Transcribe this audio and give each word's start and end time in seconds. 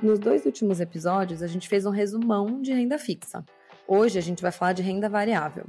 Nos 0.00 0.20
dois 0.20 0.46
últimos 0.46 0.78
episódios, 0.78 1.42
a 1.42 1.48
gente 1.48 1.68
fez 1.68 1.84
um 1.84 1.90
resumão 1.90 2.62
de 2.62 2.72
renda 2.72 2.96
fixa. 2.98 3.44
Hoje 3.84 4.16
a 4.16 4.22
gente 4.22 4.40
vai 4.40 4.52
falar 4.52 4.72
de 4.72 4.80
renda 4.80 5.08
variável. 5.08 5.66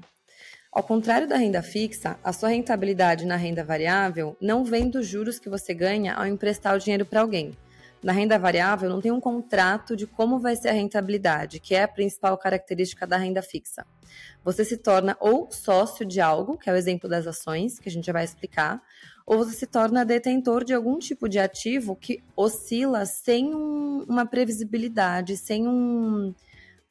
Ao 0.71 0.84
contrário 0.84 1.28
da 1.28 1.36
renda 1.36 1.63
fixa, 1.63 2.16
a 2.23 2.31
sua 2.31 2.50
rentabilidade 2.50 3.26
na 3.26 3.36
renda 3.36 3.63
variável 3.63 4.38
não 4.39 4.63
vem 4.63 4.88
dos 4.88 5.07
juros 5.07 5.39
que 5.39 5.50
você 5.50 5.73
ganha 5.73 6.13
ao 6.13 6.27
emprestar 6.27 6.76
o 6.76 6.80
dinheiro 6.80 7.07
para 7.07 7.21
alguém. 7.21 7.57
Na 8.02 8.13
renda 8.13 8.39
variável, 8.39 8.89
não 8.89 9.02
tem 9.02 9.11
um 9.11 9.20
contrato 9.20 9.95
de 9.95 10.07
como 10.07 10.39
vai 10.39 10.55
ser 10.55 10.70
a 10.70 10.73
rentabilidade, 10.73 11.59
que 11.59 11.75
é 11.75 11.84
a 11.84 11.88
principal 11.88 12.38
característica 12.38 13.05
da 13.05 13.18
renda 13.18 13.41
fixa. 13.41 13.86
Você 14.43 14.63
se 14.63 14.77
torna 14.77 15.18
ou 15.20 15.52
sócio 15.52 16.05
de 16.05 16.21
algo, 16.21 16.57
que 16.57 16.70
é 16.70 16.73
o 16.73 16.77
exemplo 16.77 17.09
das 17.09 17.27
ações, 17.27 17.77
que 17.77 17.89
a 17.89 17.91
gente 17.91 18.05
já 18.05 18.13
vai 18.13 18.23
explicar, 18.23 18.81
ou 19.25 19.38
você 19.38 19.52
se 19.52 19.67
torna 19.67 20.05
detentor 20.05 20.63
de 20.63 20.73
algum 20.73 20.98
tipo 20.98 21.27
de 21.27 21.39
ativo 21.39 21.95
que 21.95 22.23
oscila 22.35 23.05
sem 23.05 23.53
um, 23.53 24.05
uma 24.08 24.25
previsibilidade, 24.25 25.36
sem 25.36 25.67
um, 25.67 26.34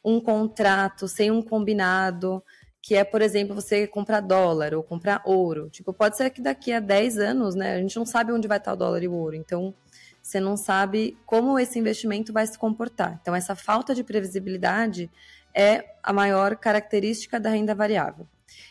um 0.04 0.20
contrato, 0.20 1.08
sem 1.08 1.30
um 1.30 1.40
combinado 1.42 2.42
que 2.80 2.94
é, 2.94 3.04
por 3.04 3.20
exemplo, 3.20 3.54
você 3.54 3.86
comprar 3.86 4.20
dólar 4.20 4.72
ou 4.72 4.82
comprar 4.82 5.20
ouro. 5.26 5.68
Tipo, 5.68 5.92
pode 5.92 6.16
ser 6.16 6.30
que 6.30 6.40
daqui 6.40 6.72
a 6.72 6.80
10 6.80 7.18
anos, 7.18 7.54
né, 7.54 7.74
a 7.74 7.78
gente 7.78 7.96
não 7.96 8.06
sabe 8.06 8.32
onde 8.32 8.48
vai 8.48 8.58
estar 8.58 8.72
o 8.72 8.76
dólar 8.76 9.02
e 9.02 9.08
o 9.08 9.12
ouro. 9.12 9.36
Então, 9.36 9.74
você 10.22 10.40
não 10.40 10.56
sabe 10.56 11.16
como 11.24 11.58
esse 11.58 11.78
investimento 11.78 12.32
vai 12.32 12.46
se 12.46 12.58
comportar. 12.58 13.18
Então, 13.20 13.34
essa 13.34 13.54
falta 13.54 13.94
de 13.94 14.04
previsibilidade 14.04 15.10
é 15.54 15.84
a 16.02 16.12
maior 16.12 16.56
característica 16.56 17.40
da 17.40 17.50
renda 17.50 17.74
variável. 17.74 18.26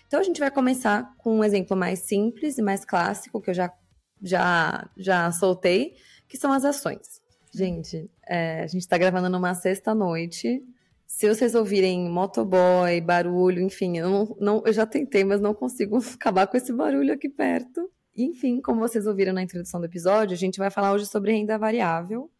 Então, 0.07 0.19
a 0.19 0.23
gente 0.23 0.39
vai 0.39 0.51
começar 0.51 1.15
com 1.17 1.37
um 1.37 1.43
exemplo 1.43 1.75
mais 1.75 1.99
simples 1.99 2.57
e 2.57 2.61
mais 2.61 2.85
clássico, 2.85 3.41
que 3.41 3.49
eu 3.49 3.53
já, 3.53 3.73
já, 4.21 4.89
já 4.95 5.31
soltei, 5.31 5.95
que 6.27 6.37
são 6.37 6.51
as 6.51 6.63
ações. 6.63 7.21
Gente, 7.53 8.09
é, 8.27 8.61
a 8.61 8.67
gente 8.67 8.81
está 8.81 8.97
gravando 8.97 9.29
numa 9.29 9.53
sexta-noite. 9.53 10.63
Se 11.05 11.27
vocês 11.27 11.55
ouvirem 11.55 12.09
motoboy, 12.09 13.01
barulho, 13.01 13.61
enfim, 13.61 13.97
eu, 13.97 14.09
não, 14.09 14.37
não, 14.39 14.63
eu 14.65 14.73
já 14.73 14.85
tentei, 14.85 15.23
mas 15.23 15.41
não 15.41 15.53
consigo 15.53 15.97
acabar 16.13 16.47
com 16.47 16.57
esse 16.57 16.71
barulho 16.71 17.13
aqui 17.13 17.29
perto. 17.29 17.89
Enfim, 18.17 18.59
como 18.59 18.79
vocês 18.79 19.05
ouviram 19.05 19.31
na 19.31 19.43
introdução 19.43 19.79
do 19.79 19.85
episódio, 19.85 20.33
a 20.33 20.37
gente 20.37 20.57
vai 20.57 20.71
falar 20.71 20.91
hoje 20.91 21.05
sobre 21.05 21.31
renda 21.33 21.55
variável. 21.55 22.31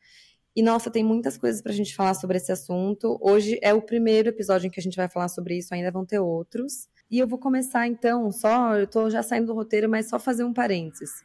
E 0.56 0.64
nossa, 0.64 0.90
tem 0.90 1.04
muitas 1.04 1.38
coisas 1.38 1.62
para 1.62 1.72
a 1.72 1.76
gente 1.76 1.96
falar 1.96 2.16
sobre 2.16 2.38
esse 2.38 2.52
assunto. 2.52 3.16
Hoje 3.22 3.60
é 3.62 3.76
o 3.76 3.82
primeiro 3.82 4.30
episódio 4.30 4.66
em 4.66 4.72
que 4.72 4.80
a 4.80 4.84
gente 4.84 4.98
vai 4.98 5.08
falar 5.08 5.28
sobre 5.28 5.56
isso, 5.56 5.76
ainda 5.76 5.92
vão 5.92 6.04
ter 6.04 6.18
outros. 6.18 6.90
E 7.12 7.20
eu 7.20 7.28
vou 7.28 7.38
começar 7.38 7.86
então, 7.86 8.32
só, 8.32 8.76
eu 8.76 8.86
estou 8.86 9.08
já 9.12 9.22
saindo 9.22 9.46
do 9.46 9.54
roteiro, 9.54 9.88
mas 9.88 10.10
só 10.10 10.18
fazer 10.18 10.44
um 10.44 10.52
parênteses. 10.52 11.24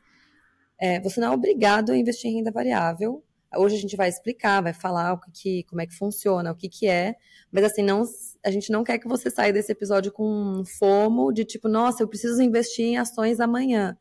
É, 0.79 1.01
você 1.01 1.19
não 1.19 1.29
é 1.29 1.31
obrigado 1.31 1.91
a 1.91 1.97
investir 1.97 2.31
em 2.31 2.35
renda 2.35 2.51
variável. 2.51 3.25
Hoje 3.57 3.77
a 3.77 3.81
gente 3.81 3.97
vai 3.97 4.11
explicar, 4.11 4.63
vai 4.63 4.75
falar 4.75 5.15
o 5.15 5.21
que, 5.33 5.63
como 5.65 5.81
é 5.81 5.87
que 5.87 5.95
funciona, 5.97 6.53
o 6.53 6.55
que, 6.55 6.69
que 6.69 6.87
é, 6.87 7.15
mas 7.51 7.65
assim, 7.65 7.83
não, 7.83 8.03
a 8.45 8.51
gente 8.51 8.71
não 8.71 8.85
quer 8.85 8.99
que 8.99 9.09
você 9.09 9.31
saia 9.31 9.53
desse 9.53 9.73
episódio 9.73 10.13
com 10.13 10.25
um 10.25 10.65
fomo 10.65 11.33
de 11.33 11.45
tipo, 11.45 11.69
nossa, 11.69 12.03
eu 12.03 12.09
preciso 12.09 12.43
investir 12.43 12.85
em 12.85 12.99
ações 12.99 13.41
amanhã 13.41 13.97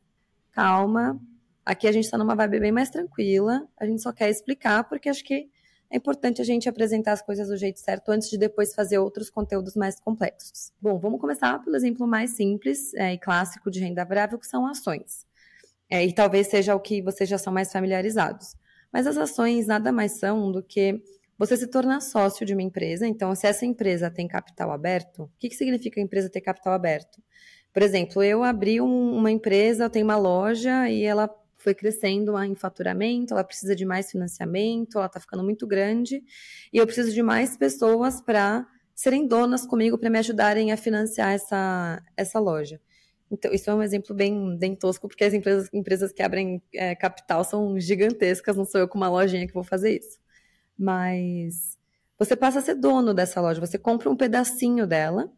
calma. 0.52 1.20
Aqui 1.64 1.86
a 1.86 1.92
gente 1.92 2.04
está 2.04 2.18
numa 2.18 2.34
vibe 2.34 2.60
bem 2.60 2.72
mais 2.72 2.90
tranquila. 2.90 3.66
A 3.78 3.86
gente 3.86 4.02
só 4.02 4.12
quer 4.12 4.30
explicar, 4.30 4.84
porque 4.84 5.08
acho 5.08 5.24
que 5.24 5.48
é 5.90 5.96
importante 5.96 6.40
a 6.40 6.44
gente 6.44 6.68
apresentar 6.68 7.12
as 7.12 7.20
coisas 7.20 7.48
do 7.48 7.56
jeito 7.56 7.78
certo 7.78 8.10
antes 8.10 8.30
de 8.30 8.38
depois 8.38 8.74
fazer 8.74 8.98
outros 8.98 9.28
conteúdos 9.28 9.74
mais 9.76 10.00
complexos. 10.00 10.72
Bom, 10.80 10.98
vamos 10.98 11.20
começar 11.20 11.58
pelo 11.62 11.76
exemplo 11.76 12.06
mais 12.06 12.30
simples 12.30 12.94
é, 12.94 13.12
e 13.12 13.18
clássico 13.18 13.70
de 13.70 13.80
renda 13.80 14.04
variável, 14.04 14.38
que 14.38 14.46
são 14.46 14.66
ações. 14.66 15.26
É, 15.90 16.04
e 16.04 16.14
talvez 16.14 16.46
seja 16.46 16.74
o 16.74 16.80
que 16.80 17.02
vocês 17.02 17.28
já 17.28 17.36
são 17.36 17.52
mais 17.52 17.70
familiarizados. 17.70 18.56
Mas 18.90 19.06
as 19.06 19.18
ações 19.18 19.66
nada 19.66 19.92
mais 19.92 20.18
são 20.18 20.50
do 20.50 20.62
que 20.62 21.02
você 21.38 21.56
se 21.56 21.66
tornar 21.66 22.00
sócio 22.00 22.46
de 22.46 22.54
uma 22.54 22.62
empresa. 22.62 23.06
Então, 23.06 23.34
se 23.34 23.46
essa 23.46 23.66
empresa 23.66 24.10
tem 24.10 24.26
capital 24.26 24.72
aberto, 24.72 25.24
o 25.24 25.30
que, 25.38 25.50
que 25.50 25.54
significa 25.54 26.00
a 26.00 26.02
empresa 26.02 26.30
ter 26.30 26.40
capital 26.40 26.72
aberto? 26.72 27.22
Por 27.72 27.82
exemplo, 27.82 28.22
eu 28.22 28.42
abri 28.42 28.80
um, 28.80 29.16
uma 29.16 29.30
empresa, 29.30 29.84
eu 29.84 29.90
tenho 29.90 30.04
uma 30.04 30.16
loja 30.16 30.88
e 30.88 31.02
ela 31.02 31.30
foi 31.56 31.74
crescendo 31.74 32.36
em 32.42 32.54
faturamento, 32.54 33.32
ela 33.32 33.44
precisa 33.44 33.74
de 33.74 33.84
mais 33.84 34.10
financiamento, 34.10 34.98
ela 34.98 35.06
está 35.06 35.20
ficando 35.20 35.44
muito 35.44 35.66
grande 35.66 36.22
e 36.72 36.78
eu 36.78 36.84
preciso 36.84 37.12
de 37.12 37.22
mais 37.22 37.56
pessoas 37.56 38.20
para 38.20 38.66
serem 38.94 39.26
donas 39.26 39.64
comigo 39.64 39.96
para 39.96 40.10
me 40.10 40.18
ajudarem 40.18 40.72
a 40.72 40.76
financiar 40.76 41.32
essa, 41.32 42.02
essa 42.16 42.38
loja. 42.38 42.80
Então, 43.30 43.50
isso 43.50 43.70
é 43.70 43.74
um 43.74 43.82
exemplo 43.82 44.14
bem, 44.14 44.58
bem 44.58 44.76
tosco, 44.76 45.08
porque 45.08 45.24
as 45.24 45.32
empresas, 45.32 45.70
empresas 45.72 46.12
que 46.12 46.22
abrem 46.22 46.62
é, 46.74 46.94
capital 46.94 47.42
são 47.44 47.80
gigantescas, 47.80 48.56
não 48.56 48.64
sou 48.66 48.82
eu 48.82 48.88
com 48.88 48.98
uma 48.98 49.08
lojinha 49.08 49.46
que 49.46 49.54
vou 49.54 49.64
fazer 49.64 49.98
isso. 49.98 50.18
Mas 50.78 51.78
você 52.18 52.36
passa 52.36 52.58
a 52.58 52.62
ser 52.62 52.74
dono 52.74 53.14
dessa 53.14 53.40
loja, 53.40 53.60
você 53.60 53.78
compra 53.78 54.10
um 54.10 54.16
pedacinho 54.16 54.86
dela 54.86 55.32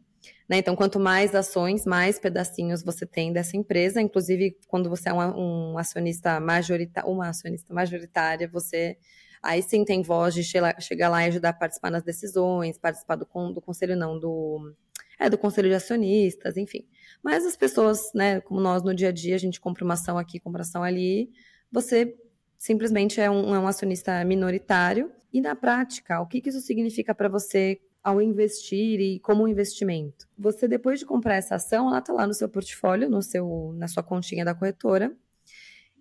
né? 0.47 0.57
Então, 0.57 0.75
quanto 0.75 0.99
mais 0.99 1.33
ações, 1.33 1.85
mais 1.85 2.19
pedacinhos 2.19 2.83
você 2.83 3.05
tem 3.05 3.33
dessa 3.33 3.57
empresa. 3.57 4.01
Inclusive, 4.01 4.57
quando 4.67 4.89
você 4.89 5.09
é 5.09 5.13
um, 5.13 5.73
um 5.73 5.77
acionista 5.77 6.39
majoritário, 6.39 7.09
uma 7.09 7.29
acionista 7.29 7.73
majoritária, 7.73 8.47
você 8.47 8.97
aí 9.41 9.61
sim 9.61 9.85
tem 9.85 10.01
voz 10.01 10.33
de 10.33 10.43
chegar 10.43 11.09
lá 11.09 11.23
e 11.23 11.27
ajudar 11.27 11.49
a 11.49 11.53
participar 11.53 11.91
nas 11.91 12.03
decisões, 12.03 12.77
participar 12.77 13.15
do, 13.15 13.27
do 13.53 13.61
conselho, 13.61 13.95
não, 13.95 14.19
do, 14.19 14.73
é, 15.19 15.29
do 15.29 15.37
conselho 15.37 15.69
de 15.69 15.75
acionistas, 15.75 16.57
enfim. 16.57 16.87
Mas 17.23 17.45
as 17.45 17.55
pessoas, 17.55 18.11
né, 18.13 18.41
como 18.41 18.59
nós 18.59 18.83
no 18.83 18.93
dia 18.93 19.09
a 19.09 19.11
dia, 19.11 19.35
a 19.35 19.39
gente 19.39 19.59
compra 19.59 19.83
uma 19.83 19.93
ação 19.93 20.17
aqui, 20.17 20.39
compra 20.39 20.61
ação 20.61 20.83
ali, 20.83 21.29
você 21.71 22.15
simplesmente 22.57 23.21
é 23.21 23.29
um, 23.29 23.53
é 23.53 23.59
um 23.59 23.67
acionista 23.67 24.23
minoritário. 24.25 25.11
E 25.31 25.41
na 25.41 25.55
prática, 25.55 26.21
o 26.21 26.25
que, 26.25 26.41
que 26.41 26.49
isso 26.49 26.61
significa 26.61 27.13
para 27.13 27.29
você 27.29 27.79
ao 28.05 28.21
investir 28.21 28.99
e 28.99 29.19
como 29.19 29.43
um 29.43 29.47
investimento. 29.47 30.27
Você 30.37 30.67
depois 30.67 30.99
de 30.99 31.07
comprar 31.07 31.37
essa 31.37 31.55
ação, 31.55 31.87
ela 31.87 31.97
está 31.97 32.13
lá 32.13 32.27
no 32.27 32.35
seu 32.35 32.47
portfólio, 32.47 33.09
no 33.09 33.19
seu, 33.19 33.73
na 33.75 33.87
sua 33.87 34.03
continha 34.03 34.45
da 34.45 34.53
corretora, 34.53 35.11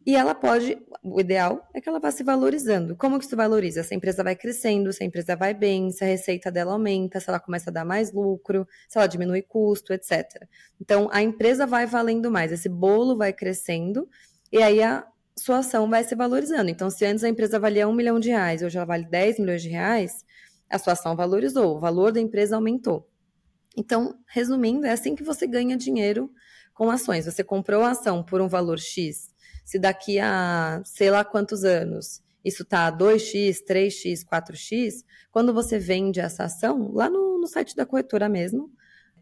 e 0.07 0.15
ela 0.15 0.35
pode, 0.35 0.77
o 1.03 1.19
ideal 1.19 1.67
é 1.73 1.81
que 1.81 1.89
ela 1.89 1.99
vá 1.99 2.11
se 2.11 2.23
valorizando. 2.23 2.95
Como 2.95 3.19
que 3.19 3.25
se 3.25 3.35
valoriza? 3.35 3.83
Se 3.83 3.95
a 3.95 3.97
empresa 3.97 4.23
vai 4.23 4.37
crescendo, 4.37 4.93
se 4.93 5.03
a 5.03 5.07
empresa 5.07 5.35
vai 5.35 5.55
bem, 5.55 5.91
se 5.91 6.05
a 6.05 6.07
receita 6.07 6.53
dela 6.53 6.75
aumenta, 6.75 7.19
se 7.19 7.31
ela 7.31 7.41
começa 7.41 7.71
a 7.71 7.73
dar 7.73 7.87
mais 7.87 8.13
lucro, 8.13 8.69
se 8.87 8.99
ela 8.99 9.07
diminui 9.07 9.41
custo, 9.41 9.95
etc. 9.95 10.47
Então, 10.79 11.09
a 11.11 11.23
empresa 11.23 11.67
vai 11.67 11.87
valendo 11.87 12.31
mais, 12.31 12.53
esse 12.53 12.69
bolo 12.69 13.17
vai 13.17 13.33
crescendo, 13.33 14.07
e 14.53 14.63
aí 14.63 14.83
a 14.83 15.07
sua 15.35 15.61
ação 15.61 15.89
vai 15.89 16.05
se 16.05 16.15
valorizando. 16.15 16.69
Então, 16.71 16.91
se 16.91 17.07
antes 17.07 17.25
a 17.25 17.29
empresa 17.31 17.59
valia 17.59 17.89
um 17.89 17.95
milhão 17.95 18.21
de 18.21 18.29
reais, 18.29 18.63
hoje 18.63 18.77
ela 18.77 18.85
vale 18.85 19.07
10 19.07 19.39
milhões 19.39 19.63
de 19.63 19.71
reais, 19.71 20.23
a 20.71 20.79
sua 20.79 20.95
ação 20.95 21.15
valorizou, 21.15 21.77
o 21.77 21.81
valor 21.81 22.13
da 22.13 22.21
empresa 22.21 22.57
aumentou. 22.57 23.09
Então, 23.77 24.19
resumindo, 24.27 24.87
é 24.87 24.93
assim 24.93 25.15
que 25.15 25.25
você 25.25 25.47
ganha 25.47 25.77
dinheiro 25.77 26.31
com 26.73 26.91
ações. 26.91 27.27
Você 27.27 27.43
comprou 27.43 27.83
a 27.83 27.91
ação 27.91 28.23
por 28.23 28.41
um 28.41 28.49
valor 28.49 28.79
X, 28.79 29.33
se 29.65 29.79
daqui 29.79 30.19
a 30.19 30.83
sei 30.85 31.11
lá 31.11 31.25
quantos 31.25 31.65
anos 31.65 32.23
isso 32.45 32.63
está 32.63 32.93
2x, 32.93 33.65
3x, 33.67 34.25
4x, 34.25 35.03
quando 35.33 35.55
você 35.55 35.79
vende 35.79 36.21
essa 36.21 36.45
ação, 36.45 36.93
lá 36.93 37.09
no, 37.09 37.39
no 37.39 37.47
site 37.47 37.75
da 37.75 37.87
corretora 37.87 38.29
mesmo, 38.29 38.71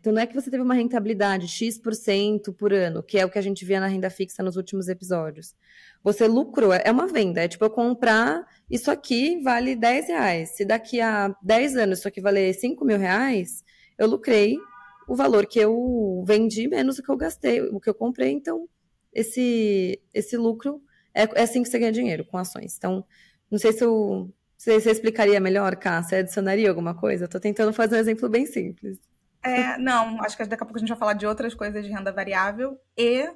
então 0.03 0.13
não 0.13 0.21
é 0.21 0.27
que 0.27 0.35
você 0.35 0.51
teve 0.51 0.61
uma 0.65 0.75
rentabilidade 0.75 1.47
X% 1.47 2.53
por 2.59 2.73
ano, 2.73 3.05
que 3.05 3.17
é 3.17 3.25
o 3.25 3.31
que 3.31 3.39
a 3.39 3.43
gente 3.43 3.65
via 3.65 3.79
na 3.79 3.87
renda 3.87 4.11
fixa 4.11 4.43
nos 4.43 4.57
últimos 4.57 4.89
episódios. 4.89 5.55
Você 6.03 6.27
lucrou, 6.27 6.73
é 6.73 6.91
uma 6.91 7.07
venda, 7.07 7.45
é 7.45 7.47
tipo 7.47 7.65
eu 7.65 7.71
comprar 7.71 8.45
isso 8.69 8.91
aqui 8.91 9.41
vale 9.45 9.77
10 9.77 10.09
reais. 10.09 10.57
Se 10.57 10.65
daqui 10.65 11.01
a 11.01 11.33
10 11.41 11.77
anos 11.77 12.01
isso 12.01 12.09
aqui 12.09 12.21
valer 12.21 12.53
5 12.53 12.85
mil 12.85 12.99
reais, 12.99 13.62
eu 13.97 14.09
lucrei 14.09 14.59
o 15.07 15.15
valor 15.15 15.47
que 15.47 15.61
eu 15.61 16.25
vendi 16.27 16.67
menos 16.67 16.99
o 16.99 17.03
que 17.05 17.09
eu 17.09 17.17
gastei, 17.17 17.61
o 17.61 17.79
que 17.79 17.88
eu 17.88 17.94
comprei. 17.94 18.32
Então, 18.32 18.69
esse, 19.12 20.03
esse 20.12 20.37
lucro 20.37 20.82
é, 21.15 21.23
é 21.23 21.43
assim 21.44 21.62
que 21.62 21.69
você 21.69 21.79
ganha 21.79 21.93
dinheiro 21.93 22.25
com 22.25 22.37
ações. 22.37 22.75
Então, 22.76 23.05
não 23.49 23.59
sei 23.59 23.73
se 23.73 23.85
eu. 23.85 24.29
Você 24.59 24.91
explicaria 24.91 25.38
melhor, 25.38 25.76
Cá? 25.76 26.03
Você 26.03 26.17
adicionaria 26.17 26.69
alguma 26.69 26.93
coisa? 26.93 27.26
Estou 27.26 27.41
tentando 27.41 27.73
fazer 27.73 27.94
um 27.97 28.00
exemplo 28.00 28.29
bem 28.29 28.47
simples. 28.47 28.99
É, 29.43 29.77
não, 29.77 30.23
acho 30.23 30.37
que 30.37 30.44
daqui 30.44 30.62
a 30.62 30.67
pouco 30.67 30.79
a 30.79 30.81
gente 30.81 30.89
vai 30.89 30.99
falar 30.99 31.15
de 31.15 31.27
outras 31.27 31.55
coisas 31.55 31.85
de 31.85 31.91
renda 31.91 32.12
variável 32.12 32.79
e, 32.97 33.29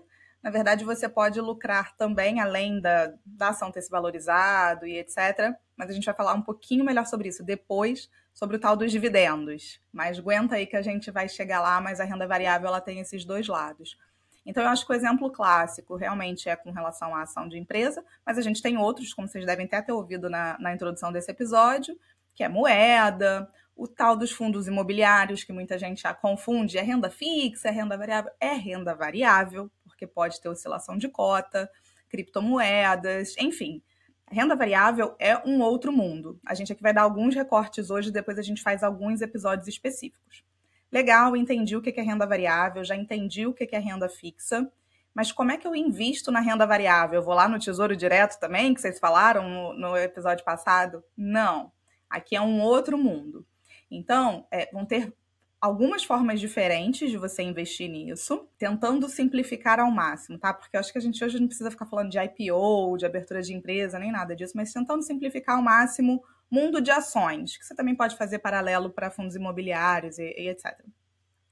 na 0.42 0.50
verdade, 0.50 0.84
você 0.84 1.08
pode 1.08 1.40
lucrar 1.40 1.96
também, 1.96 2.40
além 2.40 2.80
da, 2.80 3.12
da 3.24 3.48
ação 3.48 3.72
ter 3.72 3.82
se 3.82 3.90
valorizado 3.90 4.86
e 4.86 4.98
etc. 4.98 5.54
Mas 5.76 5.90
a 5.90 5.92
gente 5.92 6.04
vai 6.04 6.14
falar 6.14 6.34
um 6.34 6.42
pouquinho 6.42 6.84
melhor 6.84 7.06
sobre 7.06 7.28
isso 7.28 7.42
depois, 7.42 8.08
sobre 8.32 8.56
o 8.56 8.60
tal 8.60 8.76
dos 8.76 8.92
dividendos. 8.92 9.80
Mas 9.92 10.18
aguenta 10.18 10.54
aí 10.54 10.66
que 10.66 10.76
a 10.76 10.82
gente 10.82 11.10
vai 11.10 11.28
chegar 11.28 11.60
lá, 11.60 11.80
mas 11.80 11.98
a 11.98 12.04
renda 12.04 12.26
variável 12.26 12.68
ela 12.68 12.80
tem 12.80 13.00
esses 13.00 13.24
dois 13.24 13.48
lados. 13.48 13.98
Então, 14.46 14.62
eu 14.62 14.68
acho 14.68 14.86
que 14.86 14.92
o 14.92 14.94
exemplo 14.94 15.28
clássico 15.32 15.96
realmente 15.96 16.48
é 16.48 16.54
com 16.54 16.70
relação 16.70 17.12
à 17.16 17.22
ação 17.22 17.48
de 17.48 17.58
empresa, 17.58 18.04
mas 18.24 18.38
a 18.38 18.42
gente 18.42 18.62
tem 18.62 18.78
outros, 18.78 19.12
como 19.12 19.26
vocês 19.26 19.44
devem 19.44 19.66
até 19.66 19.82
ter 19.82 19.90
ouvido 19.90 20.30
na, 20.30 20.56
na 20.60 20.72
introdução 20.72 21.10
desse 21.10 21.28
episódio, 21.32 21.98
que 22.32 22.44
é 22.44 22.48
moeda, 22.48 23.50
o 23.76 23.86
tal 23.86 24.16
dos 24.16 24.32
fundos 24.32 24.66
imobiliários, 24.66 25.44
que 25.44 25.52
muita 25.52 25.78
gente 25.78 26.02
já 26.02 26.14
confunde, 26.14 26.78
é 26.78 26.82
renda 26.82 27.10
fixa, 27.10 27.68
é 27.68 27.70
renda 27.70 27.96
variável? 27.96 28.32
É 28.40 28.54
renda 28.54 28.94
variável, 28.94 29.70
porque 29.84 30.06
pode 30.06 30.40
ter 30.40 30.48
oscilação 30.48 30.96
de 30.96 31.08
cota, 31.08 31.70
criptomoedas, 32.08 33.36
enfim. 33.38 33.82
Renda 34.28 34.56
variável 34.56 35.14
é 35.18 35.36
um 35.46 35.60
outro 35.60 35.92
mundo. 35.92 36.40
A 36.44 36.54
gente 36.54 36.72
aqui 36.72 36.82
vai 36.82 36.94
dar 36.94 37.02
alguns 37.02 37.34
recortes 37.34 37.90
hoje, 37.90 38.10
depois 38.10 38.38
a 38.38 38.42
gente 38.42 38.62
faz 38.62 38.82
alguns 38.82 39.20
episódios 39.20 39.68
específicos. 39.68 40.42
Legal, 40.90 41.36
entendi 41.36 41.76
o 41.76 41.82
que 41.82 41.90
é 42.00 42.02
renda 42.02 42.26
variável, 42.26 42.82
já 42.82 42.96
entendi 42.96 43.46
o 43.46 43.52
que 43.52 43.68
é 43.70 43.78
renda 43.78 44.08
fixa, 44.08 44.70
mas 45.12 45.32
como 45.32 45.52
é 45.52 45.56
que 45.56 45.66
eu 45.66 45.74
invisto 45.74 46.30
na 46.30 46.40
renda 46.40 46.66
variável? 46.66 47.20
Eu 47.20 47.24
vou 47.24 47.34
lá 47.34 47.48
no 47.48 47.58
Tesouro 47.58 47.96
Direto 47.96 48.38
também, 48.38 48.72
que 48.72 48.80
vocês 48.80 48.98
falaram 48.98 49.48
no, 49.48 49.72
no 49.74 49.96
episódio 49.96 50.44
passado? 50.44 51.04
Não. 51.16 51.72
Aqui 52.08 52.36
é 52.36 52.40
um 52.40 52.60
outro 52.60 52.96
mundo. 52.96 53.46
Então, 53.90 54.46
é, 54.50 54.70
vão 54.72 54.84
ter 54.84 55.12
algumas 55.60 56.04
formas 56.04 56.38
diferentes 56.38 57.10
de 57.10 57.16
você 57.16 57.42
investir 57.42 57.90
nisso, 57.90 58.48
tentando 58.58 59.08
simplificar 59.08 59.80
ao 59.80 59.90
máximo, 59.90 60.38
tá? 60.38 60.52
Porque 60.52 60.76
eu 60.76 60.80
acho 60.80 60.92
que 60.92 60.98
a 60.98 61.00
gente 61.00 61.22
hoje 61.24 61.40
não 61.40 61.46
precisa 61.46 61.70
ficar 61.70 61.86
falando 61.86 62.10
de 62.10 62.18
IPO, 62.18 62.96
de 62.98 63.06
abertura 63.06 63.42
de 63.42 63.54
empresa, 63.54 63.98
nem 63.98 64.12
nada 64.12 64.36
disso, 64.36 64.52
mas 64.56 64.72
tentando 64.72 65.02
simplificar 65.02 65.56
ao 65.56 65.62
máximo 65.62 66.22
mundo 66.50 66.80
de 66.80 66.90
ações, 66.90 67.56
que 67.56 67.64
você 67.64 67.74
também 67.74 67.94
pode 67.94 68.16
fazer 68.16 68.38
paralelo 68.38 68.90
para 68.90 69.10
fundos 69.10 69.34
imobiliários 69.34 70.18
e, 70.18 70.34
e 70.36 70.48
etc. 70.48 70.78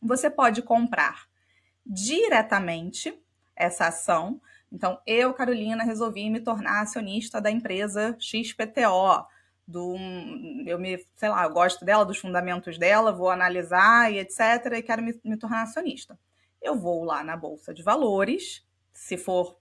Você 0.00 0.30
pode 0.30 0.62
comprar 0.62 1.26
diretamente 1.84 3.18
essa 3.56 3.88
ação. 3.88 4.40
Então, 4.70 5.00
eu, 5.06 5.32
Carolina, 5.34 5.82
resolvi 5.82 6.28
me 6.30 6.40
tornar 6.40 6.82
acionista 6.82 7.40
da 7.40 7.50
empresa 7.50 8.16
XPTO 8.18 9.26
do 9.66 9.96
eu 10.66 10.78
me, 10.78 11.04
sei 11.16 11.28
lá, 11.28 11.44
eu 11.44 11.50
gosto 11.50 11.84
dela, 11.84 12.04
dos 12.04 12.18
fundamentos 12.18 12.78
dela, 12.78 13.12
vou 13.12 13.30
analisar 13.30 14.12
e 14.12 14.18
etc, 14.18 14.72
e 14.74 14.82
quero 14.82 15.02
me, 15.02 15.18
me 15.24 15.36
tornar 15.36 15.62
acionista. 15.62 16.18
Eu 16.60 16.76
vou 16.76 17.04
lá 17.04 17.24
na 17.24 17.36
bolsa 17.36 17.72
de 17.72 17.82
valores, 17.82 18.64
se 18.92 19.16
for 19.16 19.58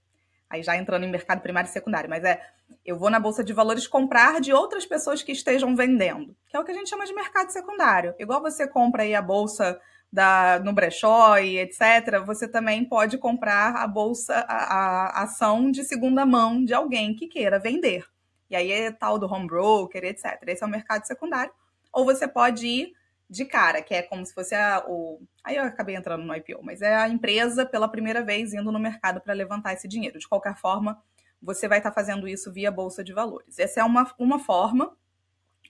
aí 0.48 0.62
já 0.62 0.76
entrando 0.76 1.04
em 1.04 1.10
mercado 1.10 1.40
primário 1.40 1.68
e 1.68 1.72
secundário, 1.72 2.08
mas 2.08 2.24
é 2.24 2.40
eu 2.84 2.98
vou 2.98 3.10
na 3.10 3.20
bolsa 3.20 3.42
de 3.42 3.52
valores 3.52 3.86
comprar 3.86 4.40
de 4.40 4.52
outras 4.52 4.84
pessoas 4.84 5.22
que 5.22 5.32
estejam 5.32 5.74
vendendo, 5.74 6.36
que 6.48 6.56
é 6.56 6.60
o 6.60 6.64
que 6.64 6.70
a 6.70 6.74
gente 6.74 6.88
chama 6.88 7.06
de 7.06 7.14
mercado 7.14 7.50
secundário. 7.50 8.14
Igual 8.18 8.42
você 8.42 8.66
compra 8.66 9.02
aí 9.02 9.14
a 9.14 9.22
bolsa 9.22 9.80
da, 10.12 10.60
no 10.60 10.72
brechó 10.72 11.38
e 11.38 11.58
etc., 11.58 12.22
você 12.24 12.46
também 12.46 12.84
pode 12.84 13.18
comprar 13.18 13.76
a 13.76 13.86
bolsa, 13.86 14.34
a, 14.48 15.20
a 15.20 15.22
ação 15.24 15.70
de 15.70 15.82
segunda 15.82 16.24
mão 16.24 16.64
de 16.64 16.74
alguém 16.74 17.14
que 17.14 17.26
queira 17.26 17.58
vender. 17.58 18.04
E 18.50 18.56
aí 18.56 18.70
é 18.70 18.90
tal 18.90 19.18
do 19.18 19.26
home 19.26 19.46
broker, 19.46 20.04
etc. 20.04 20.38
Esse 20.46 20.62
é 20.62 20.66
o 20.66 20.70
mercado 20.70 21.06
secundário. 21.06 21.52
Ou 21.92 22.04
você 22.04 22.26
pode 22.28 22.66
ir 22.66 22.92
de 23.28 23.44
cara, 23.44 23.82
que 23.82 23.94
é 23.94 24.02
como 24.02 24.24
se 24.24 24.34
fosse 24.34 24.54
a, 24.54 24.84
o. 24.86 25.20
Aí 25.42 25.56
eu 25.56 25.64
acabei 25.64 25.96
entrando 25.96 26.24
no 26.24 26.34
IPO, 26.34 26.62
mas 26.62 26.82
é 26.82 26.94
a 26.94 27.08
empresa 27.08 27.64
pela 27.64 27.88
primeira 27.88 28.22
vez 28.22 28.52
indo 28.52 28.70
no 28.70 28.78
mercado 28.78 29.20
para 29.20 29.32
levantar 29.32 29.72
esse 29.72 29.88
dinheiro. 29.88 30.18
De 30.18 30.28
qualquer 30.28 30.56
forma, 30.56 31.02
você 31.42 31.68
vai 31.68 31.78
estar 31.78 31.90
tá 31.90 31.94
fazendo 31.94 32.28
isso 32.28 32.52
via 32.52 32.70
Bolsa 32.70 33.02
de 33.02 33.12
Valores. 33.12 33.58
Essa 33.58 33.80
é 33.80 33.84
uma, 33.84 34.10
uma 34.18 34.38
forma, 34.38 34.96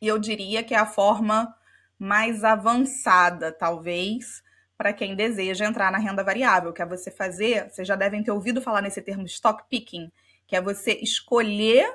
e 0.00 0.06
eu 0.06 0.18
diria 0.18 0.62
que 0.62 0.74
é 0.74 0.78
a 0.78 0.86
forma 0.86 1.54
mais 1.98 2.44
avançada, 2.44 3.52
talvez, 3.52 4.42
para 4.76 4.92
quem 4.92 5.14
deseja 5.14 5.66
entrar 5.66 5.90
na 5.90 5.98
renda 5.98 6.24
variável, 6.24 6.72
que 6.72 6.82
é 6.82 6.86
você 6.86 7.10
fazer, 7.10 7.70
vocês 7.70 7.86
já 7.86 7.96
devem 7.96 8.22
ter 8.22 8.32
ouvido 8.32 8.60
falar 8.60 8.82
nesse 8.82 9.00
termo 9.00 9.24
stock 9.26 9.64
picking, 9.68 10.10
que 10.46 10.56
é 10.56 10.60
você 10.60 10.92
escolher 11.00 11.88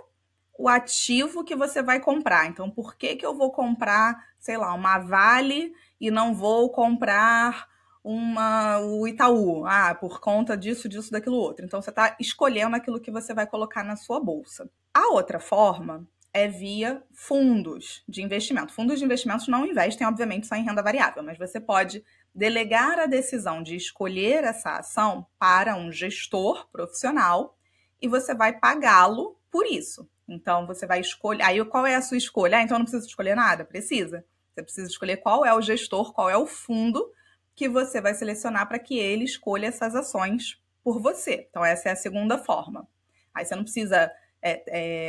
o 0.59 0.67
ativo 0.67 1.41
que 1.41 1.55
você 1.55 1.81
vai 1.81 2.01
comprar. 2.01 2.45
Então, 2.45 2.69
por 2.69 2.97
que, 2.97 3.15
que 3.15 3.25
eu 3.25 3.33
vou 3.33 3.49
comprar, 3.49 4.21
sei 4.37 4.57
lá, 4.57 4.73
uma 4.73 4.99
Vale 4.99 5.71
e 6.01 6.11
não 6.11 6.35
vou 6.35 6.69
comprar 6.69 7.65
uma 8.03 8.77
o 8.81 9.07
Itaú? 9.07 9.65
Ah, 9.65 9.95
por 9.95 10.19
conta 10.19 10.57
disso, 10.57 10.89
disso, 10.89 11.13
daquilo 11.13 11.37
outro. 11.37 11.65
Então, 11.65 11.81
você 11.81 11.91
está 11.91 12.13
escolhendo 12.19 12.75
aquilo 12.75 12.99
que 12.99 13.09
você 13.09 13.33
vai 13.33 13.47
colocar 13.47 13.85
na 13.85 13.95
sua 13.95 14.19
bolsa. 14.19 14.69
A 14.93 15.07
outra 15.13 15.39
forma 15.39 16.05
é 16.33 16.49
via 16.49 17.01
fundos 17.13 18.03
de 18.05 18.21
investimento. 18.21 18.73
Fundos 18.73 18.99
de 18.99 19.05
investimentos 19.05 19.47
não 19.47 19.65
investem, 19.65 20.05
obviamente, 20.05 20.45
só 20.45 20.55
em 20.55 20.65
renda 20.65 20.83
variável, 20.83 21.23
mas 21.23 21.37
você 21.37 21.61
pode 21.61 22.03
delegar 22.35 22.99
a 22.99 23.05
decisão 23.05 23.63
de 23.63 23.77
escolher 23.77 24.43
essa 24.43 24.75
ação 24.75 25.25
para 25.39 25.77
um 25.77 25.89
gestor 25.89 26.67
profissional 26.69 27.57
e 28.01 28.09
você 28.09 28.35
vai 28.35 28.59
pagá-lo 28.59 29.39
por 29.49 29.65
isso. 29.65 30.05
Então 30.29 30.65
você 30.65 30.85
vai 30.85 30.99
escolher. 30.99 31.43
Aí 31.43 31.63
qual 31.65 31.85
é 31.85 31.95
a 31.95 32.01
sua 32.01 32.17
escolha? 32.17 32.57
Ah, 32.57 32.61
então 32.61 32.77
não 32.77 32.85
precisa 32.85 33.05
escolher 33.05 33.35
nada? 33.35 33.65
Precisa. 33.65 34.23
Você 34.53 34.63
precisa 34.63 34.87
escolher 34.87 35.17
qual 35.17 35.45
é 35.45 35.53
o 35.53 35.61
gestor, 35.61 36.13
qual 36.13 36.29
é 36.29 36.37
o 36.37 36.45
fundo 36.45 37.11
que 37.55 37.67
você 37.67 37.99
vai 37.99 38.13
selecionar 38.13 38.67
para 38.67 38.79
que 38.79 38.97
ele 38.97 39.25
escolha 39.25 39.67
essas 39.67 39.95
ações 39.95 40.61
por 40.83 40.99
você. 40.99 41.47
Então, 41.49 41.63
essa 41.63 41.89
é 41.89 41.91
a 41.91 41.95
segunda 41.95 42.37
forma. 42.37 42.87
Aí 43.33 43.45
você 43.45 43.55
não 43.55 43.63
precisa 43.63 44.05
estar 44.05 44.15
é, 44.41 44.63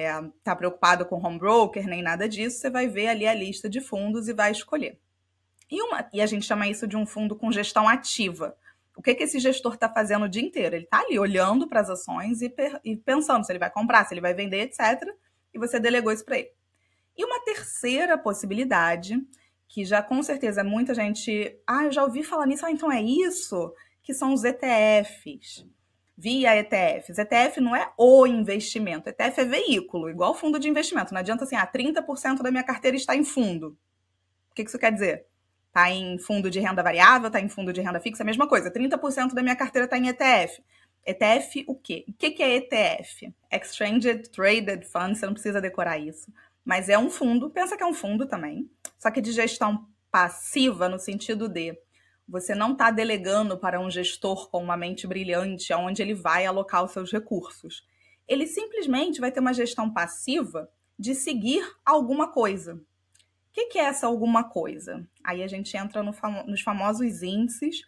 é, 0.06 0.22
tá 0.43 0.56
preocupado 0.56 1.06
com 1.06 1.25
home 1.25 1.38
broker 1.38 1.87
nem 1.87 2.02
nada 2.02 2.28
disso, 2.28 2.58
você 2.58 2.69
vai 2.69 2.88
ver 2.88 3.06
ali 3.06 3.26
a 3.26 3.34
lista 3.34 3.69
de 3.69 3.81
fundos 3.81 4.28
e 4.28 4.32
vai 4.32 4.50
escolher. 4.50 4.99
E, 5.70 5.81
uma, 5.81 6.08
e 6.12 6.20
a 6.20 6.26
gente 6.26 6.44
chama 6.44 6.66
isso 6.66 6.87
de 6.87 6.96
um 6.96 7.06
fundo 7.06 7.37
com 7.37 7.52
gestão 7.52 7.88
ativa. 7.88 8.56
O 8.96 9.02
que, 9.02 9.14
que 9.14 9.22
esse 9.22 9.38
gestor 9.38 9.75
está 9.75 9.88
fazendo 9.88 10.25
o 10.25 10.28
dia 10.28 10.42
inteiro? 10.42 10.75
Ele 10.75 10.84
está 10.84 11.00
ali 11.00 11.19
olhando 11.19 11.69
para 11.69 11.81
as 11.81 11.88
ações 11.88 12.42
e, 12.42 12.52
e, 12.84 12.96
pensando 12.96 13.44
se 13.44 13.52
ele 13.52 13.58
vai 13.58 13.70
comprar, 13.70 14.04
se 14.04 14.14
ele 14.14 14.20
vai 14.20 14.34
vender, 14.34 14.62
etc. 14.62 15.08
E 15.54 15.58
você 15.58 15.78
delegou 15.81 16.12
isso 16.12 16.25
para 16.25 16.38
ele. 16.38 16.50
E 17.16 17.25
uma 17.25 17.42
terceira 17.44 18.19
possibilidade, 18.19 19.16
que 19.69 19.84
já 19.84 20.02
com 20.02 20.22
certeza 20.22 20.64
muita 20.64 20.94
gente. 20.94 21.58
Ah, 21.66 21.84
eu 21.84 21.92
já 21.92 22.02
ouvi 22.02 22.22
falar 22.22 22.46
nisso, 22.46 22.66
ah, 22.66 22.70
então 22.70 22.90
é 22.90 23.00
isso? 23.00 23.72
Que 24.02 24.12
são 24.12 24.34
os 24.34 24.44
ETFs. 24.44 25.66
Via 26.16 26.54
ETFs. 26.56 27.19
ETF 27.19 27.60
não 27.60 27.75
é 27.75 27.90
o 27.96 28.26
investimento. 28.26 29.08
ETF 29.08 29.40
é 29.40 29.44
veículo, 29.44 30.10
igual 30.10 30.34
fundo 30.34 30.58
de 30.58 30.69
investimento. 30.69 31.14
Não 31.14 31.20
adianta 31.20 31.44
assim, 31.44 31.56
ah, 31.56 31.66
30% 31.66 32.42
da 32.42 32.50
minha 32.50 32.64
carteira 32.64 32.96
está 32.96 33.16
em 33.16 33.25
fundo. 33.25 33.78
O 34.50 34.54
que 34.54 34.62
isso 34.62 34.78
quer 34.78 34.92
dizer? 34.92 35.29
Está 35.70 35.88
em 35.88 36.19
fundo 36.19 36.50
de 36.50 36.58
renda 36.58 36.82
variável, 36.82 37.28
está 37.28 37.40
em 37.40 37.49
fundo 37.49 37.72
de 37.72 37.81
renda 37.81 38.00
fixa, 38.00 38.25
a 38.25 38.26
mesma 38.26 38.49
coisa. 38.49 38.72
30% 38.72 39.32
da 39.34 39.43
minha 39.43 39.55
carteira 39.55 39.84
está 39.84 39.96
em 39.96 40.08
ETF. 40.08 40.61
ETF 41.06 41.64
o 41.69 41.76
quê? 41.76 42.05
O 42.08 42.12
que 42.12 42.43
é 42.43 42.56
ETF? 42.56 43.32
Exchange 43.50 44.19
Traded 44.31 44.84
Fund, 44.84 45.17
você 45.17 45.26
não 45.26 45.32
precisa 45.32 45.61
decorar 45.61 45.96
isso. 45.99 46.32
Mas 46.64 46.88
é 46.88 46.99
um 46.99 47.08
fundo, 47.08 47.49
pensa 47.50 47.76
que 47.76 47.82
é 47.82 47.87
um 47.87 47.94
fundo 47.94 48.26
também, 48.26 48.69
só 48.99 49.11
que 49.11 49.20
de 49.20 49.32
gestão 49.32 49.87
passiva, 50.11 50.88
no 50.88 50.99
sentido 50.99 51.49
de 51.49 51.78
você 52.28 52.55
não 52.55 52.73
está 52.73 52.90
delegando 52.90 53.56
para 53.56 53.81
um 53.81 53.90
gestor 53.90 54.50
com 54.50 54.62
uma 54.62 54.76
mente 54.76 55.06
brilhante 55.06 55.73
aonde 55.73 56.02
ele 56.02 56.14
vai 56.14 56.47
alocar 56.47 56.85
os 56.85 56.92
seus 56.92 57.11
recursos. 57.11 57.85
Ele 58.26 58.47
simplesmente 58.47 59.21
vai 59.21 59.33
ter 59.33 59.40
uma 59.40 59.54
gestão 59.54 59.92
passiva 59.92 60.68
de 60.99 61.14
seguir 61.14 61.64
alguma 61.85 62.28
coisa. 62.28 62.80
O 63.50 63.52
que, 63.52 63.66
que, 63.66 63.78
é 63.78 63.85
essa 63.85 64.07
alguma 64.07 64.45
coisa? 64.45 65.04
Aí 65.25 65.42
a 65.42 65.49
gente 65.49 65.76
entra 65.76 66.02
no 66.02 66.12
famo 66.12 66.45
nos 66.45 66.61
famosos 66.61 67.23
índices 67.23 67.83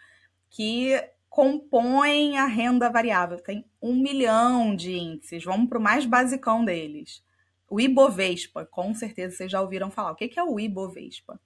que 0.51 1.01
compõem 1.31 2.37
a 2.37 2.47
renda 2.47 2.91
variável. 2.91 3.39
Tem 3.39 3.65
um 3.81 3.95
milhão 3.95 4.75
de 4.75 4.93
índices. 4.93 5.45
Vamos 5.45 5.69
para 5.69 5.79
o 5.79 5.83
mais 5.83 6.05
basicão 6.05 6.65
deles. 6.65 7.25
O 7.71 7.81
Ibovespa, 7.81 8.67
com 8.67 8.93
certeza 8.93 9.37
vocês 9.37 9.51
já 9.51 9.61
ouviram 9.61 9.91
falar. 9.91 10.11
O 10.11 10.17
que, 10.17 10.29
que 10.29 10.39
é 10.39 10.43
o 10.43 10.59
Ibovespa? 10.59 11.41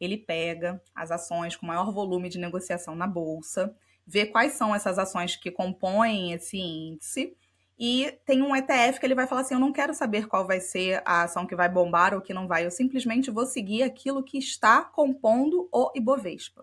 Ele 0.00 0.16
pega 0.16 0.82
as 0.94 1.10
ações 1.10 1.54
com 1.54 1.66
maior 1.66 1.92
volume 1.92 2.30
de 2.30 2.38
negociação 2.38 2.96
na 2.96 3.06
bolsa, 3.06 3.76
vê 4.06 4.24
quais 4.24 4.54
são 4.54 4.74
essas 4.74 4.98
ações 4.98 5.36
que 5.36 5.50
compõem 5.50 6.32
esse 6.32 6.56
índice 6.56 7.36
e 7.82 8.12
tem 8.26 8.42
um 8.42 8.54
ETF 8.54 9.00
que 9.00 9.06
ele 9.06 9.14
vai 9.14 9.26
falar 9.26 9.40
assim: 9.40 9.54
eu 9.54 9.60
não 9.60 9.72
quero 9.72 9.94
saber 9.94 10.28
qual 10.28 10.46
vai 10.46 10.60
ser 10.60 11.02
a 11.02 11.22
ação 11.22 11.46
que 11.46 11.56
vai 11.56 11.66
bombar 11.66 12.12
ou 12.12 12.20
que 12.20 12.34
não 12.34 12.46
vai, 12.46 12.66
eu 12.66 12.70
simplesmente 12.70 13.30
vou 13.30 13.46
seguir 13.46 13.82
aquilo 13.82 14.22
que 14.22 14.36
está 14.36 14.82
compondo 14.82 15.66
o 15.72 15.90
Ibovespa. 15.96 16.62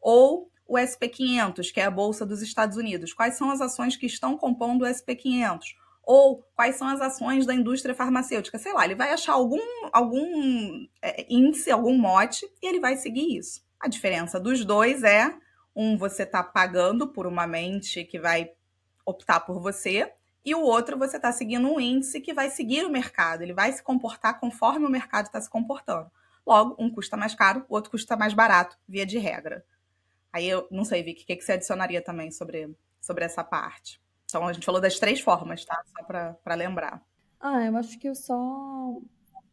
Ou 0.00 0.50
o 0.66 0.74
SP500, 0.74 1.72
que 1.72 1.80
é 1.80 1.84
a 1.84 1.90
bolsa 1.90 2.26
dos 2.26 2.42
Estados 2.42 2.76
Unidos. 2.76 3.12
Quais 3.12 3.36
são 3.36 3.50
as 3.50 3.60
ações 3.60 3.96
que 3.96 4.06
estão 4.06 4.36
compondo 4.36 4.82
o 4.82 4.88
SP500? 4.88 5.60
Ou 6.02 6.44
quais 6.56 6.74
são 6.74 6.88
as 6.88 7.00
ações 7.00 7.46
da 7.46 7.54
indústria 7.54 7.94
farmacêutica? 7.94 8.58
Sei 8.58 8.72
lá, 8.72 8.84
ele 8.84 8.96
vai 8.96 9.12
achar 9.12 9.34
algum, 9.34 9.60
algum 9.92 10.86
é, 11.00 11.24
índice, 11.32 11.70
algum 11.70 11.96
mote 11.96 12.44
e 12.60 12.66
ele 12.66 12.80
vai 12.80 12.96
seguir 12.96 13.38
isso. 13.38 13.62
A 13.78 13.86
diferença 13.86 14.40
dos 14.40 14.64
dois 14.64 15.04
é: 15.04 15.32
um 15.74 15.96
você 15.96 16.24
está 16.24 16.42
pagando 16.42 17.06
por 17.06 17.28
uma 17.28 17.46
mente 17.46 18.04
que 18.04 18.18
vai 18.18 18.50
optar 19.06 19.40
por 19.40 19.60
você, 19.60 20.12
e 20.48 20.54
o 20.54 20.62
outro 20.62 20.98
você 20.98 21.16
está 21.16 21.30
seguindo 21.32 21.68
um 21.68 21.80
índice 21.80 22.20
que 22.20 22.32
vai 22.32 22.50
seguir 22.50 22.84
o 22.84 22.90
mercado, 22.90 23.42
ele 23.42 23.52
vai 23.52 23.72
se 23.72 23.82
comportar 23.82 24.38
conforme 24.40 24.86
o 24.86 24.90
mercado 24.90 25.26
está 25.26 25.40
se 25.40 25.50
comportando. 25.50 26.10
Logo, 26.46 26.74
um 26.78 26.90
custa 26.90 27.16
mais 27.16 27.34
caro, 27.34 27.64
o 27.68 27.74
outro 27.74 27.90
custa 27.90 28.16
mais 28.16 28.32
barato, 28.32 28.78
via 28.88 29.04
de 29.04 29.18
regra. 29.18 29.64
Aí 30.32 30.48
eu 30.48 30.66
não 30.70 30.84
sei, 30.84 31.02
Vicky, 31.02 31.24
o 31.24 31.26
que, 31.26 31.36
que 31.36 31.44
você 31.44 31.52
adicionaria 31.52 32.00
também 32.00 32.30
sobre, 32.30 32.74
sobre 33.00 33.24
essa 33.24 33.44
parte? 33.44 34.00
Então, 34.24 34.46
a 34.46 34.52
gente 34.52 34.64
falou 34.64 34.80
das 34.80 34.98
três 34.98 35.20
formas, 35.20 35.64
tá? 35.64 35.82
Só 35.86 36.04
para 36.04 36.54
lembrar. 36.54 37.02
Ah, 37.40 37.64
eu 37.64 37.76
acho 37.76 37.98
que 37.98 38.08
eu 38.08 38.14
só 38.14 39.00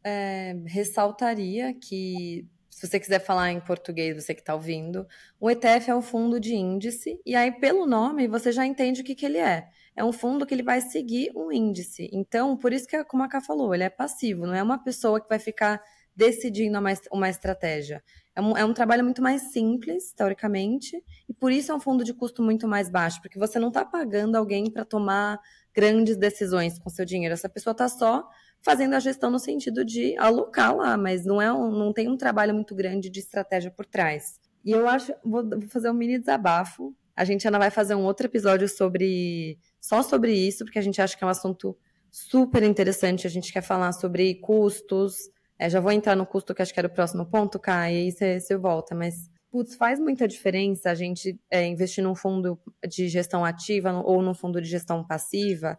é, 0.04 0.56
ressaltaria 0.66 1.74
que 1.74 2.48
se 2.76 2.86
você 2.86 3.00
quiser 3.00 3.20
falar 3.20 3.52
em 3.52 3.62
português, 3.62 4.22
você 4.22 4.34
que 4.34 4.42
está 4.42 4.54
ouvindo, 4.54 5.08
o 5.40 5.50
ETF 5.50 5.90
é 5.90 5.96
um 5.96 6.02
fundo 6.02 6.42
de 6.42 6.54
índice, 6.56 7.18
e 7.26 7.34
aí, 7.34 7.50
pelo 7.50 7.88
nome, 7.88 8.28
você 8.28 8.52
já 8.52 8.66
entende 8.66 9.00
o 9.00 9.04
que, 9.04 9.16
que 9.16 9.26
ele 9.26 9.38
é. 9.38 9.70
É 9.96 10.04
um 10.04 10.12
fundo 10.12 10.46
que 10.46 10.54
ele 10.54 10.64
vai 10.64 10.82
seguir 10.82 11.32
um 11.36 11.52
índice. 11.52 12.10
Então, 12.12 12.58
por 12.58 12.74
isso 12.74 12.88
que, 12.88 13.02
como 13.06 13.24
a 13.24 13.30
Ká 13.30 13.40
falou, 13.40 13.74
ele 13.74 13.84
é 13.84 13.90
passivo, 13.90 14.46
não 14.46 14.54
é 14.54 14.62
uma 14.62 14.78
pessoa 14.84 15.22
que 15.22 15.30
vai 15.30 15.40
ficar 15.40 15.82
decidindo 16.16 16.80
uma, 16.80 16.94
uma 17.12 17.30
estratégia. 17.30 18.04
É 18.36 18.42
um, 18.42 18.58
é 18.58 18.66
um 18.66 18.74
trabalho 18.74 19.04
muito 19.04 19.22
mais 19.22 19.54
simples, 19.54 20.14
teoricamente, 20.14 21.02
e 21.28 21.34
por 21.34 21.52
isso 21.52 21.72
é 21.72 21.76
um 21.76 21.80
fundo 21.80 22.04
de 22.04 22.14
custo 22.14 22.42
muito 22.42 22.68
mais 22.68 22.90
baixo, 22.90 23.22
porque 23.22 23.40
você 23.40 23.60
não 23.60 23.70
está 23.70 23.86
pagando 23.86 24.36
alguém 24.36 24.70
para 24.70 24.86
tomar 24.86 25.40
grandes 25.74 26.18
decisões 26.18 26.80
com 26.80 26.90
seu 26.90 27.06
dinheiro. 27.06 27.34
Essa 27.34 27.50
pessoa 27.50 27.72
está 27.72 27.88
só 27.88 28.28
fazendo 28.62 28.96
a 28.96 29.00
gestão 29.00 29.30
no 29.30 29.40
sentido 29.40 29.86
de 29.86 30.18
alocar 30.18 30.76
lá, 30.76 30.98
mas 30.98 31.26
não 31.26 31.42
é 31.42 31.52
um, 31.52 31.70
não 31.72 31.94
tem 31.94 32.10
um 32.10 32.18
trabalho 32.18 32.54
muito 32.54 32.74
grande 32.74 33.10
de 33.10 33.20
estratégia 33.20 33.72
por 33.72 33.86
trás. 33.86 34.40
E 34.64 34.72
eu 34.72 34.88
acho, 34.88 35.14
vou, 35.24 35.48
vou 35.48 35.70
fazer 35.70 35.90
um 35.90 35.94
mini 35.94 36.18
desabafo. 36.18 36.96
A 37.16 37.24
gente 37.24 37.48
ainda 37.48 37.60
vai 37.60 37.70
fazer 37.70 37.96
um 37.96 38.04
outro 38.04 38.26
episódio 38.26 38.68
sobre 38.68 39.60
só 39.88 40.02
sobre 40.02 40.34
isso, 40.34 40.66
porque 40.66 40.80
a 40.80 40.82
gente 40.82 41.00
acha 41.00 41.16
que 41.16 41.24
é 41.24 41.28
um 41.28 41.30
assunto 41.30 41.78
super 42.10 42.64
interessante. 42.64 43.28
A 43.28 43.30
gente 43.30 43.54
quer 43.54 43.62
falar 43.62 43.92
sobre 43.92 44.34
custos. 44.36 45.30
É, 45.60 45.70
já 45.70 45.80
vou 45.80 45.92
entrar 45.92 46.16
no 46.16 46.26
custo 46.26 46.56
que 46.56 46.62
acho 46.64 46.74
que 46.74 46.80
era 46.80 46.88
o 46.88 46.92
próximo 46.92 47.24
ponto, 47.28 47.60
Kai, 47.60 47.94
e 47.94 47.98
aí 47.98 48.12
você 48.12 48.58
volta, 48.58 48.96
mas 48.96 49.30
putz, 49.52 49.76
faz 49.76 50.00
muita 50.00 50.28
diferença 50.28 50.90
a 50.90 50.96
gente 50.96 51.40
é, 51.50 51.66
investir 51.66 52.04
num 52.04 52.16
fundo 52.16 52.60
de 52.86 53.08
gestão 53.08 53.46
ativa 53.46 53.94
ou 54.04 54.24
num 54.24 54.34
fundo 54.34 54.60
de 54.60 54.68
gestão 54.68 55.06
passiva. 55.06 55.78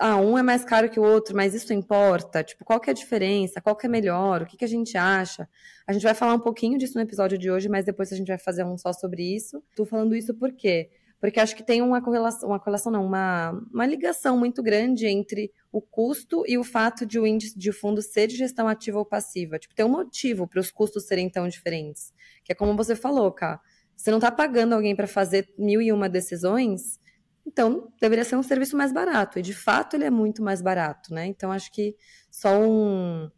Ah, 0.00 0.16
um 0.16 0.38
é 0.38 0.42
mais 0.42 0.64
caro 0.64 0.88
que 0.88 0.98
o 0.98 1.04
outro, 1.04 1.36
mas 1.36 1.54
isso 1.54 1.74
importa? 1.74 2.42
Tipo, 2.42 2.64
qual 2.64 2.80
que 2.80 2.88
é 2.88 2.92
a 2.92 2.94
diferença? 2.94 3.60
Qual 3.60 3.76
que 3.76 3.86
é 3.86 3.88
melhor? 3.88 4.42
O 4.42 4.46
que, 4.46 4.56
que 4.56 4.64
a 4.64 4.68
gente 4.68 4.96
acha? 4.96 5.46
A 5.86 5.92
gente 5.92 6.02
vai 6.02 6.14
falar 6.14 6.34
um 6.34 6.40
pouquinho 6.40 6.78
disso 6.78 6.94
no 6.96 7.02
episódio 7.02 7.36
de 7.36 7.50
hoje, 7.50 7.68
mas 7.68 7.84
depois 7.84 8.10
a 8.12 8.16
gente 8.16 8.28
vai 8.28 8.38
fazer 8.38 8.64
um 8.64 8.78
só 8.78 8.94
sobre 8.94 9.22
isso. 9.22 9.62
Tô 9.76 9.84
falando 9.84 10.16
isso 10.16 10.34
por 10.34 10.52
quê? 10.52 10.90
Porque 11.22 11.38
acho 11.38 11.54
que 11.54 11.62
tem 11.62 11.80
uma 11.80 12.02
correlação, 12.02 12.48
uma 12.48 12.58
correlação 12.58 12.90
não, 12.90 13.06
uma, 13.06 13.52
uma 13.72 13.86
ligação 13.86 14.36
muito 14.36 14.60
grande 14.60 15.06
entre 15.06 15.52
o 15.70 15.80
custo 15.80 16.42
e 16.48 16.58
o 16.58 16.64
fato 16.64 17.06
de 17.06 17.16
o 17.16 17.24
índice 17.24 17.56
de 17.56 17.70
fundo 17.70 18.02
ser 18.02 18.26
de 18.26 18.34
gestão 18.34 18.66
ativa 18.66 18.98
ou 18.98 19.04
passiva. 19.04 19.56
Tipo, 19.56 19.72
tem 19.72 19.86
um 19.86 19.88
motivo 19.88 20.48
para 20.48 20.58
os 20.58 20.72
custos 20.72 21.04
serem 21.06 21.30
tão 21.30 21.46
diferentes. 21.46 22.12
Que 22.42 22.50
é 22.50 22.56
como 22.56 22.76
você 22.76 22.96
falou, 22.96 23.30
cara. 23.30 23.60
Você 23.96 24.10
não 24.10 24.18
está 24.18 24.32
pagando 24.32 24.74
alguém 24.74 24.96
para 24.96 25.06
fazer 25.06 25.54
mil 25.56 25.80
e 25.80 25.92
uma 25.92 26.08
decisões, 26.08 26.98
então 27.46 27.92
deveria 28.00 28.24
ser 28.24 28.34
um 28.34 28.42
serviço 28.42 28.76
mais 28.76 28.92
barato. 28.92 29.38
E 29.38 29.42
de 29.42 29.54
fato 29.54 29.94
ele 29.94 30.04
é 30.04 30.10
muito 30.10 30.42
mais 30.42 30.60
barato, 30.60 31.14
né? 31.14 31.26
Então 31.26 31.52
acho 31.52 31.70
que 31.70 31.94
só 32.32 32.60
um, 32.60 33.30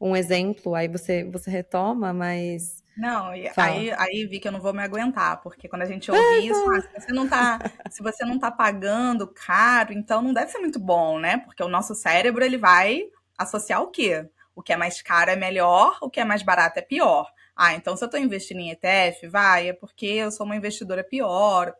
um 0.00 0.14
exemplo, 0.14 0.76
aí 0.76 0.86
você, 0.86 1.24
você 1.24 1.50
retoma, 1.50 2.12
mas 2.12 2.81
não, 2.96 3.28
aí, 3.56 3.90
aí 3.92 4.26
vi 4.26 4.38
que 4.38 4.46
eu 4.46 4.52
não 4.52 4.60
vou 4.60 4.72
me 4.72 4.82
aguentar, 4.82 5.40
porque 5.40 5.68
quando 5.68 5.82
a 5.82 5.86
gente 5.86 6.10
ouve 6.10 6.46
isso, 6.46 6.70
ah, 6.70 6.80
se 6.80 7.00
você 7.00 7.12
não 7.12 7.28
tá, 7.28 7.58
se 7.90 8.02
você 8.02 8.24
não 8.24 8.38
tá 8.38 8.50
pagando 8.50 9.26
caro, 9.26 9.92
então 9.92 10.20
não 10.20 10.32
deve 10.32 10.50
ser 10.50 10.58
muito 10.58 10.78
bom, 10.78 11.18
né? 11.18 11.38
Porque 11.38 11.62
o 11.62 11.68
nosso 11.68 11.94
cérebro 11.94 12.44
ele 12.44 12.58
vai 12.58 13.04
associar 13.36 13.82
o 13.82 13.88
quê? 13.88 14.28
O 14.54 14.62
que 14.62 14.72
é 14.72 14.76
mais 14.76 15.00
caro 15.00 15.30
é 15.30 15.36
melhor, 15.36 15.96
o 16.02 16.10
que 16.10 16.20
é 16.20 16.24
mais 16.24 16.42
barato 16.42 16.78
é 16.78 16.82
pior. 16.82 17.30
Ah, 17.56 17.74
então 17.74 17.96
se 17.96 18.04
eu 18.04 18.06
estou 18.06 18.20
investindo 18.20 18.60
em 18.60 18.70
ETF, 18.70 19.26
vai, 19.28 19.68
é 19.68 19.72
porque 19.72 20.06
eu 20.06 20.30
sou 20.30 20.44
uma 20.44 20.56
investidora 20.56 21.02
pior, 21.02 21.74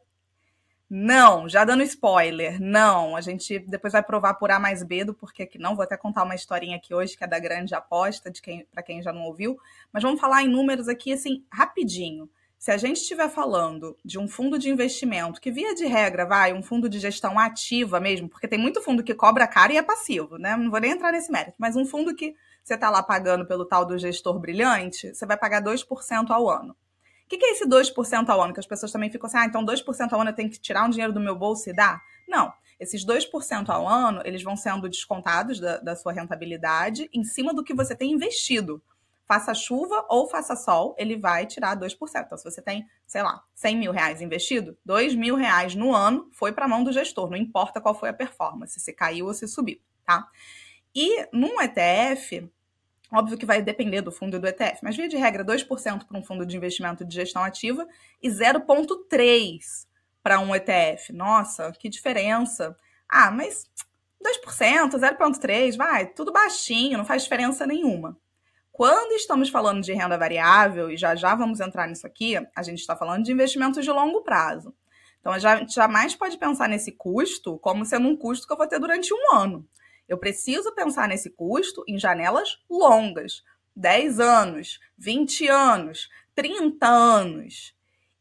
não, 0.94 1.48
já 1.48 1.64
dando 1.64 1.82
spoiler, 1.84 2.60
não. 2.60 3.16
A 3.16 3.22
gente 3.22 3.58
depois 3.60 3.94
vai 3.94 4.02
provar 4.02 4.34
por 4.34 4.50
A 4.50 4.60
mais 4.60 4.82
B 4.82 5.06
do 5.06 5.14
porquê 5.14 5.46
que 5.46 5.56
não. 5.56 5.74
Vou 5.74 5.84
até 5.84 5.96
contar 5.96 6.22
uma 6.22 6.34
historinha 6.34 6.76
aqui 6.76 6.92
hoje, 6.92 7.16
que 7.16 7.24
é 7.24 7.26
da 7.26 7.38
grande 7.38 7.74
aposta, 7.74 8.30
de 8.30 8.42
quem, 8.42 8.66
para 8.70 8.82
quem 8.82 9.02
já 9.02 9.10
não 9.10 9.22
ouviu. 9.22 9.58
Mas 9.90 10.02
vamos 10.02 10.20
falar 10.20 10.42
em 10.42 10.48
números 10.48 10.88
aqui, 10.88 11.14
assim, 11.14 11.46
rapidinho. 11.50 12.28
Se 12.58 12.70
a 12.70 12.76
gente 12.76 12.98
estiver 12.98 13.30
falando 13.30 13.96
de 14.04 14.18
um 14.18 14.28
fundo 14.28 14.58
de 14.58 14.68
investimento, 14.68 15.40
que 15.40 15.50
via 15.50 15.74
de 15.74 15.86
regra 15.86 16.26
vai, 16.26 16.52
um 16.52 16.62
fundo 16.62 16.90
de 16.90 17.00
gestão 17.00 17.38
ativa 17.38 17.98
mesmo, 17.98 18.28
porque 18.28 18.46
tem 18.46 18.58
muito 18.58 18.82
fundo 18.82 19.02
que 19.02 19.14
cobra 19.14 19.46
caro 19.46 19.72
e 19.72 19.78
é 19.78 19.82
passivo, 19.82 20.36
né? 20.36 20.58
Não 20.58 20.70
vou 20.70 20.78
nem 20.78 20.90
entrar 20.90 21.10
nesse 21.10 21.32
mérito, 21.32 21.56
mas 21.58 21.74
um 21.74 21.86
fundo 21.86 22.14
que 22.14 22.34
você 22.62 22.74
está 22.74 22.90
lá 22.90 23.02
pagando 23.02 23.46
pelo 23.46 23.64
tal 23.64 23.86
do 23.86 23.98
gestor 23.98 24.38
brilhante, 24.38 25.14
você 25.14 25.24
vai 25.24 25.38
pagar 25.38 25.62
2% 25.62 26.30
ao 26.30 26.50
ano 26.50 26.76
que, 27.32 27.38
que 27.38 27.46
é 27.46 27.52
esse 27.52 27.66
2% 27.66 28.28
ao 28.28 28.42
ano? 28.42 28.52
Que 28.52 28.60
as 28.60 28.66
pessoas 28.66 28.92
também 28.92 29.10
ficam 29.10 29.26
assim, 29.26 29.38
ah, 29.38 29.46
então 29.46 29.64
2% 29.64 30.12
ao 30.12 30.20
ano 30.20 30.30
eu 30.30 30.34
tenho 30.34 30.50
que 30.50 30.60
tirar 30.60 30.84
um 30.84 30.90
dinheiro 30.90 31.12
do 31.12 31.20
meu 31.20 31.34
bolso 31.34 31.70
e 31.70 31.72
dar? 31.72 32.02
Não. 32.28 32.52
Esses 32.78 33.06
2% 33.06 33.70
ao 33.70 33.88
ano, 33.88 34.20
eles 34.24 34.42
vão 34.42 34.56
sendo 34.56 34.88
descontados 34.88 35.58
da, 35.58 35.78
da 35.78 35.96
sua 35.96 36.12
rentabilidade 36.12 37.08
em 37.12 37.24
cima 37.24 37.54
do 37.54 37.64
que 37.64 37.72
você 37.72 37.94
tem 37.94 38.12
investido. 38.12 38.82
Faça 39.26 39.54
chuva 39.54 40.04
ou 40.10 40.28
faça 40.28 40.54
sol, 40.56 40.94
ele 40.98 41.16
vai 41.16 41.46
tirar 41.46 41.78
2%. 41.78 41.94
Então, 42.26 42.36
se 42.36 42.44
você 42.44 42.60
tem, 42.60 42.86
sei 43.06 43.22
lá, 43.22 43.42
100 43.54 43.76
mil 43.76 43.92
reais 43.92 44.20
investido, 44.20 44.76
2 44.84 45.14
mil 45.14 45.36
reais 45.36 45.74
no 45.74 45.94
ano 45.94 46.28
foi 46.32 46.52
para 46.52 46.66
a 46.66 46.68
mão 46.68 46.84
do 46.84 46.92
gestor, 46.92 47.30
não 47.30 47.36
importa 47.36 47.80
qual 47.80 47.94
foi 47.94 48.10
a 48.10 48.14
performance, 48.14 48.78
se 48.78 48.92
caiu 48.92 49.26
ou 49.26 49.32
se 49.32 49.46
subiu, 49.48 49.78
tá? 50.04 50.28
E 50.94 51.26
num 51.32 51.62
ETF, 51.62 52.50
Óbvio 53.12 53.36
que 53.36 53.44
vai 53.44 53.60
depender 53.60 54.00
do 54.00 54.10
fundo 54.10 54.36
e 54.36 54.40
do 54.40 54.46
ETF, 54.46 54.80
mas 54.82 54.96
via 54.96 55.08
de 55.08 55.16
regra 55.16 55.44
2% 55.44 56.06
para 56.06 56.18
um 56.18 56.24
fundo 56.24 56.46
de 56.46 56.56
investimento 56.56 57.04
de 57.04 57.14
gestão 57.14 57.44
ativa 57.44 57.86
e 58.22 58.28
0,3% 58.28 59.60
para 60.22 60.40
um 60.40 60.54
ETF. 60.54 61.12
Nossa, 61.12 61.72
que 61.72 61.88
diferença. 61.90 62.74
Ah, 63.08 63.30
mas 63.30 63.66
2%, 64.24 64.92
0,3%, 64.92 65.76
vai, 65.76 66.06
tudo 66.06 66.32
baixinho, 66.32 66.96
não 66.96 67.04
faz 67.04 67.24
diferença 67.24 67.66
nenhuma. 67.66 68.16
Quando 68.72 69.12
estamos 69.12 69.50
falando 69.50 69.82
de 69.82 69.92
renda 69.92 70.16
variável, 70.16 70.90
e 70.90 70.96
já 70.96 71.14
já 71.14 71.34
vamos 71.34 71.60
entrar 71.60 71.86
nisso 71.86 72.06
aqui, 72.06 72.36
a 72.56 72.62
gente 72.62 72.78
está 72.78 72.96
falando 72.96 73.24
de 73.24 73.32
investimentos 73.32 73.84
de 73.84 73.90
longo 73.90 74.22
prazo. 74.22 74.74
Então, 75.20 75.32
a 75.32 75.38
gente 75.38 75.74
jamais 75.74 76.14
pode 76.16 76.38
pensar 76.38 76.68
nesse 76.68 76.90
custo 76.90 77.58
como 77.58 77.84
sendo 77.84 78.08
um 78.08 78.16
custo 78.16 78.46
que 78.46 78.52
eu 78.52 78.56
vou 78.56 78.66
ter 78.66 78.80
durante 78.80 79.12
um 79.12 79.36
ano. 79.36 79.68
Eu 80.12 80.18
preciso 80.18 80.74
pensar 80.74 81.08
nesse 81.08 81.30
custo 81.30 81.82
em 81.88 81.98
janelas 81.98 82.58
longas, 82.68 83.42
10 83.74 84.20
anos, 84.20 84.78
20 84.98 85.48
anos, 85.48 86.10
30 86.34 86.86
anos. 86.86 87.74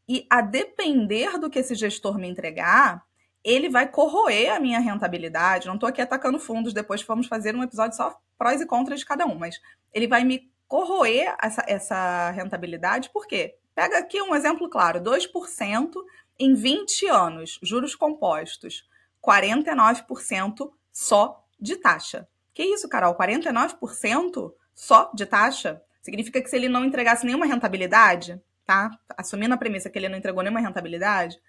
E 0.08 0.26
a 0.30 0.40
depender 0.40 1.38
do 1.38 1.50
que 1.50 1.58
esse 1.58 1.74
gestor 1.74 2.16
me 2.16 2.26
entregar, 2.26 3.04
ele 3.44 3.68
vai 3.68 3.86
corroer 3.86 4.54
a 4.54 4.58
minha 4.58 4.80
rentabilidade. 4.80 5.66
Não 5.66 5.74
estou 5.74 5.86
aqui 5.86 6.00
atacando 6.00 6.40
fundos, 6.40 6.72
depois 6.72 7.02
vamos 7.02 7.26
fazer 7.26 7.54
um 7.54 7.62
episódio 7.62 7.94
só 7.94 8.18
prós 8.38 8.62
e 8.62 8.66
contras 8.66 9.00
de 9.00 9.06
cada 9.06 9.26
um, 9.26 9.34
mas 9.34 9.60
ele 9.92 10.08
vai 10.08 10.24
me 10.24 10.50
corroer 10.66 11.36
essa, 11.42 11.62
essa 11.68 12.30
rentabilidade, 12.30 13.10
por 13.10 13.26
quê? 13.26 13.54
Pega 13.74 13.98
aqui 13.98 14.22
um 14.22 14.34
exemplo 14.34 14.70
claro: 14.70 14.98
2% 14.98 15.92
em 16.38 16.54
20 16.54 17.06
anos, 17.08 17.58
juros 17.62 17.94
compostos, 17.94 18.88
49% 19.22 20.72
só 20.90 21.41
de 21.62 21.76
taxa. 21.76 22.26
Que 22.52 22.64
isso, 22.64 22.88
Carol? 22.88 23.14
49% 23.14 24.52
só 24.74 25.10
de 25.14 25.24
taxa? 25.24 25.80
Significa 26.02 26.42
que 26.42 26.50
se 26.50 26.56
ele 26.56 26.68
não 26.68 26.84
entregasse 26.84 27.24
nenhuma 27.24 27.46
rentabilidade, 27.46 28.40
tá? 28.66 28.90
Assumindo 29.16 29.54
a 29.54 29.56
premissa 29.56 29.88
que 29.88 29.98
ele 29.98 30.08
não 30.08 30.18
entregou 30.18 30.42
nenhuma 30.42 30.60
rentabilidade, 30.60 31.40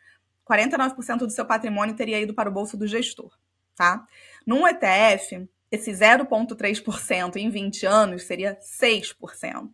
49% 0.48 1.18
do 1.18 1.32
seu 1.32 1.46
patrimônio 1.46 1.96
teria 1.96 2.22
ido 2.22 2.34
para 2.34 2.50
o 2.50 2.52
bolso 2.54 2.78
do 2.78 2.86
gestor, 2.86 3.36
tá? 3.76 4.06
Num 4.46 4.68
ETF, 4.68 5.50
esse 5.72 5.92
0,3% 5.92 7.36
em 7.38 7.50
20 7.50 7.86
anos 7.86 8.24
seria 8.24 8.58
6%. 8.60 9.72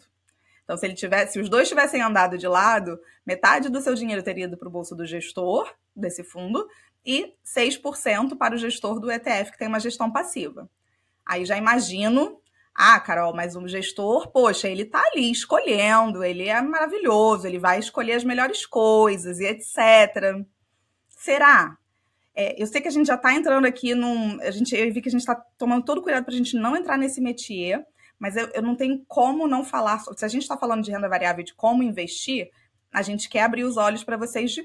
Então, 0.63 0.77
se 0.77 0.85
ele 0.85 0.93
tivesse, 0.93 1.33
se 1.33 1.39
os 1.39 1.49
dois 1.49 1.67
tivessem 1.67 2.01
andado 2.01 2.37
de 2.37 2.47
lado, 2.47 2.99
metade 3.25 3.69
do 3.69 3.81
seu 3.81 3.95
dinheiro 3.95 4.23
teria 4.23 4.45
ido 4.45 4.55
para 4.55 4.67
o 4.67 4.71
bolso 4.71 4.95
do 4.95 5.05
gestor 5.05 5.73
desse 5.95 6.23
fundo 6.23 6.65
e 7.05 7.33
6% 7.45 8.37
para 8.37 8.55
o 8.55 8.57
gestor 8.57 8.99
do 8.99 9.11
ETF, 9.11 9.51
que 9.51 9.57
tem 9.57 9.67
uma 9.67 9.79
gestão 9.79 10.11
passiva. 10.11 10.69
Aí 11.25 11.45
já 11.45 11.57
imagino, 11.57 12.39
ah, 12.73 12.99
Carol, 12.99 13.35
mas 13.35 13.55
o 13.55 13.67
gestor, 13.67 14.31
poxa, 14.31 14.67
ele 14.67 14.83
está 14.83 15.01
ali 15.11 15.31
escolhendo, 15.31 16.23
ele 16.23 16.47
é 16.47 16.61
maravilhoso, 16.61 17.47
ele 17.47 17.59
vai 17.59 17.79
escolher 17.79 18.13
as 18.13 18.23
melhores 18.23 18.65
coisas 18.65 19.39
e 19.39 19.45
etc. 19.45 20.45
Será? 21.09 21.77
É, 22.35 22.61
eu 22.61 22.65
sei 22.67 22.79
que 22.79 22.87
a 22.87 22.91
gente 22.91 23.07
já 23.07 23.15
está 23.15 23.33
entrando 23.33 23.65
aqui 23.65 23.93
num. 23.93 24.39
A 24.41 24.49
gente, 24.51 24.73
eu 24.75 24.93
vi 24.93 25.01
que 25.01 25.09
a 25.09 25.11
gente 25.11 25.21
está 25.21 25.35
tomando 25.57 25.83
todo 25.83 26.01
cuidado 26.01 26.23
para 26.23 26.33
a 26.33 26.37
gente 26.37 26.55
não 26.55 26.75
entrar 26.75 26.97
nesse 26.97 27.19
métier, 27.19 27.85
mas 28.17 28.37
eu, 28.37 28.47
eu 28.53 28.61
não 28.61 28.75
tenho 28.75 29.03
como 29.07 29.47
não 29.47 29.63
falar. 29.63 29.99
Se 30.15 30.23
a 30.23 30.27
gente 30.29 30.43
está 30.43 30.57
falando 30.57 30.81
de 30.81 30.89
renda 30.89 31.09
variável 31.09 31.41
e 31.41 31.45
de 31.45 31.53
como 31.53 31.83
investir, 31.83 32.49
a 32.93 33.01
gente 33.01 33.27
quer 33.27 33.43
abrir 33.43 33.65
os 33.65 33.75
olhos 33.75 34.03
para 34.03 34.15
vocês 34.15 34.51
de 34.51 34.63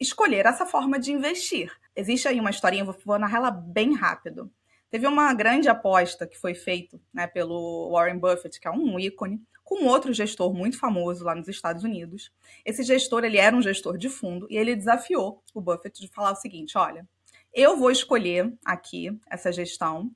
escolher 0.00 0.46
essa 0.46 0.66
forma 0.66 0.98
de 0.98 1.12
investir. 1.12 1.72
Existe 1.94 2.28
aí 2.28 2.38
uma 2.40 2.50
historinha, 2.50 2.84
vou, 2.84 2.96
vou 3.04 3.18
narrar 3.18 3.50
bem 3.50 3.94
rápido. 3.94 4.50
Teve 4.90 5.06
uma 5.06 5.34
grande 5.34 5.68
aposta 5.68 6.26
que 6.26 6.38
foi 6.38 6.54
feita 6.54 6.98
né, 7.12 7.26
pelo 7.26 7.90
Warren 7.92 8.18
Buffett, 8.18 8.58
que 8.58 8.66
é 8.66 8.70
um 8.70 8.98
ícone, 8.98 9.42
com 9.62 9.84
outro 9.84 10.14
gestor 10.14 10.54
muito 10.54 10.78
famoso 10.78 11.24
lá 11.24 11.34
nos 11.34 11.46
Estados 11.46 11.84
Unidos. 11.84 12.32
Esse 12.64 12.82
gestor, 12.82 13.22
ele 13.22 13.36
era 13.36 13.54
um 13.54 13.60
gestor 13.60 13.98
de 13.98 14.08
fundo 14.08 14.46
e 14.48 14.56
ele 14.56 14.74
desafiou 14.74 15.42
o 15.52 15.60
Buffett 15.60 16.00
de 16.00 16.08
falar 16.08 16.32
o 16.32 16.36
seguinte, 16.36 16.78
olha, 16.78 17.06
eu 17.52 17.76
vou 17.76 17.90
escolher 17.90 18.50
aqui 18.64 19.10
essa 19.28 19.52
gestão 19.52 20.10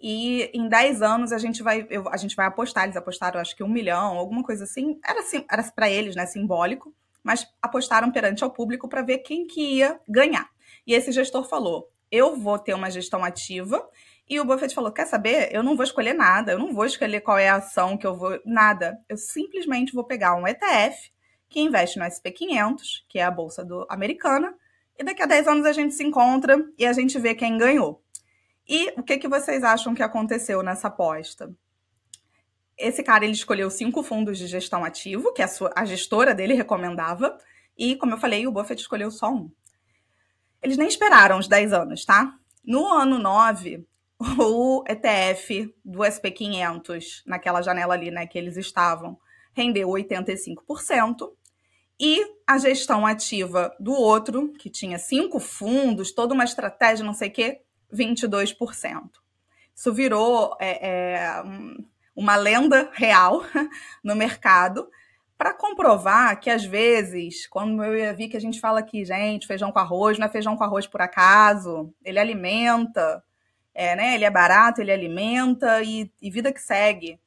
E 0.00 0.50
em 0.54 0.68
10 0.68 1.02
anos 1.02 1.32
a 1.32 1.38
gente 1.38 1.62
vai, 1.62 1.86
eu, 1.90 2.08
a 2.08 2.16
gente 2.16 2.36
vai 2.36 2.46
apostar. 2.46 2.84
Eles 2.84 2.96
apostaram, 2.96 3.40
acho 3.40 3.56
que 3.56 3.64
um 3.64 3.68
milhão, 3.68 4.16
alguma 4.16 4.44
coisa 4.44 4.64
assim. 4.64 5.00
Era, 5.04 5.20
era 5.50 5.62
para 5.72 5.90
eles, 5.90 6.14
né? 6.14 6.26
Simbólico, 6.26 6.94
mas 7.22 7.46
apostaram 7.60 8.10
perante 8.10 8.44
ao 8.44 8.50
público 8.50 8.88
para 8.88 9.02
ver 9.02 9.18
quem 9.18 9.46
que 9.46 9.76
ia 9.76 10.00
ganhar. 10.08 10.48
E 10.86 10.94
esse 10.94 11.12
gestor 11.12 11.44
falou: 11.44 11.90
eu 12.10 12.36
vou 12.36 12.58
ter 12.58 12.74
uma 12.74 12.90
gestão 12.90 13.24
ativa. 13.24 13.86
E 14.28 14.38
o 14.40 14.44
Buffett 14.44 14.74
falou: 14.74 14.92
quer 14.92 15.06
saber? 15.06 15.48
Eu 15.52 15.62
não 15.62 15.76
vou 15.76 15.84
escolher 15.84 16.14
nada, 16.14 16.52
eu 16.52 16.58
não 16.58 16.72
vou 16.72 16.84
escolher 16.84 17.20
qual 17.20 17.38
é 17.38 17.48
a 17.48 17.56
ação 17.56 17.96
que 17.96 18.06
eu 18.06 18.16
vou. 18.16 18.40
Nada. 18.44 18.98
Eu 19.08 19.16
simplesmente 19.16 19.92
vou 19.92 20.04
pegar 20.04 20.34
um 20.34 20.46
ETF 20.46 21.10
que 21.48 21.60
investe 21.60 21.98
no 21.98 22.04
SP500, 22.04 23.04
que 23.08 23.18
é 23.18 23.24
a 23.24 23.30
bolsa 23.30 23.64
do, 23.64 23.86
americana, 23.88 24.54
e 24.98 25.04
daqui 25.04 25.22
a 25.22 25.26
10 25.26 25.48
anos 25.48 25.66
a 25.66 25.72
gente 25.72 25.94
se 25.94 26.04
encontra 26.04 26.62
e 26.76 26.84
a 26.84 26.92
gente 26.92 27.18
vê 27.18 27.34
quem 27.34 27.56
ganhou. 27.56 28.02
E 28.68 28.92
o 28.98 29.02
que, 29.02 29.16
que 29.16 29.28
vocês 29.28 29.64
acham 29.64 29.94
que 29.94 30.02
aconteceu 30.02 30.62
nessa 30.62 30.88
aposta? 30.88 31.50
Esse 32.78 33.02
cara 33.02 33.24
ele 33.24 33.32
escolheu 33.32 33.70
cinco 33.70 34.02
fundos 34.02 34.38
de 34.38 34.46
gestão 34.46 34.84
ativo, 34.84 35.32
que 35.32 35.42
a, 35.42 35.48
sua, 35.48 35.72
a 35.74 35.84
gestora 35.84 36.34
dele 36.34 36.54
recomendava, 36.54 37.36
e, 37.76 37.96
como 37.96 38.14
eu 38.14 38.18
falei, 38.18 38.46
o 38.46 38.52
Buffett 38.52 38.80
escolheu 38.80 39.10
só 39.10 39.30
um. 39.30 39.50
Eles 40.62 40.76
nem 40.76 40.88
esperaram 40.88 41.38
os 41.38 41.48
10 41.48 41.72
anos, 41.72 42.04
tá? 42.04 42.34
No 42.64 42.86
ano 42.92 43.18
9, 43.18 43.86
o 44.38 44.84
ETF 44.88 45.72
do 45.84 46.00
SP500, 46.00 47.22
naquela 47.26 47.62
janela 47.62 47.94
ali, 47.94 48.10
né, 48.10 48.26
que 48.26 48.38
eles 48.38 48.56
estavam, 48.56 49.18
rendeu 49.52 49.88
85%. 49.88 51.30
E 52.00 52.24
a 52.46 52.58
gestão 52.58 53.06
ativa 53.06 53.74
do 53.80 53.92
outro, 53.92 54.52
que 54.52 54.70
tinha 54.70 54.98
cinco 54.98 55.40
fundos, 55.40 56.12
toda 56.12 56.34
uma 56.34 56.44
estratégia, 56.44 57.04
não 57.04 57.14
sei 57.14 57.28
o 57.28 57.32
quê, 57.32 57.62
22%. 57.92 58.54
Isso 59.74 59.92
virou 59.92 60.56
é, 60.60 60.88
é, 60.88 61.42
uma 62.18 62.34
lenda 62.34 62.90
real 62.94 63.44
no 64.02 64.16
mercado 64.16 64.90
para 65.38 65.54
comprovar 65.54 66.40
que, 66.40 66.50
às 66.50 66.64
vezes, 66.64 67.46
quando 67.46 67.84
eu 67.84 68.16
vi 68.16 68.26
que 68.26 68.36
a 68.36 68.40
gente 68.40 68.58
fala 68.58 68.80
aqui, 68.80 69.04
gente, 69.04 69.46
feijão 69.46 69.70
com 69.70 69.78
arroz, 69.78 70.18
não 70.18 70.26
é 70.26 70.28
feijão 70.28 70.56
com 70.56 70.64
arroz 70.64 70.84
por 70.84 71.00
acaso, 71.00 71.94
ele 72.04 72.18
alimenta, 72.18 73.22
é, 73.72 73.94
né? 73.94 74.16
ele 74.16 74.24
é 74.24 74.30
barato, 74.30 74.80
ele 74.80 74.90
alimenta 74.90 75.80
e, 75.80 76.10
e 76.20 76.28
vida 76.28 76.52
que 76.52 76.60
segue 76.60 77.20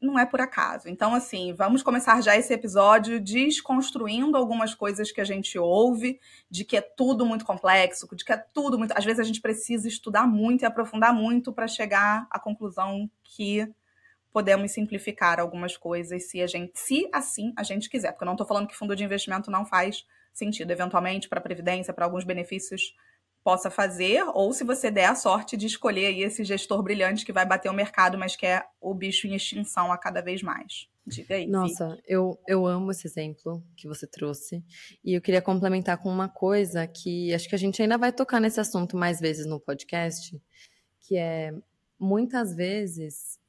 não 0.00 0.18
é 0.18 0.24
por 0.24 0.40
acaso. 0.40 0.88
Então, 0.88 1.14
assim, 1.14 1.52
vamos 1.52 1.82
começar 1.82 2.22
já 2.22 2.34
esse 2.34 2.54
episódio 2.54 3.20
desconstruindo 3.20 4.34
algumas 4.38 4.74
coisas 4.74 5.12
que 5.12 5.20
a 5.20 5.24
gente 5.24 5.58
ouve, 5.58 6.18
de 6.50 6.64
que 6.64 6.78
é 6.78 6.80
tudo 6.80 7.26
muito 7.26 7.44
complexo, 7.44 8.08
de 8.16 8.24
que 8.24 8.32
é 8.32 8.38
tudo 8.38 8.78
muito. 8.78 8.96
Às 8.96 9.04
vezes 9.04 9.20
a 9.20 9.24
gente 9.24 9.42
precisa 9.42 9.86
estudar 9.86 10.26
muito 10.26 10.62
e 10.62 10.64
aprofundar 10.64 11.12
muito 11.12 11.52
para 11.52 11.68
chegar 11.68 12.26
à 12.30 12.40
conclusão 12.40 13.10
que 13.22 13.68
podemos 14.32 14.70
simplificar 14.72 15.40
algumas 15.40 15.76
coisas 15.76 16.30
se 16.30 16.40
a 16.40 16.46
gente, 16.46 16.72
se 16.74 17.08
assim 17.12 17.52
a 17.56 17.62
gente 17.62 17.88
quiser. 17.88 18.12
Porque 18.12 18.24
eu 18.24 18.26
não 18.26 18.34
estou 18.34 18.46
falando 18.46 18.68
que 18.68 18.76
fundo 18.76 18.94
de 18.94 19.04
investimento 19.04 19.50
não 19.50 19.64
faz 19.64 20.04
sentido, 20.32 20.70
eventualmente, 20.70 21.28
para 21.28 21.40
Previdência, 21.40 21.92
para 21.92 22.04
alguns 22.04 22.24
benefícios 22.24 22.94
possa 23.42 23.70
fazer, 23.70 24.22
ou 24.34 24.52
se 24.52 24.64
você 24.64 24.90
der 24.90 25.06
a 25.06 25.14
sorte 25.14 25.56
de 25.56 25.66
escolher 25.66 26.06
aí 26.08 26.22
esse 26.22 26.44
gestor 26.44 26.82
brilhante 26.82 27.24
que 27.24 27.32
vai 27.32 27.46
bater 27.46 27.70
o 27.70 27.74
mercado, 27.74 28.18
mas 28.18 28.36
que 28.36 28.46
é 28.46 28.62
o 28.80 28.94
bicho 28.94 29.26
em 29.26 29.34
extinção 29.34 29.90
a 29.90 29.96
cada 29.96 30.20
vez 30.20 30.42
mais. 30.42 30.88
Diga 31.06 31.34
aí. 31.34 31.46
Nossa, 31.46 31.98
eu, 32.06 32.38
eu 32.46 32.66
amo 32.66 32.90
esse 32.90 33.06
exemplo 33.06 33.64
que 33.74 33.88
você 33.88 34.06
trouxe. 34.06 34.62
E 35.02 35.14
eu 35.14 35.22
queria 35.22 35.40
complementar 35.40 35.98
com 35.98 36.10
uma 36.10 36.28
coisa 36.28 36.86
que 36.86 37.32
acho 37.32 37.48
que 37.48 37.54
a 37.54 37.58
gente 37.58 37.80
ainda 37.80 37.96
vai 37.96 38.12
tocar 38.12 38.40
nesse 38.40 38.60
assunto 38.60 38.96
mais 38.96 39.18
vezes 39.18 39.46
no 39.46 39.58
podcast, 39.58 40.40
que 41.00 41.16
é 41.16 41.52
muitas 41.98 42.54
vezes 42.54 43.40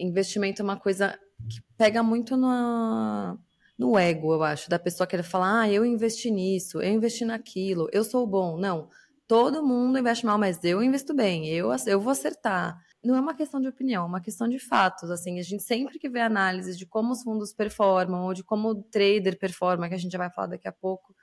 investimento 0.00 0.62
é 0.62 0.64
uma 0.64 0.78
coisa 0.78 1.18
que 1.48 1.60
pega 1.76 2.02
muito 2.02 2.36
no, 2.36 3.38
no 3.78 3.98
ego, 3.98 4.34
eu 4.34 4.42
acho, 4.42 4.68
da 4.68 4.78
pessoa 4.78 5.06
querer 5.06 5.22
falar, 5.22 5.60
ah, 5.60 5.70
eu 5.70 5.84
investi 5.84 6.30
nisso, 6.30 6.80
eu 6.80 6.92
investi 6.92 7.24
naquilo, 7.24 7.88
eu 7.92 8.04
sou 8.04 8.26
bom. 8.26 8.58
Não 8.58 8.88
todo 9.30 9.62
mundo 9.62 9.96
investe 9.96 10.26
mal, 10.26 10.36
mas 10.36 10.58
eu 10.64 10.82
investo 10.82 11.14
bem, 11.14 11.48
eu, 11.48 11.70
eu 11.86 12.00
vou 12.00 12.10
acertar. 12.10 12.76
Não 13.00 13.14
é 13.14 13.20
uma 13.20 13.32
questão 13.32 13.60
de 13.60 13.68
opinião, 13.68 14.02
é 14.02 14.06
uma 14.08 14.20
questão 14.20 14.48
de 14.48 14.58
fatos. 14.58 15.08
Assim, 15.08 15.38
a 15.38 15.42
gente 15.44 15.62
sempre 15.62 16.00
que 16.00 16.08
vê 16.08 16.18
análises 16.20 16.76
de 16.76 16.84
como 16.84 17.12
os 17.12 17.22
fundos 17.22 17.52
performam 17.52 18.24
ou 18.24 18.34
de 18.34 18.42
como 18.42 18.70
o 18.70 18.82
trader 18.82 19.38
performa, 19.38 19.88
que 19.88 19.94
a 19.94 19.98
gente 19.98 20.10
já 20.10 20.18
vai 20.18 20.32
falar 20.32 20.48
daqui 20.48 20.66
a 20.66 20.72
pouco, 20.72 21.14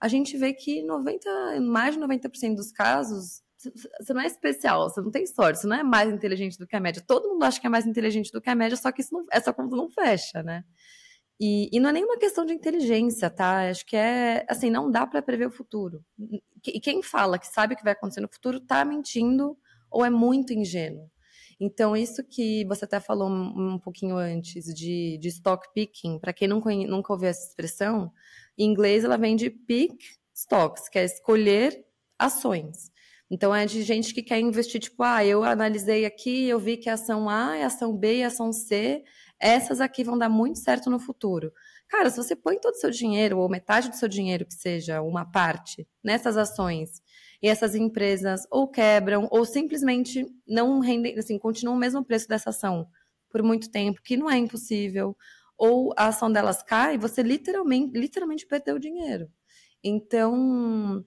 a 0.00 0.08
gente 0.08 0.36
vê 0.36 0.52
que 0.52 0.82
90, 0.82 1.60
mais 1.60 1.94
de 1.94 2.00
90% 2.00 2.56
dos 2.56 2.72
casos 2.72 3.41
você 4.00 4.12
não 4.12 4.20
é 4.20 4.26
especial, 4.26 4.88
você 4.88 5.00
não 5.00 5.10
tem 5.10 5.26
sorte, 5.26 5.60
você 5.60 5.66
não 5.66 5.76
é 5.76 5.82
mais 5.82 6.12
inteligente 6.12 6.58
do 6.58 6.66
que 6.66 6.76
a 6.76 6.80
média. 6.80 7.02
Todo 7.06 7.28
mundo 7.28 7.42
acha 7.44 7.60
que 7.60 7.66
é 7.66 7.70
mais 7.70 7.86
inteligente 7.86 8.32
do 8.32 8.40
que 8.40 8.50
a 8.50 8.54
média, 8.54 8.76
só 8.76 8.90
que 8.90 9.02
não, 9.12 9.24
essa 9.30 9.52
conta 9.52 9.76
não 9.76 9.88
fecha, 9.88 10.42
né? 10.42 10.64
E, 11.40 11.68
e, 11.72 11.80
não 11.80 11.90
é 11.90 11.92
nenhuma 11.94 12.18
questão 12.18 12.44
de 12.46 12.52
inteligência, 12.52 13.28
tá? 13.28 13.68
Acho 13.68 13.84
que 13.84 13.96
é 13.96 14.46
assim, 14.48 14.70
não 14.70 14.90
dá 14.90 15.06
para 15.06 15.20
prever 15.20 15.46
o 15.46 15.50
futuro. 15.50 16.04
E 16.66 16.78
quem 16.80 17.02
fala 17.02 17.38
que 17.38 17.48
sabe 17.48 17.74
o 17.74 17.76
que 17.76 17.82
vai 17.82 17.94
acontecer 17.94 18.20
no 18.20 18.28
futuro 18.32 18.60
tá 18.60 18.84
mentindo 18.84 19.58
ou 19.90 20.04
é 20.04 20.10
muito 20.10 20.52
ingênuo. 20.52 21.10
Então, 21.58 21.96
isso 21.96 22.22
que 22.24 22.64
você 22.66 22.84
até 22.84 23.00
falou 23.00 23.28
um, 23.28 23.74
um 23.74 23.78
pouquinho 23.78 24.16
antes 24.16 24.64
de, 24.74 25.18
de 25.18 25.28
stock 25.28 25.66
picking, 25.74 26.18
para 26.18 26.32
quem 26.32 26.46
nunca, 26.46 26.72
nunca 26.72 27.12
ouviu 27.12 27.28
essa 27.28 27.48
expressão, 27.48 28.12
em 28.56 28.64
inglês 28.64 29.02
ela 29.02 29.16
vem 29.16 29.34
de 29.34 29.50
pick 29.50 29.92
stocks, 30.34 30.88
que 30.88 30.98
é 30.98 31.04
escolher 31.04 31.84
ações. 32.18 32.91
Então, 33.34 33.54
é 33.54 33.64
de 33.64 33.82
gente 33.82 34.12
que 34.12 34.22
quer 34.22 34.38
investir, 34.40 34.78
tipo, 34.78 35.02
ah, 35.02 35.24
eu 35.24 35.42
analisei 35.42 36.04
aqui, 36.04 36.46
eu 36.46 36.58
vi 36.58 36.76
que 36.76 36.90
a 36.90 36.94
ação 36.94 37.30
A, 37.30 37.54
a 37.54 37.66
ação 37.66 37.96
B 37.96 38.22
a 38.22 38.26
ação 38.26 38.52
C 38.52 39.02
essas 39.40 39.80
aqui 39.80 40.04
vão 40.04 40.18
dar 40.18 40.28
muito 40.28 40.58
certo 40.58 40.90
no 40.90 41.00
futuro. 41.00 41.50
Cara, 41.88 42.10
se 42.10 42.16
você 42.18 42.36
põe 42.36 42.60
todo 42.60 42.74
o 42.74 42.78
seu 42.78 42.90
dinheiro, 42.90 43.38
ou 43.38 43.48
metade 43.48 43.88
do 43.88 43.96
seu 43.96 44.06
dinheiro, 44.06 44.44
que 44.44 44.52
seja 44.52 45.00
uma 45.00 45.24
parte, 45.24 45.88
nessas 46.04 46.36
ações, 46.36 47.02
e 47.42 47.48
essas 47.48 47.74
empresas 47.74 48.46
ou 48.50 48.68
quebram, 48.68 49.26
ou 49.30 49.46
simplesmente 49.46 50.26
não 50.46 50.78
rendem, 50.78 51.18
assim, 51.18 51.38
continuam 51.38 51.76
o 51.76 51.80
mesmo 51.80 52.04
preço 52.04 52.28
dessa 52.28 52.50
ação 52.50 52.86
por 53.30 53.42
muito 53.42 53.70
tempo, 53.70 54.02
que 54.02 54.14
não 54.14 54.30
é 54.30 54.36
impossível, 54.36 55.16
ou 55.56 55.94
a 55.96 56.08
ação 56.08 56.30
delas 56.30 56.62
cai, 56.62 56.98
você 56.98 57.22
literalmente, 57.22 57.98
literalmente 57.98 58.46
perdeu 58.46 58.76
o 58.76 58.80
dinheiro. 58.80 59.26
Então, 59.82 61.02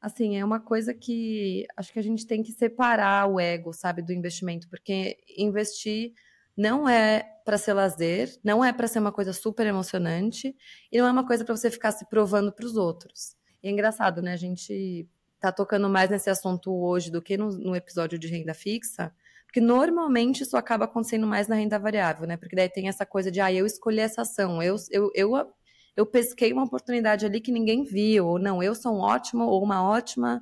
assim, 0.00 0.36
é 0.36 0.44
uma 0.44 0.60
coisa 0.60 0.94
que 0.94 1.66
acho 1.76 1.92
que 1.92 1.98
a 1.98 2.02
gente 2.02 2.26
tem 2.26 2.42
que 2.42 2.52
separar 2.52 3.26
o 3.28 3.40
ego, 3.40 3.72
sabe, 3.72 4.02
do 4.02 4.12
investimento, 4.12 4.68
porque 4.68 5.18
investir 5.36 6.12
não 6.56 6.88
é 6.88 7.24
para 7.44 7.56
ser 7.56 7.72
lazer, 7.72 8.36
não 8.42 8.64
é 8.64 8.72
para 8.72 8.88
ser 8.88 8.98
uma 8.98 9.12
coisa 9.12 9.32
super 9.32 9.66
emocionante 9.66 10.54
e 10.90 10.98
não 10.98 11.06
é 11.06 11.10
uma 11.10 11.26
coisa 11.26 11.44
para 11.44 11.56
você 11.56 11.70
ficar 11.70 11.92
se 11.92 12.04
provando 12.08 12.52
para 12.52 12.66
os 12.66 12.76
outros. 12.76 13.36
E 13.62 13.68
é 13.68 13.70
engraçado, 13.70 14.20
né? 14.20 14.32
A 14.32 14.36
gente 14.36 15.08
tá 15.40 15.52
tocando 15.52 15.88
mais 15.88 16.10
nesse 16.10 16.28
assunto 16.28 16.72
hoje 16.72 17.10
do 17.10 17.22
que 17.22 17.36
no, 17.36 17.50
no, 17.50 17.76
episódio 17.76 18.18
de 18.18 18.26
renda 18.26 18.54
fixa, 18.54 19.14
porque 19.46 19.60
normalmente 19.60 20.42
isso 20.42 20.56
acaba 20.56 20.84
acontecendo 20.84 21.26
mais 21.26 21.48
na 21.48 21.54
renda 21.54 21.78
variável, 21.78 22.26
né? 22.26 22.36
Porque 22.36 22.56
daí 22.56 22.68
tem 22.68 22.88
essa 22.88 23.06
coisa 23.06 23.30
de, 23.30 23.40
ah, 23.40 23.52
eu 23.52 23.64
escolhi 23.64 24.00
essa 24.00 24.22
ação, 24.22 24.62
eu, 24.62 24.76
eu, 24.90 25.10
eu, 25.14 25.52
eu 25.98 26.06
pesquei 26.06 26.52
uma 26.52 26.62
oportunidade 26.62 27.26
ali 27.26 27.40
que 27.40 27.50
ninguém 27.50 27.82
viu, 27.82 28.24
ou 28.24 28.38
não, 28.38 28.62
eu 28.62 28.72
sou 28.72 28.94
um 28.94 29.00
ótimo 29.00 29.42
ou 29.46 29.60
uma 29.60 29.82
ótima 29.82 30.40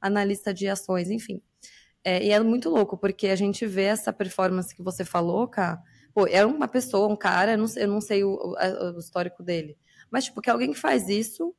analista 0.00 0.52
de 0.52 0.66
ações, 0.66 1.10
enfim. 1.10 1.40
É, 2.02 2.24
e 2.24 2.30
é 2.32 2.40
muito 2.40 2.68
louco, 2.68 2.98
porque 2.98 3.28
a 3.28 3.36
gente 3.36 3.64
vê 3.66 3.84
essa 3.84 4.12
performance 4.12 4.74
que 4.74 4.82
você 4.82 5.04
falou, 5.04 5.46
cara. 5.46 5.80
Pô, 6.12 6.26
é 6.26 6.44
uma 6.44 6.66
pessoa, 6.66 7.06
um 7.06 7.14
cara, 7.14 7.52
eu 7.52 7.58
não, 7.58 7.66
eu 7.76 7.86
não 7.86 8.00
sei 8.00 8.24
o, 8.24 8.36
o, 8.36 8.98
histórico 8.98 9.44
dele. 9.44 9.78
Mas, 10.10 10.24
tipo, 10.24 10.40
que 10.40 10.50
alguém 10.50 10.72
que 10.72 10.78
faz 10.78 11.08
isso 11.08 11.54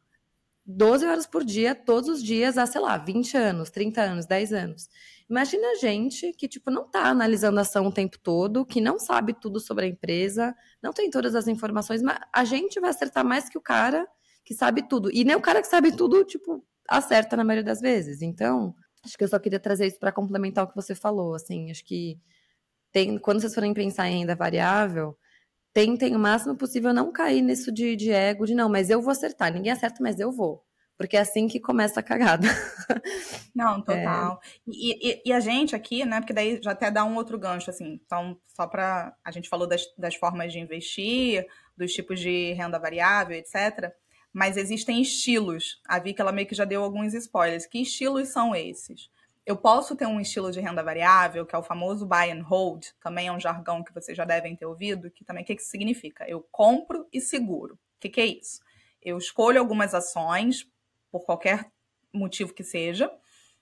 12 0.65 1.05
horas 1.05 1.25
por 1.25 1.45
dia, 1.45 1.73
todos 1.73 2.09
os 2.09 2.21
dias, 2.21 2.57
há, 2.57 2.65
sei 2.65 2.81
lá, 2.81 2.97
20 2.97 3.37
anos, 3.37 3.69
30 3.69 4.01
anos, 4.01 4.25
10 4.25 4.51
anos. 4.51 4.89
Imagina 5.29 5.75
gente 5.75 6.31
que, 6.33 6.47
tipo, 6.47 6.71
não 6.71 6.89
tá 6.89 7.05
analisando 7.05 7.59
a 7.59 7.61
ação 7.61 7.87
o 7.87 7.91
tempo 7.91 8.17
todo, 8.19 8.65
que 8.65 8.79
não 8.79 8.97
sabe 8.97 9.33
tudo 9.33 9.59
sobre 9.59 9.85
a 9.85 9.87
empresa, 9.89 10.55
não 10.81 10.93
tem 10.93 11.09
todas 11.09 11.35
as 11.35 11.47
informações, 11.47 12.01
mas 12.01 12.17
a 12.33 12.45
gente 12.45 12.79
vai 12.79 12.89
acertar 12.89 13.25
mais 13.25 13.49
que 13.49 13.57
o 13.57 13.61
cara 13.61 14.07
que 14.45 14.53
sabe 14.53 14.87
tudo. 14.87 15.11
E 15.11 15.25
nem 15.25 15.35
o 15.35 15.41
cara 15.41 15.61
que 15.61 15.67
sabe 15.67 15.95
tudo, 15.95 16.23
tipo, 16.23 16.63
acerta 16.87 17.35
na 17.35 17.43
maioria 17.43 17.65
das 17.65 17.81
vezes. 17.81 18.21
Então, 18.21 18.73
Acho 19.07 19.17
que 19.17 19.23
eu 19.23 19.27
só 19.29 19.39
queria 19.39 19.59
trazer 19.59 19.87
isso 19.87 19.99
para 19.99 20.11
complementar 20.11 20.65
o 20.65 20.67
que 20.67 20.75
você 20.75 20.93
falou, 20.93 21.33
assim, 21.33 21.71
acho 21.71 21.85
que 21.85 22.19
tem, 22.91 23.17
quando 23.17 23.39
vocês 23.39 23.55
forem 23.55 23.73
pensar 23.73 24.09
em 24.09 24.19
renda 24.19 24.35
variável, 24.35 25.17
tentem 25.73 26.13
o 26.15 26.19
máximo 26.19 26.57
possível 26.57 26.93
não 26.93 27.11
cair 27.11 27.41
nisso 27.41 27.71
de, 27.71 27.95
de 27.95 28.11
ego, 28.11 28.45
de 28.45 28.53
não, 28.53 28.69
mas 28.69 28.89
eu 28.89 29.01
vou 29.01 29.11
acertar, 29.11 29.53
ninguém 29.53 29.71
acerta, 29.71 30.03
mas 30.03 30.19
eu 30.19 30.29
vou. 30.29 30.65
Porque 30.97 31.15
é 31.15 31.19
assim 31.19 31.47
que 31.47 31.59
começa 31.59 31.99
a 31.99 32.03
cagada. 32.03 32.47
Não, 33.53 33.81
total. 33.81 34.41
É... 34.43 34.47
E, 34.67 35.11
e, 35.11 35.21
e, 35.25 35.33
a 35.33 35.39
gente 35.39 35.75
aqui, 35.75 36.03
né? 36.03 36.19
Porque 36.19 36.33
daí 36.33 36.59
já 36.61 36.71
até 36.71 36.89
dá 36.89 37.05
um 37.05 37.15
outro 37.15 37.37
gancho, 37.37 37.69
assim. 37.69 37.99
Então, 38.03 38.37
só 38.45 38.65
para 38.65 39.15
A 39.23 39.31
gente 39.31 39.47
falou 39.47 39.67
das, 39.67 39.83
das 39.97 40.15
formas 40.15 40.51
de 40.51 40.59
investir, 40.59 41.45
dos 41.77 41.93
tipos 41.93 42.19
de 42.19 42.53
renda 42.53 42.79
variável, 42.79 43.37
etc 43.37 43.93
mas 44.33 44.55
existem 44.55 45.01
estilos. 45.01 45.81
A 45.87 45.97
Vicky 45.97 46.21
ela 46.21 46.31
meio 46.31 46.47
que 46.47 46.53
já 46.53 46.63
deu 46.63 46.83
alguns 46.83 47.15
spoilers. 47.15 47.65
Que 47.65 47.81
estilos 47.81 48.27
são 48.27 48.55
esses? 48.55 49.09
eu 49.47 49.55
posso 49.55 49.95
ter 49.95 50.05
um 50.05 50.19
estilo 50.19 50.51
de 50.51 50.59
renda 50.59 50.83
variável, 50.83 51.45
que 51.45 51.55
é 51.55 51.57
o 51.57 51.63
famoso 51.63 52.05
buy 52.05 52.29
and 52.29 52.43
hold, 52.43 52.87
também 53.01 53.29
é 53.29 53.31
um 53.31 53.39
jargão 53.39 53.81
que 53.81 53.93
vocês 53.93 54.15
já 54.15 54.25
devem 54.25 54.57
ter 54.57 54.65
ouvido, 54.65 55.09
que 55.09 55.23
também 55.23 55.41
o 55.41 55.45
que, 55.45 55.55
que 55.55 55.63
significa? 55.63 56.25
Eu 56.27 56.45
compro 56.51 57.07
e 57.13 57.21
seguro. 57.21 57.75
O 57.75 57.99
que, 58.01 58.09
que 58.09 58.19
é 58.19 58.25
isso? 58.25 58.59
Eu 59.01 59.17
escolho 59.17 59.57
algumas 59.57 59.93
ações, 59.93 60.69
por 61.11 61.25
qualquer 61.25 61.69
motivo 62.13 62.53
que 62.53 62.63
seja, 62.63 63.11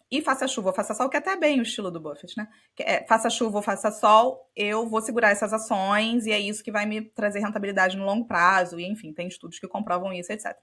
e 0.10 0.22
faça 0.22 0.48
chuva 0.48 0.70
ou 0.70 0.76
faça 0.76 0.94
sol, 0.94 1.10
que 1.10 1.18
é 1.18 1.20
até 1.20 1.36
bem 1.36 1.60
o 1.60 1.64
estilo 1.64 1.90
do 1.90 2.00
Buffett, 2.00 2.38
né? 2.38 2.48
É, 2.80 3.06
faça 3.08 3.30
chuva 3.30 3.58
ou 3.58 3.64
faça 3.64 3.92
sol, 3.92 4.50
eu 4.56 4.88
vou 4.88 5.02
segurar 5.02 5.32
essas 5.32 5.52
ações 5.52 6.26
e 6.26 6.32
é 6.32 6.40
isso 6.40 6.64
que 6.64 6.72
vai 6.72 6.86
me 6.86 7.02
trazer 7.02 7.40
rentabilidade 7.40 7.98
no 7.98 8.06
longo 8.06 8.26
prazo. 8.26 8.80
E 8.80 8.86
enfim, 8.86 9.12
tem 9.12 9.28
estudos 9.28 9.60
que 9.60 9.68
comprovam 9.68 10.14
isso, 10.14 10.32
etc. 10.32 10.56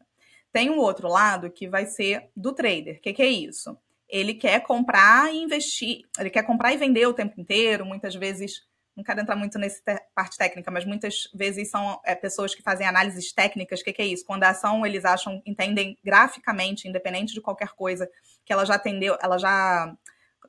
Tem 0.52 0.70
um 0.70 0.78
outro 0.78 1.08
lado 1.08 1.50
que 1.50 1.68
vai 1.68 1.86
ser 1.86 2.30
do 2.36 2.52
trader. 2.52 2.98
O 2.98 3.00
que, 3.00 3.12
que 3.12 3.22
é 3.22 3.26
isso? 3.26 3.76
Ele 4.08 4.34
quer 4.34 4.60
comprar 4.62 5.32
e 5.32 5.38
investir, 5.38 6.02
ele 6.18 6.30
quer 6.30 6.44
comprar 6.44 6.72
e 6.72 6.76
vender 6.76 7.06
o 7.06 7.14
tempo 7.14 7.40
inteiro, 7.40 7.84
muitas 7.84 8.14
vezes 8.14 8.62
não 8.96 9.02
quero 9.02 9.20
entrar 9.20 9.36
muito 9.36 9.58
nessa 9.58 9.80
parte 10.14 10.36
técnica, 10.36 10.70
mas 10.70 10.84
muitas 10.84 11.28
vezes 11.34 11.70
são 11.70 12.00
é, 12.04 12.14
pessoas 12.14 12.54
que 12.54 12.62
fazem 12.62 12.86
análises 12.86 13.32
técnicas. 13.32 13.80
O 13.80 13.84
que, 13.84 13.92
que, 13.92 14.02
é 14.02 14.06
isso? 14.06 14.24
Quando 14.24 14.44
a 14.44 14.50
ação 14.50 14.84
eles 14.84 15.04
acham, 15.04 15.42
entendem 15.46 15.98
graficamente, 16.04 16.86
independente 16.86 17.32
de 17.32 17.40
qualquer 17.40 17.70
coisa, 17.70 18.08
que 18.44 18.52
ela 18.52 18.64
já 18.64 18.74
atendeu, 18.74 19.16
ela 19.20 19.38
já 19.38 19.96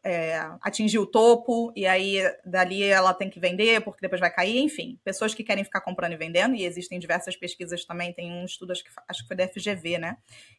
é, 0.03 0.37
atingiu 0.61 1.03
o 1.03 1.07
topo, 1.07 1.71
e 1.75 1.87
aí 1.87 2.21
dali 2.45 2.83
ela 2.83 3.13
tem 3.13 3.29
que 3.29 3.39
vender, 3.39 3.81
porque 3.81 4.01
depois 4.01 4.19
vai 4.19 4.29
cair, 4.29 4.59
enfim. 4.59 4.99
Pessoas 5.03 5.33
que 5.33 5.43
querem 5.43 5.63
ficar 5.63 5.79
comprando 5.79 6.11
e 6.11 6.17
vendendo, 6.17 6.55
e 6.55 6.65
existem 6.65 6.99
diversas 6.99 7.37
pesquisas 7.37 7.85
também, 7.85 8.13
tem 8.13 8.31
um 8.31 8.43
estudo, 8.43 8.71
acho 8.71 8.83
que, 8.83 8.89
acho 9.07 9.21
que 9.21 9.27
foi 9.27 9.37
da 9.37 9.47
FGV, 9.47 9.97
né? 9.97 10.17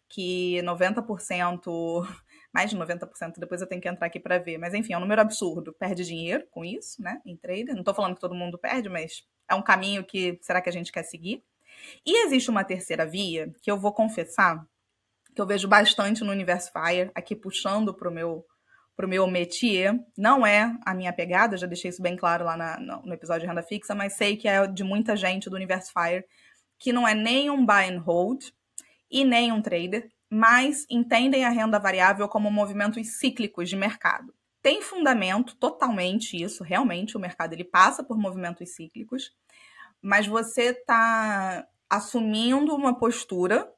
Que 0.08 0.62
90% 0.62 2.06
mais 2.54 2.70
de 2.70 2.76
90%, 2.76 3.34
depois 3.38 3.60
eu 3.60 3.66
tenho 3.66 3.80
que 3.80 3.88
entrar 3.88 4.06
aqui 4.06 4.20
para 4.20 4.38
ver. 4.38 4.58
Mas 4.58 4.72
enfim, 4.72 4.92
é 4.92 4.96
um 4.96 5.00
número 5.00 5.20
absurdo. 5.20 5.72
Perde 5.72 6.04
dinheiro 6.04 6.46
com 6.52 6.64
isso, 6.64 7.02
né? 7.02 7.20
Em 7.26 7.36
trader. 7.36 7.74
Não 7.74 7.80
estou 7.80 7.92
falando 7.92 8.14
que 8.14 8.20
todo 8.20 8.34
mundo 8.34 8.56
perde, 8.56 8.88
mas 8.88 9.24
é 9.50 9.54
um 9.56 9.62
caminho 9.62 10.04
que 10.04 10.38
será 10.40 10.62
que 10.62 10.68
a 10.68 10.72
gente 10.72 10.92
quer 10.92 11.02
seguir? 11.02 11.42
E 12.06 12.24
existe 12.24 12.48
uma 12.48 12.62
terceira 12.62 13.04
via 13.04 13.52
que 13.60 13.68
eu 13.68 13.76
vou 13.76 13.92
confessar 13.92 14.64
que 15.34 15.40
eu 15.40 15.46
vejo 15.46 15.66
bastante 15.66 16.22
no 16.22 16.30
Universo 16.30 16.70
Fire, 16.70 17.10
aqui 17.12 17.34
puxando 17.34 17.92
para 17.92 18.08
o 18.08 18.12
meu 18.12 18.46
para 18.96 19.06
o 19.06 19.08
meu 19.08 19.26
métier. 19.26 19.98
Não 20.16 20.46
é 20.46 20.72
a 20.86 20.94
minha 20.94 21.12
pegada, 21.12 21.56
já 21.56 21.66
deixei 21.66 21.90
isso 21.90 22.00
bem 22.00 22.16
claro 22.16 22.44
lá 22.44 22.56
na, 22.56 22.78
no, 22.78 23.02
no 23.02 23.12
episódio 23.12 23.40
de 23.40 23.48
renda 23.48 23.64
fixa, 23.64 23.92
mas 23.92 24.12
sei 24.12 24.36
que 24.36 24.46
é 24.46 24.64
de 24.68 24.84
muita 24.84 25.16
gente 25.16 25.50
do 25.50 25.56
Universo 25.56 25.92
Fire, 25.92 26.24
que 26.78 26.92
não 26.92 27.06
é 27.06 27.12
nem 27.12 27.50
um 27.50 27.66
buy 27.66 27.92
and 27.92 27.98
hold 27.98 28.44
e 29.10 29.24
nem 29.24 29.50
um 29.50 29.60
trader, 29.60 30.08
mas 30.30 30.86
entendem 30.90 31.44
a 31.44 31.50
renda 31.50 31.78
variável 31.78 32.28
como 32.28 32.50
movimentos 32.50 33.18
cíclicos 33.18 33.68
de 33.68 33.76
mercado. 33.76 34.34
Tem 34.62 34.80
fundamento 34.80 35.56
totalmente 35.56 36.42
isso, 36.42 36.64
realmente 36.64 37.16
o 37.16 37.20
mercado 37.20 37.52
ele 37.52 37.64
passa 37.64 38.02
por 38.02 38.16
movimentos 38.16 38.70
cíclicos, 38.70 39.32
mas 40.00 40.26
você 40.26 40.70
está 40.70 41.66
assumindo 41.88 42.74
uma 42.74 42.98
postura 42.98 43.70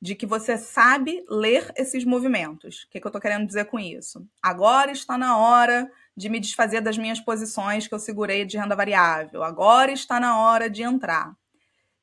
de 0.00 0.14
que 0.14 0.26
você 0.26 0.56
sabe 0.56 1.24
ler 1.28 1.72
esses 1.76 2.04
movimentos. 2.04 2.84
O 2.84 2.90
que, 2.90 3.00
que 3.00 3.06
eu 3.06 3.08
estou 3.08 3.20
querendo 3.20 3.46
dizer 3.46 3.64
com 3.64 3.78
isso? 3.78 4.24
Agora 4.40 4.92
está 4.92 5.18
na 5.18 5.36
hora 5.36 5.90
de 6.16 6.28
me 6.28 6.38
desfazer 6.38 6.80
das 6.80 6.96
minhas 6.96 7.20
posições 7.20 7.88
que 7.88 7.94
eu 7.94 7.98
segurei 7.98 8.44
de 8.44 8.56
renda 8.56 8.76
variável. 8.76 9.42
Agora 9.42 9.90
está 9.90 10.20
na 10.20 10.40
hora 10.40 10.70
de 10.70 10.82
entrar. 10.82 11.36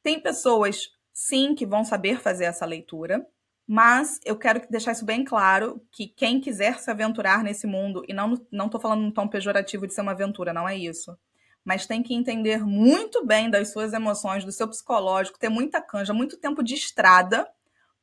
Tem 0.04 0.20
pessoas, 0.20 0.90
sim, 1.14 1.56
que 1.56 1.66
vão 1.66 1.86
saber 1.86 2.20
fazer 2.20 2.46
essa 2.46 2.66
leitura. 2.66 3.26
Mas 3.68 4.20
eu 4.24 4.38
quero 4.38 4.62
deixar 4.70 4.92
isso 4.92 5.06
bem 5.06 5.24
claro 5.24 5.82
que 5.92 6.08
quem 6.08 6.40
quiser 6.40 6.80
se 6.80 6.92
aventurar 6.92 7.44
nesse 7.44 7.66
mundo, 7.66 8.04
e 8.08 8.14
não 8.14 8.40
não 8.52 8.66
estou 8.68 8.80
falando 8.80 9.02
num 9.02 9.12
tom 9.12 9.28
pejorativo 9.28 9.88
de 9.88 9.94
ser 9.94 10.02
uma 10.02 10.12
aventura, 10.12 10.54
não 10.54 10.70
é 10.70 10.78
isso. 10.78 11.18
Mas 11.64 11.88
tem 11.88 12.04
que 12.04 12.14
entender 12.14 12.64
muito 12.64 13.26
bem 13.26 13.50
das 13.50 13.72
suas 13.72 13.92
emoções, 13.92 14.46
do 14.46 14.52
seu 14.52 14.68
psicológico, 14.68 15.40
ter 15.40 15.50
muita 15.50 15.82
canja, 15.82 16.14
muito 16.14 16.38
tempo 16.38 16.62
de 16.64 16.76
estrada 16.76 17.48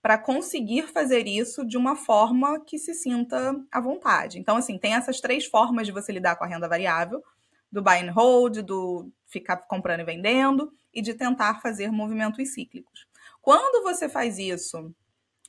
para 0.03 0.19
conseguir 0.19 0.89
fazer 0.89 1.29
isso 1.29 1.65
de 1.65 1.77
uma 1.77 1.95
forma 1.95 2.59
que 2.59 2.77
se 2.77 2.93
sinta 2.93 3.55
à 3.71 3.81
vontade. 3.81 4.41
Então, 4.41 4.57
assim, 4.57 4.77
tem 4.77 4.95
essas 4.95 5.21
três 5.21 5.47
formas 5.47 5.87
de 5.87 5.93
você 5.93 6.11
lidar 6.11 6.35
com 6.35 6.43
a 6.43 6.47
renda 6.49 6.69
variável: 6.69 7.23
do 7.71 7.81
buy 7.81 8.01
and 8.01 8.11
hold, 8.11 8.63
do 8.63 9.09
ficar 9.29 9.57
comprando 9.59 10.01
e 10.01 10.05
vendendo, 10.05 10.73
e 10.93 11.01
de 11.01 11.15
tentar 11.15 11.61
fazer 11.61 11.93
movimentos 11.93 12.53
cíclicos. 12.53 13.07
Quando 13.41 13.85
você 13.85 14.09
faz 14.09 14.39
isso 14.39 14.93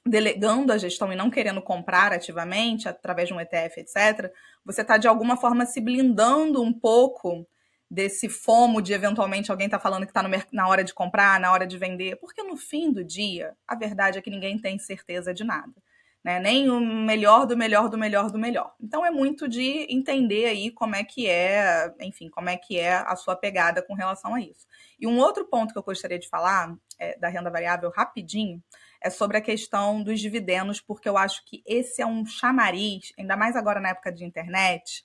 delegando 0.06 0.74
a 0.74 0.78
gestão 0.78 1.12
e 1.14 1.16
não 1.16 1.30
querendo 1.30 1.62
comprar 1.62 2.12
ativamente 2.12 2.90
através 2.90 3.28
de 3.28 3.34
um 3.34 3.40
ETF, 3.40 3.80
etc., 3.80 4.32
você 4.66 4.82
está 4.82 4.98
de 4.98 5.08
alguma 5.08 5.38
forma 5.38 5.66
se 5.66 5.80
blindando 5.80 6.62
um 6.62 6.74
pouco 6.74 7.48
desse 7.90 8.28
fomo 8.28 8.82
de 8.82 8.92
eventualmente 8.92 9.52
alguém 9.52 9.70
tá 9.70 9.80
falando 9.80 10.06
que 10.06 10.12
está 10.12 10.24
na 10.52 10.68
hora 10.68 10.84
de 10.84 10.94
comprar, 10.94 11.40
na 11.40 11.52
hora 11.52 11.68
de 11.68 11.78
vender, 11.78 12.16
porque 12.16 12.42
no 12.42 12.58
fim 12.58 12.92
do 12.92 13.04
dia, 13.04 13.56
a 13.68 13.76
verdade 13.76 14.18
é 14.18 14.22
que 14.22 14.32
ninguém 14.32 14.58
tem 14.58 14.80
certeza 14.80 15.34
de 15.34 15.44
nada. 15.44 15.74
Né? 16.24 16.40
Nem 16.40 16.70
o 16.70 16.80
melhor 16.80 17.46
do 17.46 17.56
melhor 17.56 17.90
do 17.90 17.98
melhor 17.98 18.32
do 18.32 18.40
melhor. 18.40 18.74
Então 18.82 19.06
é 19.06 19.12
muito 19.12 19.48
de 19.48 19.86
entender 19.90 20.46
aí 20.46 20.72
como 20.72 20.96
é 20.96 21.04
que 21.04 21.28
é, 21.28 21.94
enfim, 22.02 22.30
como 22.30 22.50
é 22.50 22.58
que 22.58 22.80
é 22.80 22.94
a 22.96 23.16
sua 23.16 23.36
pegada 23.36 23.82
com 23.82 23.94
relação 23.94 24.34
a 24.34 24.42
isso. 24.42 24.66
E 25.00 25.06
um 25.06 25.20
outro 25.20 25.46
ponto 25.46 25.72
que 25.72 25.78
eu 25.78 25.84
gostaria 25.84 26.18
de 26.18 26.30
falar 26.30 26.74
é, 26.98 27.18
da 27.20 27.28
renda 27.28 27.52
variável 27.52 27.92
rapidinho 27.96 28.64
é 29.04 29.10
sobre 29.10 29.38
a 29.38 29.42
questão 29.42 30.02
dos 30.02 30.22
dividendos, 30.22 30.80
porque 30.80 31.10
eu 31.10 31.18
acho 31.18 31.44
que 31.46 31.62
esse 31.66 32.02
é 32.02 32.06
um 32.06 32.26
chamariz, 32.26 33.12
ainda 33.20 33.36
mais 33.36 33.56
agora 33.56 33.82
na 33.82 33.90
época 33.90 34.12
de 34.12 34.24
internet. 34.24 35.04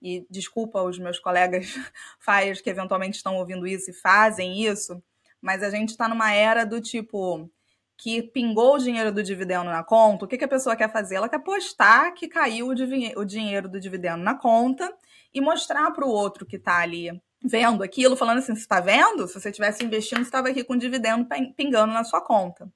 E 0.00 0.24
desculpa 0.30 0.80
os 0.82 0.98
meus 0.98 1.18
colegas 1.18 1.66
fires 2.20 2.60
que 2.60 2.70
eventualmente 2.70 3.16
estão 3.16 3.36
ouvindo 3.36 3.66
isso 3.66 3.90
e 3.90 3.94
fazem 3.94 4.62
isso, 4.62 5.02
mas 5.42 5.62
a 5.62 5.70
gente 5.70 5.90
está 5.90 6.08
numa 6.08 6.32
era 6.32 6.64
do 6.64 6.80
tipo 6.80 7.50
que 7.98 8.22
pingou 8.22 8.76
o 8.76 8.78
dinheiro 8.78 9.12
do 9.12 9.22
dividendo 9.22 9.64
na 9.64 9.84
conta, 9.84 10.24
o 10.24 10.28
que, 10.28 10.38
que 10.38 10.44
a 10.44 10.48
pessoa 10.48 10.74
quer 10.74 10.90
fazer? 10.90 11.16
Ela 11.16 11.28
quer 11.28 11.40
postar 11.40 12.12
que 12.12 12.28
caiu 12.28 12.68
o, 12.68 13.20
o 13.20 13.24
dinheiro 13.24 13.68
do 13.68 13.78
dividendo 13.78 14.22
na 14.22 14.34
conta 14.34 14.90
e 15.34 15.40
mostrar 15.40 15.90
para 15.90 16.06
o 16.06 16.08
outro 16.08 16.46
que 16.46 16.56
está 16.56 16.78
ali 16.78 17.20
vendo 17.44 17.82
aquilo, 17.82 18.16
falando 18.16 18.38
assim: 18.38 18.54
você 18.54 18.62
está 18.62 18.80
vendo? 18.80 19.26
Se 19.26 19.34
você 19.38 19.52
tivesse 19.52 19.84
investindo, 19.84 20.18
você 20.18 20.24
estava 20.24 20.48
aqui 20.48 20.64
com 20.64 20.74
o 20.74 20.78
dividendo 20.78 21.26
pingando 21.54 21.92
na 21.92 22.04
sua 22.04 22.22
conta. 22.22 22.72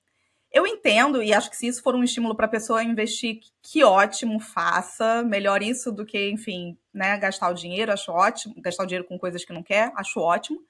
Eu 0.55 0.69
entendo 0.69 1.21
e 1.21 1.35
acho 1.35 1.51
que 1.51 1.57
se 1.57 1.67
isso 1.67 1.83
for 1.83 1.97
um 1.97 2.05
estímulo 2.05 2.37
para 2.37 2.47
a 2.47 2.49
pessoa 2.49 2.81
investir, 2.81 3.41
que 3.61 3.83
ótimo, 3.83 4.39
faça. 4.39 5.25
Melhor 5.25 5.61
isso 5.65 5.91
do 5.91 6.07
que, 6.07 6.31
enfim, 6.31 6.79
né, 6.93 7.19
gastar 7.19 7.51
o 7.51 7.55
dinheiro, 7.55 7.93
acho 7.93 8.13
ótimo. 8.13 8.55
Gastar 8.59 8.85
o 8.85 8.87
dinheiro 8.87 9.05
com 9.05 9.19
coisas 9.19 9.45
que 9.45 9.53
não 9.53 9.65
quer, 9.65 9.93
acho 9.97 10.21
ótimo. 10.21 10.61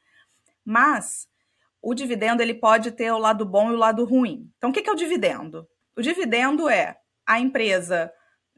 Mas 0.65 1.29
o 1.83 1.93
dividendo 1.93 2.43
ele 2.43 2.55
pode 2.55 2.93
ter 2.93 3.13
o 3.13 3.19
lado 3.19 3.45
bom 3.45 3.71
e 3.71 3.75
o 3.75 3.79
lado 3.79 4.07
ruim. 4.07 4.51
Então, 4.57 4.71
o 4.71 4.73
que 4.73 4.89
é 4.89 4.91
o 4.91 4.97
dividendo? 4.97 5.69
O 5.95 6.01
dividendo 6.01 6.67
é 6.67 6.97
a 7.27 7.39
empresa 7.39 8.11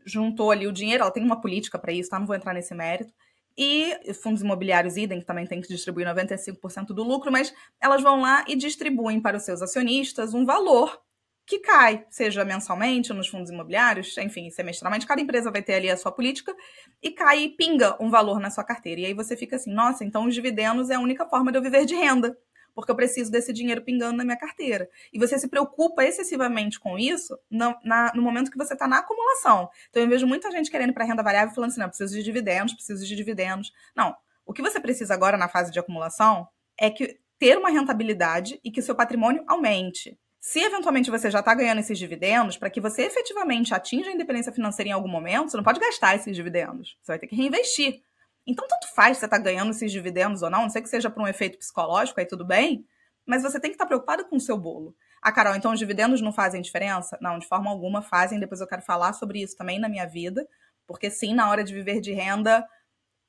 juntou 0.04 0.52
ali 0.52 0.68
o 0.68 0.72
dinheiro, 0.72 1.02
ela 1.02 1.10
tem 1.10 1.24
uma 1.24 1.40
política 1.40 1.76
para 1.76 1.90
isso, 1.90 2.08
tá? 2.08 2.20
Não 2.20 2.26
vou 2.26 2.36
entrar 2.36 2.54
nesse 2.54 2.72
mérito. 2.72 3.12
E 3.58 3.98
fundos 4.22 4.42
imobiliários 4.42 4.96
idem, 4.96 5.18
que 5.18 5.26
também 5.26 5.44
tem 5.44 5.60
que 5.60 5.66
distribuir 5.66 6.06
95% 6.06 6.88
do 6.88 7.02
lucro, 7.02 7.32
mas 7.32 7.52
elas 7.80 8.00
vão 8.00 8.20
lá 8.20 8.44
e 8.46 8.54
distribuem 8.54 9.20
para 9.20 9.38
os 9.38 9.42
seus 9.42 9.60
acionistas 9.60 10.32
um 10.32 10.44
valor 10.44 11.04
que 11.46 11.60
cai, 11.60 12.04
seja 12.10 12.44
mensalmente 12.44 13.12
nos 13.12 13.28
fundos 13.28 13.50
imobiliários, 13.50 14.18
enfim, 14.18 14.50
semestralmente, 14.50 15.06
cada 15.06 15.20
empresa 15.20 15.50
vai 15.50 15.62
ter 15.62 15.74
ali 15.74 15.88
a 15.88 15.96
sua 15.96 16.10
política, 16.10 16.54
e 17.00 17.12
cai 17.12 17.44
e 17.44 17.48
pinga 17.50 17.96
um 18.02 18.10
valor 18.10 18.40
na 18.40 18.50
sua 18.50 18.64
carteira. 18.64 19.02
E 19.02 19.06
aí 19.06 19.14
você 19.14 19.36
fica 19.36 19.54
assim, 19.54 19.72
nossa, 19.72 20.04
então 20.04 20.26
os 20.26 20.34
dividendos 20.34 20.90
é 20.90 20.96
a 20.96 21.00
única 21.00 21.24
forma 21.24 21.52
de 21.52 21.58
eu 21.58 21.62
viver 21.62 21.84
de 21.84 21.94
renda, 21.94 22.36
porque 22.74 22.90
eu 22.90 22.96
preciso 22.96 23.30
desse 23.30 23.52
dinheiro 23.52 23.80
pingando 23.82 24.16
na 24.16 24.24
minha 24.24 24.36
carteira. 24.36 24.88
E 25.12 25.18
você 25.18 25.38
se 25.38 25.48
preocupa 25.48 26.04
excessivamente 26.04 26.80
com 26.80 26.98
isso 26.98 27.38
no, 27.48 27.74
na, 27.84 28.12
no 28.12 28.22
momento 28.22 28.50
que 28.50 28.58
você 28.58 28.74
está 28.74 28.88
na 28.88 28.98
acumulação. 28.98 29.70
Então 29.88 30.02
eu 30.02 30.08
vejo 30.08 30.26
muita 30.26 30.50
gente 30.50 30.70
querendo 30.70 30.92
para 30.92 31.04
renda 31.04 31.22
variável 31.22 31.54
falando 31.54 31.70
assim, 31.70 31.80
não, 31.80 31.88
preciso 31.88 32.14
de 32.14 32.22
dividendos, 32.24 32.74
preciso 32.74 33.06
de 33.06 33.14
dividendos. 33.14 33.72
Não, 33.96 34.14
o 34.44 34.52
que 34.52 34.62
você 34.62 34.80
precisa 34.80 35.14
agora 35.14 35.38
na 35.38 35.48
fase 35.48 35.70
de 35.70 35.78
acumulação 35.78 36.46
é 36.78 36.90
que 36.90 37.18
ter 37.38 37.56
uma 37.56 37.70
rentabilidade 37.70 38.60
e 38.64 38.70
que 38.70 38.82
seu 38.82 38.94
patrimônio 38.94 39.44
aumente. 39.46 40.18
Se 40.40 40.60
eventualmente 40.60 41.10
você 41.10 41.30
já 41.30 41.40
está 41.40 41.54
ganhando 41.54 41.80
esses 41.80 41.98
dividendos, 41.98 42.56
para 42.56 42.70
que 42.70 42.80
você 42.80 43.02
efetivamente 43.02 43.74
atinja 43.74 44.10
a 44.10 44.12
independência 44.12 44.52
financeira 44.52 44.90
em 44.90 44.92
algum 44.92 45.08
momento, 45.08 45.50
você 45.50 45.56
não 45.56 45.64
pode 45.64 45.80
gastar 45.80 46.14
esses 46.14 46.36
dividendos. 46.36 46.96
Você 47.02 47.12
vai 47.12 47.18
ter 47.18 47.26
que 47.26 47.34
reinvestir. 47.34 48.02
Então, 48.46 48.66
tanto 48.68 48.94
faz 48.94 49.16
se 49.16 49.20
você 49.20 49.26
está 49.26 49.38
ganhando 49.38 49.70
esses 49.70 49.90
dividendos 49.90 50.42
ou 50.42 50.50
não, 50.50 50.62
não 50.62 50.70
sei 50.70 50.80
que 50.80 50.88
seja 50.88 51.10
por 51.10 51.20
um 51.22 51.26
efeito 51.26 51.58
psicológico, 51.58 52.20
aí 52.20 52.26
tudo 52.26 52.44
bem, 52.44 52.86
mas 53.26 53.42
você 53.42 53.58
tem 53.58 53.70
que 53.70 53.74
estar 53.74 53.84
tá 53.84 53.88
preocupado 53.88 54.24
com 54.26 54.36
o 54.36 54.40
seu 54.40 54.56
bolo. 54.56 54.94
Ah, 55.20 55.32
Carol, 55.32 55.56
então 55.56 55.72
os 55.72 55.78
dividendos 55.80 56.20
não 56.20 56.32
fazem 56.32 56.62
diferença? 56.62 57.18
Não, 57.20 57.38
de 57.38 57.48
forma 57.48 57.68
alguma 57.68 58.00
fazem. 58.00 58.38
Depois 58.38 58.60
eu 58.60 58.66
quero 58.68 58.82
falar 58.82 59.12
sobre 59.14 59.42
isso 59.42 59.56
também 59.56 59.80
na 59.80 59.88
minha 59.88 60.06
vida, 60.06 60.46
porque 60.86 61.10
sim, 61.10 61.34
na 61.34 61.50
hora 61.50 61.64
de 61.64 61.74
viver 61.74 62.00
de 62.00 62.12
renda, 62.12 62.64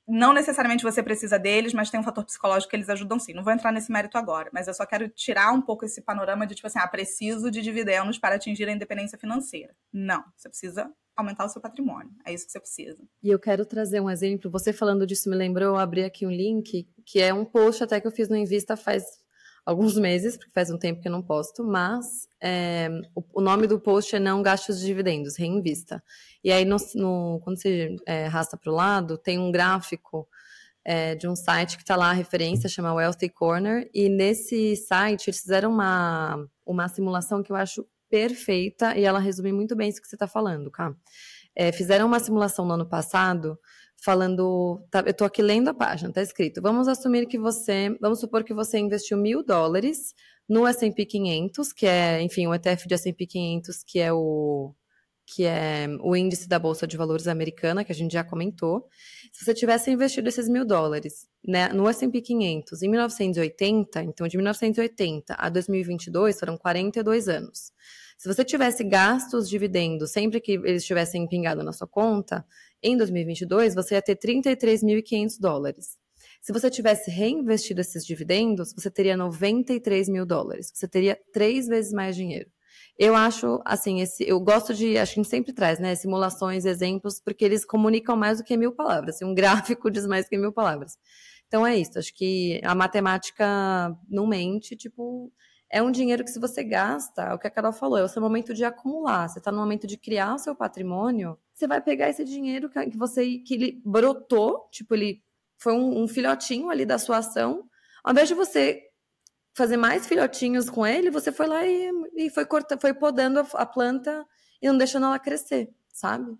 não 0.08 0.32
necessariamente 0.32 0.82
você 0.82 1.02
precisa 1.02 1.38
deles, 1.38 1.74
mas 1.74 1.90
tem 1.90 2.00
um 2.00 2.02
fator 2.02 2.24
psicológico 2.24 2.70
que 2.70 2.76
eles 2.76 2.88
ajudam 2.88 3.18
sim. 3.18 3.34
Não 3.34 3.44
vou 3.44 3.52
entrar 3.52 3.70
nesse 3.70 3.92
mérito 3.92 4.16
agora, 4.16 4.48
mas 4.52 4.66
eu 4.66 4.72
só 4.72 4.86
quero 4.86 5.08
tirar 5.10 5.52
um 5.52 5.60
pouco 5.60 5.84
esse 5.84 6.00
panorama 6.00 6.46
de 6.46 6.54
tipo 6.54 6.66
assim, 6.66 6.78
ah, 6.78 6.88
preciso 6.88 7.50
de 7.50 7.60
dividendos 7.60 8.18
para 8.18 8.36
atingir 8.36 8.66
a 8.68 8.72
independência 8.72 9.18
financeira. 9.18 9.74
Não, 9.92 10.24
você 10.34 10.48
precisa 10.48 10.90
aumentar 11.14 11.44
o 11.44 11.48
seu 11.48 11.60
patrimônio. 11.60 12.10
É 12.24 12.32
isso 12.32 12.46
que 12.46 12.52
você 12.52 12.60
precisa. 12.60 12.98
E 13.22 13.28
eu 13.28 13.38
quero 13.38 13.66
trazer 13.66 14.00
um 14.00 14.08
exemplo. 14.08 14.50
Você 14.50 14.72
falando 14.72 15.06
disso 15.06 15.28
me 15.28 15.36
lembrou, 15.36 15.68
eu 15.68 15.76
abri 15.76 16.04
aqui 16.04 16.24
um 16.24 16.30
link, 16.30 16.88
que 17.04 17.20
é 17.20 17.34
um 17.34 17.44
post 17.44 17.84
até 17.84 18.00
que 18.00 18.06
eu 18.06 18.12
fiz 18.12 18.28
no 18.28 18.36
Invista 18.36 18.76
faz 18.76 19.04
alguns 19.68 19.98
meses, 19.98 20.34
porque 20.34 20.50
faz 20.50 20.70
um 20.70 20.78
tempo 20.78 21.02
que 21.02 21.08
eu 21.08 21.12
não 21.12 21.22
posto, 21.22 21.62
mas 21.62 22.26
é, 22.42 22.88
o, 23.14 23.22
o, 23.34 23.40
nome 23.42 23.66
do 23.66 23.78
post 23.78 24.16
é 24.16 24.18
Não 24.18 24.40
Gastos 24.40 24.80
de 24.80 24.86
Dividendos, 24.86 25.36
Reinvista. 25.36 26.02
E 26.42 26.50
aí, 26.50 26.64
no, 26.64 26.78
no 26.94 27.38
quando 27.44 27.60
você 27.60 27.94
é, 28.06 28.24
arrasta 28.24 28.56
para 28.56 28.72
o 28.72 28.74
lado, 28.74 29.18
tem 29.18 29.38
um 29.38 29.52
gráfico 29.52 30.26
é, 30.82 31.14
de 31.14 31.28
um 31.28 31.36
site 31.36 31.76
que 31.76 31.82
está 31.82 31.96
lá, 31.96 32.08
a 32.08 32.14
referência, 32.14 32.66
chama 32.66 32.94
Wealthy 32.94 33.28
Corner, 33.28 33.90
e 33.92 34.08
nesse 34.08 34.74
site 34.74 35.28
eles 35.28 35.40
fizeram 35.40 35.70
uma, 35.70 36.48
uma 36.64 36.88
simulação 36.88 37.42
que 37.42 37.52
eu 37.52 37.56
acho 37.56 37.86
perfeita, 38.08 38.96
e 38.96 39.04
ela 39.04 39.18
resume 39.18 39.52
muito 39.52 39.76
bem 39.76 39.90
isso 39.90 40.00
que 40.00 40.08
você 40.08 40.16
está 40.16 40.26
falando, 40.26 40.70
Cá. 40.70 40.94
É, 41.54 41.72
fizeram 41.72 42.06
uma 42.06 42.20
simulação 42.20 42.64
no 42.64 42.72
ano 42.72 42.88
passado 42.88 43.58
falando. 44.02 44.80
Tá, 44.90 45.00
eu 45.00 45.10
estou 45.10 45.26
aqui 45.26 45.42
lendo 45.42 45.68
a 45.68 45.74
página, 45.74 46.10
está 46.10 46.22
escrito. 46.22 46.62
Vamos 46.62 46.88
assumir 46.88 47.26
que 47.26 47.38
você. 47.38 47.96
Vamos 48.00 48.20
supor 48.20 48.44
que 48.44 48.54
você 48.54 48.78
investiu 48.78 49.18
mil 49.18 49.42
dólares 49.42 50.14
no 50.48 50.66
SP 50.66 51.04
500, 51.04 51.72
que 51.72 51.86
é, 51.86 52.22
enfim, 52.22 52.46
o 52.46 52.54
ETF 52.54 52.88
de 52.88 52.96
SP 52.96 53.26
500, 53.26 53.82
que 53.84 54.00
é 54.00 54.12
o 54.12 54.72
que 55.30 55.44
é 55.44 55.86
o 56.00 56.16
índice 56.16 56.48
da 56.48 56.58
Bolsa 56.58 56.86
de 56.86 56.96
Valores 56.96 57.28
americana, 57.28 57.84
que 57.84 57.92
a 57.92 57.94
gente 57.94 58.12
já 58.12 58.24
comentou. 58.24 58.88
Se 59.30 59.44
você 59.44 59.52
tivesse 59.52 59.90
investido 59.90 60.26
esses 60.26 60.48
mil 60.48 60.64
dólares 60.64 61.28
né, 61.46 61.68
no 61.68 61.86
S&P 61.86 62.22
500 62.22 62.82
em 62.82 62.88
1980, 62.88 64.04
então 64.04 64.26
de 64.26 64.38
1980 64.38 65.34
a 65.36 65.50
2022 65.50 66.40
foram 66.40 66.56
42 66.56 67.28
anos. 67.28 67.72
Se 68.16 68.26
você 68.26 68.42
tivesse 68.42 68.82
gastos 68.82 69.50
dividendos 69.50 70.12
sempre 70.12 70.40
que 70.40 70.52
eles 70.52 70.84
tivessem 70.84 71.28
pingado 71.28 71.62
na 71.62 71.74
sua 71.74 71.86
conta, 71.86 72.44
em 72.82 72.96
2022 72.96 73.74
você 73.74 73.94
ia 73.94 74.02
ter 74.02 74.16
33.500 74.16 75.38
dólares. 75.40 75.96
Se 76.40 76.52
você 76.52 76.70
tivesse 76.70 77.10
reinvestido 77.10 77.80
esses 77.80 78.04
dividendos, 78.06 78.72
você 78.72 78.90
teria 78.90 79.16
93 79.16 80.08
mil 80.08 80.24
dólares. 80.24 80.70
Você 80.72 80.86
teria 80.86 81.18
três 81.32 81.66
vezes 81.66 81.92
mais 81.92 82.14
dinheiro. 82.14 82.50
Eu 82.98 83.14
acho, 83.14 83.60
assim, 83.64 84.00
esse, 84.00 84.28
eu 84.28 84.40
gosto 84.40 84.74
de, 84.74 84.98
acho 84.98 85.14
que 85.14 85.20
a 85.20 85.22
gente 85.22 85.30
sempre 85.30 85.52
traz, 85.52 85.78
né, 85.78 85.94
simulações, 85.94 86.64
exemplos, 86.64 87.20
porque 87.20 87.44
eles 87.44 87.64
comunicam 87.64 88.16
mais 88.16 88.38
do 88.38 88.44
que 88.44 88.56
mil 88.56 88.72
palavras. 88.72 89.16
Assim, 89.16 89.24
um 89.24 89.34
gráfico 89.34 89.90
diz 89.90 90.06
mais 90.06 90.24
do 90.24 90.30
que 90.30 90.38
mil 90.38 90.52
palavras. 90.52 90.96
Então 91.46 91.66
é 91.66 91.76
isso. 91.76 91.98
Acho 91.98 92.14
que 92.14 92.60
a 92.64 92.74
matemática 92.74 93.96
não 94.08 94.26
mente, 94.26 94.76
tipo, 94.76 95.32
é 95.70 95.82
um 95.82 95.90
dinheiro 95.90 96.24
que 96.24 96.30
se 96.30 96.40
você 96.40 96.64
gasta, 96.64 97.22
é 97.22 97.34
o 97.34 97.38
que 97.38 97.46
a 97.46 97.50
Carol 97.50 97.72
falou, 97.72 97.98
é 97.98 98.04
o 98.04 98.08
seu 98.08 98.22
momento 98.22 98.54
de 98.54 98.64
acumular. 98.64 99.28
Você 99.28 99.38
está 99.38 99.52
no 99.52 99.58
momento 99.58 99.86
de 99.86 99.96
criar 99.96 100.34
o 100.34 100.38
seu 100.38 100.54
patrimônio, 100.54 101.38
você 101.58 101.66
vai 101.66 101.80
pegar 101.80 102.08
esse 102.08 102.24
dinheiro 102.24 102.70
que 102.70 102.96
você 102.96 103.38
que 103.38 103.54
ele 103.54 103.82
brotou, 103.84 104.68
tipo, 104.70 104.94
ele 104.94 105.20
foi 105.58 105.72
um, 105.72 106.04
um 106.04 106.08
filhotinho 106.08 106.70
ali 106.70 106.86
da 106.86 106.98
sua 106.98 107.18
ação. 107.18 107.68
Ao 108.04 108.12
invés 108.12 108.28
de 108.28 108.34
você 108.34 108.84
fazer 109.56 109.76
mais 109.76 110.06
filhotinhos 110.06 110.70
com 110.70 110.86
ele, 110.86 111.10
você 111.10 111.32
foi 111.32 111.48
lá 111.48 111.66
e, 111.66 111.90
e 112.14 112.30
foi 112.30 112.46
cortando, 112.46 112.80
foi 112.80 112.94
podando 112.94 113.40
a, 113.40 113.42
a, 113.54 113.66
planta 113.66 114.24
e 114.62 114.68
não 114.68 114.78
deixando 114.78 115.06
ela 115.06 115.18
crescer, 115.18 115.68
sabe? 115.92 116.32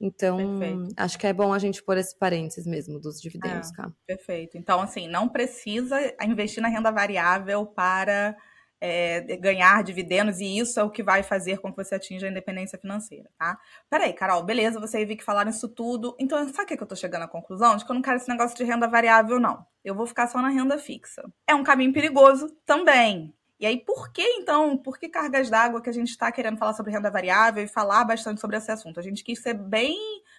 Então, 0.00 0.58
perfeito. 0.58 0.94
acho 0.96 1.18
que 1.18 1.26
é 1.28 1.32
bom 1.32 1.52
a 1.52 1.58
gente 1.58 1.82
pôr 1.82 1.96
esse 1.96 2.16
parênteses 2.18 2.66
mesmo 2.66 2.98
dos 2.98 3.20
dividendos, 3.20 3.70
é, 3.78 3.82
Perfeito. 4.06 4.58
Então, 4.58 4.80
assim, 4.80 5.06
não 5.06 5.28
precisa 5.28 5.96
investir 6.20 6.60
na 6.60 6.68
renda 6.68 6.90
variável 6.90 7.64
para 7.64 8.36
é, 8.80 9.20
ganhar 9.36 9.82
dividendos, 9.82 10.40
e 10.40 10.58
isso 10.58 10.78
é 10.78 10.84
o 10.84 10.90
que 10.90 11.02
vai 11.02 11.22
fazer 11.22 11.58
com 11.58 11.70
que 11.70 11.82
você 11.82 11.96
atinja 11.96 12.26
a 12.26 12.30
independência 12.30 12.78
financeira, 12.78 13.28
tá? 13.38 13.58
Peraí, 13.90 14.12
Carol, 14.12 14.42
beleza, 14.42 14.80
você 14.80 15.04
vi 15.04 15.16
que 15.16 15.24
falaram 15.24 15.50
isso 15.50 15.68
tudo. 15.68 16.16
Então, 16.18 16.38
sabe 16.48 16.64
o 16.64 16.66
que, 16.66 16.76
que 16.76 16.82
eu 16.82 16.86
tô 16.86 16.96
chegando 16.96 17.22
à 17.22 17.28
conclusão? 17.28 17.76
De 17.76 17.84
que 17.84 17.90
eu 17.90 17.94
não 17.94 18.02
quero 18.02 18.16
esse 18.16 18.28
negócio 18.28 18.56
de 18.56 18.64
renda 18.64 18.86
variável, 18.86 19.40
não. 19.40 19.66
Eu 19.84 19.94
vou 19.94 20.06
ficar 20.06 20.28
só 20.28 20.40
na 20.40 20.48
renda 20.48 20.78
fixa. 20.78 21.22
É 21.46 21.54
um 21.54 21.64
caminho 21.64 21.92
perigoso 21.92 22.48
também. 22.64 23.34
E 23.60 23.66
aí, 23.66 23.76
por 23.84 24.12
que 24.12 24.22
então, 24.22 24.76
por 24.76 24.98
que 24.98 25.08
cargas 25.08 25.50
d'água 25.50 25.82
que 25.82 25.90
a 25.90 25.92
gente 25.92 26.10
está 26.10 26.30
querendo 26.30 26.58
falar 26.58 26.74
sobre 26.74 26.92
renda 26.92 27.10
variável 27.10 27.64
e 27.64 27.68
falar 27.68 28.04
bastante 28.04 28.40
sobre 28.40 28.56
esse 28.56 28.70
assunto? 28.70 29.00
A 29.00 29.02
gente 29.02 29.24
quis 29.24 29.42
ser 29.42 29.54
bem 29.54 29.98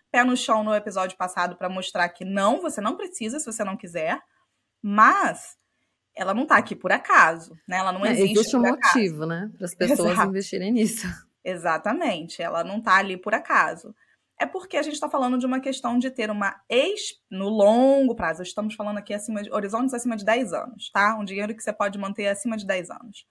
pé 0.10 0.24
no 0.24 0.38
chão 0.38 0.64
no 0.64 0.74
episódio 0.74 1.18
passado 1.18 1.58
para 1.58 1.68
mostrar 1.68 2.08
que 2.10 2.24
não, 2.24 2.62
você 2.62 2.80
não 2.80 2.96
precisa 2.96 3.38
se 3.38 3.46
você 3.46 3.64
não 3.64 3.76
quiser, 3.76 4.22
mas 4.82 5.58
ela 6.20 6.34
não 6.34 6.44
está 6.44 6.58
aqui 6.58 6.76
por 6.76 6.92
acaso, 6.92 7.58
né? 7.66 7.78
Ela 7.78 7.94
não 7.94 8.06
é, 8.06 8.12
existe. 8.12 8.34
Existe 8.34 8.58
um 8.58 8.62
motivo, 8.62 9.26
né? 9.26 9.50
Para 9.56 9.66
as 9.66 9.74
pessoas 9.74 10.12
Exato. 10.12 10.30
investirem 10.30 10.70
nisso. 10.70 11.08
Exatamente, 11.42 12.42
ela 12.42 12.62
não 12.62 12.80
está 12.80 12.98
ali 12.98 13.16
por 13.16 13.34
acaso. 13.34 13.96
É 14.38 14.46
porque 14.46 14.76
a 14.76 14.82
gente 14.82 14.96
está 14.96 15.10
falando 15.10 15.38
de 15.38 15.46
uma 15.46 15.62
questão 15.62 15.98
de 15.98 16.12
ter 16.12 16.30
uma 16.30 16.62
ex 16.70 17.14
no 17.32 17.48
longo 17.48 18.16
prazo. 18.16 18.44
Estamos 18.44 18.76
falando 18.76 18.98
aqui 18.98 19.14
acima 19.14 19.42
de 19.42 19.50
horizontes 19.50 19.94
acima 19.94 20.18
de 20.18 20.26
10 20.26 20.52
anos, 20.52 20.92
tá? 20.92 21.18
Um 21.18 21.24
dinheiro 21.24 21.56
que 21.56 21.64
você 21.64 21.72
pode 21.72 21.98
manter 21.98 22.28
acima 22.28 22.58
de 22.58 22.68
10 22.68 22.90
anos. 22.90 23.26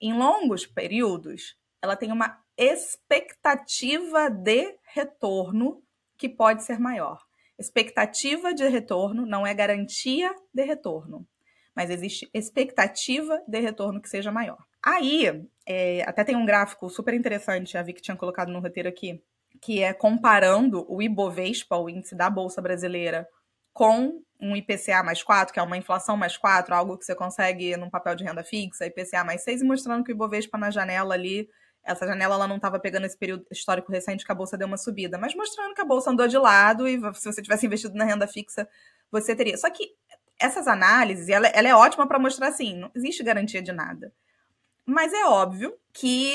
Em 0.00 0.14
longos 0.14 0.66
períodos, 0.66 1.56
ela 1.82 1.94
tem 1.94 2.10
uma 2.10 2.38
expectativa 2.56 4.30
de 4.30 4.78
retorno 4.94 5.82
que 6.16 6.28
pode 6.28 6.62
ser 6.62 6.78
maior. 6.78 7.20
Expectativa 7.58 8.54
de 8.54 8.66
retorno 8.66 9.26
não 9.26 9.46
é 9.46 9.52
garantia 9.52 10.34
de 10.52 10.64
retorno 10.64 11.26
mas 11.74 11.90
existe 11.90 12.28
expectativa 12.32 13.42
de 13.46 13.60
retorno 13.60 14.00
que 14.00 14.08
seja 14.08 14.30
maior. 14.30 14.58
Aí, 14.84 15.46
é, 15.66 16.02
até 16.02 16.24
tem 16.24 16.36
um 16.36 16.44
gráfico 16.44 16.88
super 16.90 17.14
interessante, 17.14 17.76
a 17.76 17.82
Vicky 17.82 18.02
tinha 18.02 18.16
colocado 18.16 18.52
no 18.52 18.60
roteiro 18.60 18.88
aqui, 18.88 19.22
que 19.60 19.82
é 19.82 19.92
comparando 19.92 20.84
o 20.88 21.00
Ibovespa, 21.00 21.76
o 21.76 21.88
índice 21.88 22.14
da 22.14 22.28
Bolsa 22.28 22.60
Brasileira, 22.60 23.26
com 23.72 24.22
um 24.40 24.54
IPCA 24.54 25.02
mais 25.02 25.22
4, 25.22 25.52
que 25.52 25.58
é 25.58 25.62
uma 25.62 25.76
inflação 25.76 26.16
mais 26.16 26.36
4, 26.36 26.74
algo 26.74 26.98
que 26.98 27.04
você 27.04 27.14
consegue 27.14 27.76
num 27.76 27.88
papel 27.88 28.14
de 28.14 28.24
renda 28.24 28.44
fixa, 28.44 28.86
IPCA 28.86 29.24
mais 29.24 29.42
6, 29.42 29.62
e 29.62 29.64
mostrando 29.64 30.04
que 30.04 30.12
o 30.12 30.14
Ibovespa 30.14 30.58
na 30.58 30.70
janela 30.70 31.14
ali, 31.14 31.48
essa 31.82 32.06
janela 32.06 32.34
ela 32.34 32.46
não 32.46 32.56
estava 32.56 32.78
pegando 32.78 33.06
esse 33.06 33.16
período 33.16 33.46
histórico 33.50 33.90
recente 33.90 34.24
que 34.24 34.30
a 34.30 34.34
bolsa 34.34 34.56
deu 34.56 34.66
uma 34.66 34.76
subida, 34.76 35.18
mas 35.18 35.34
mostrando 35.34 35.74
que 35.74 35.80
a 35.80 35.84
bolsa 35.84 36.10
andou 36.10 36.28
de 36.28 36.38
lado 36.38 36.86
e 36.86 36.98
se 37.14 37.24
você 37.24 37.42
tivesse 37.42 37.66
investido 37.66 37.94
na 37.94 38.04
renda 38.04 38.26
fixa, 38.26 38.68
você 39.10 39.34
teria. 39.34 39.56
Só 39.56 39.70
que 39.70 39.94
essas 40.38 40.66
análises, 40.66 41.28
ela, 41.28 41.46
ela 41.48 41.68
é 41.68 41.74
ótima 41.74 42.06
para 42.06 42.18
mostrar 42.18 42.48
assim, 42.48 42.76
não 42.76 42.90
existe 42.94 43.22
garantia 43.22 43.62
de 43.62 43.72
nada. 43.72 44.12
Mas 44.84 45.12
é 45.12 45.24
óbvio 45.26 45.74
que 45.92 46.34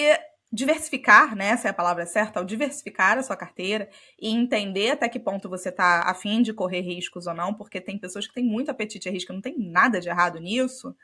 diversificar, 0.52 1.36
né, 1.36 1.50
essa 1.50 1.68
é 1.68 1.72
a 1.72 1.74
palavra 1.74 2.06
certa, 2.08 2.40
ao 2.40 2.46
diversificar 2.46 3.18
a 3.18 3.24
sua 3.24 3.36
carteira 3.36 3.88
e 4.20 4.30
entender 4.30 4.92
até 4.92 5.08
que 5.08 5.20
ponto 5.20 5.48
você 5.48 5.70
está 5.70 6.10
afim 6.10 6.42
de 6.42 6.54
correr 6.54 6.82
riscos 6.82 7.28
ou 7.28 7.34
não, 7.36 7.54
porque 7.54 7.80
tem 7.80 8.00
pessoas 8.00 8.26
que 8.26 8.34
têm 8.34 8.44
muito 8.44 8.72
apetite 8.72 9.08
a 9.08 9.12
risco, 9.12 9.32
não 9.32 9.42
tem 9.42 9.56
nada 9.60 10.02
de 10.02 10.10
errado 10.10 10.40
nisso, 10.40 10.96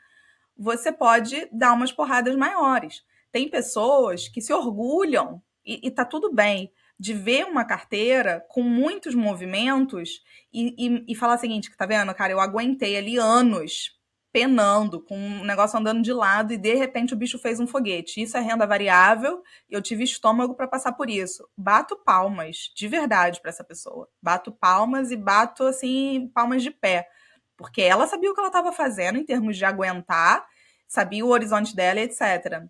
você 0.56 0.90
pode 0.90 1.48
dar 1.52 1.74
umas 1.74 1.92
porradas 1.92 2.34
maiores. 2.34 3.04
Tem 3.30 3.48
pessoas 3.48 4.26
que 4.26 4.40
se 4.40 4.52
orgulham 4.52 5.40
e, 5.64 5.86
e 5.86 5.90
tá 5.90 6.04
tudo 6.04 6.32
bem 6.32 6.72
de 6.98 7.12
ver 7.12 7.44
uma 7.44 7.64
carteira 7.64 8.44
com 8.48 8.62
muitos 8.62 9.14
movimentos 9.14 10.22
e, 10.52 10.74
e, 10.78 11.04
e 11.08 11.14
falar 11.14 11.34
o 11.34 11.38
seguinte, 11.38 11.70
tá 11.76 11.86
vendo, 11.86 12.14
cara, 12.14 12.32
eu 12.32 12.40
aguentei 12.40 12.96
ali 12.96 13.18
anos 13.18 13.96
penando, 14.36 15.00
com 15.00 15.16
um 15.16 15.44
negócio 15.44 15.78
andando 15.78 16.02
de 16.02 16.12
lado 16.12 16.52
e 16.52 16.58
de 16.58 16.74
repente 16.74 17.14
o 17.14 17.16
bicho 17.16 17.38
fez 17.38 17.58
um 17.58 17.66
foguete. 17.66 18.20
Isso 18.20 18.36
é 18.36 18.40
renda 18.40 18.66
variável, 18.66 19.42
eu 19.66 19.80
tive 19.80 20.04
estômago 20.04 20.54
para 20.54 20.68
passar 20.68 20.92
por 20.92 21.08
isso. 21.08 21.48
Bato 21.56 21.96
palmas, 21.96 22.70
de 22.76 22.86
verdade, 22.86 23.40
para 23.40 23.48
essa 23.48 23.64
pessoa. 23.64 24.06
Bato 24.20 24.52
palmas 24.52 25.10
e 25.10 25.16
bato 25.16 25.64
assim, 25.64 26.30
palmas 26.34 26.62
de 26.62 26.70
pé, 26.70 27.08
porque 27.56 27.80
ela 27.80 28.06
sabia 28.06 28.30
o 28.30 28.34
que 28.34 28.40
ela 28.40 28.48
estava 28.48 28.72
fazendo 28.72 29.18
em 29.18 29.24
termos 29.24 29.56
de 29.56 29.64
aguentar, 29.64 30.46
sabia 30.86 31.24
o 31.24 31.30
horizonte 31.30 31.74
dela, 31.74 32.00
etc. 32.00 32.62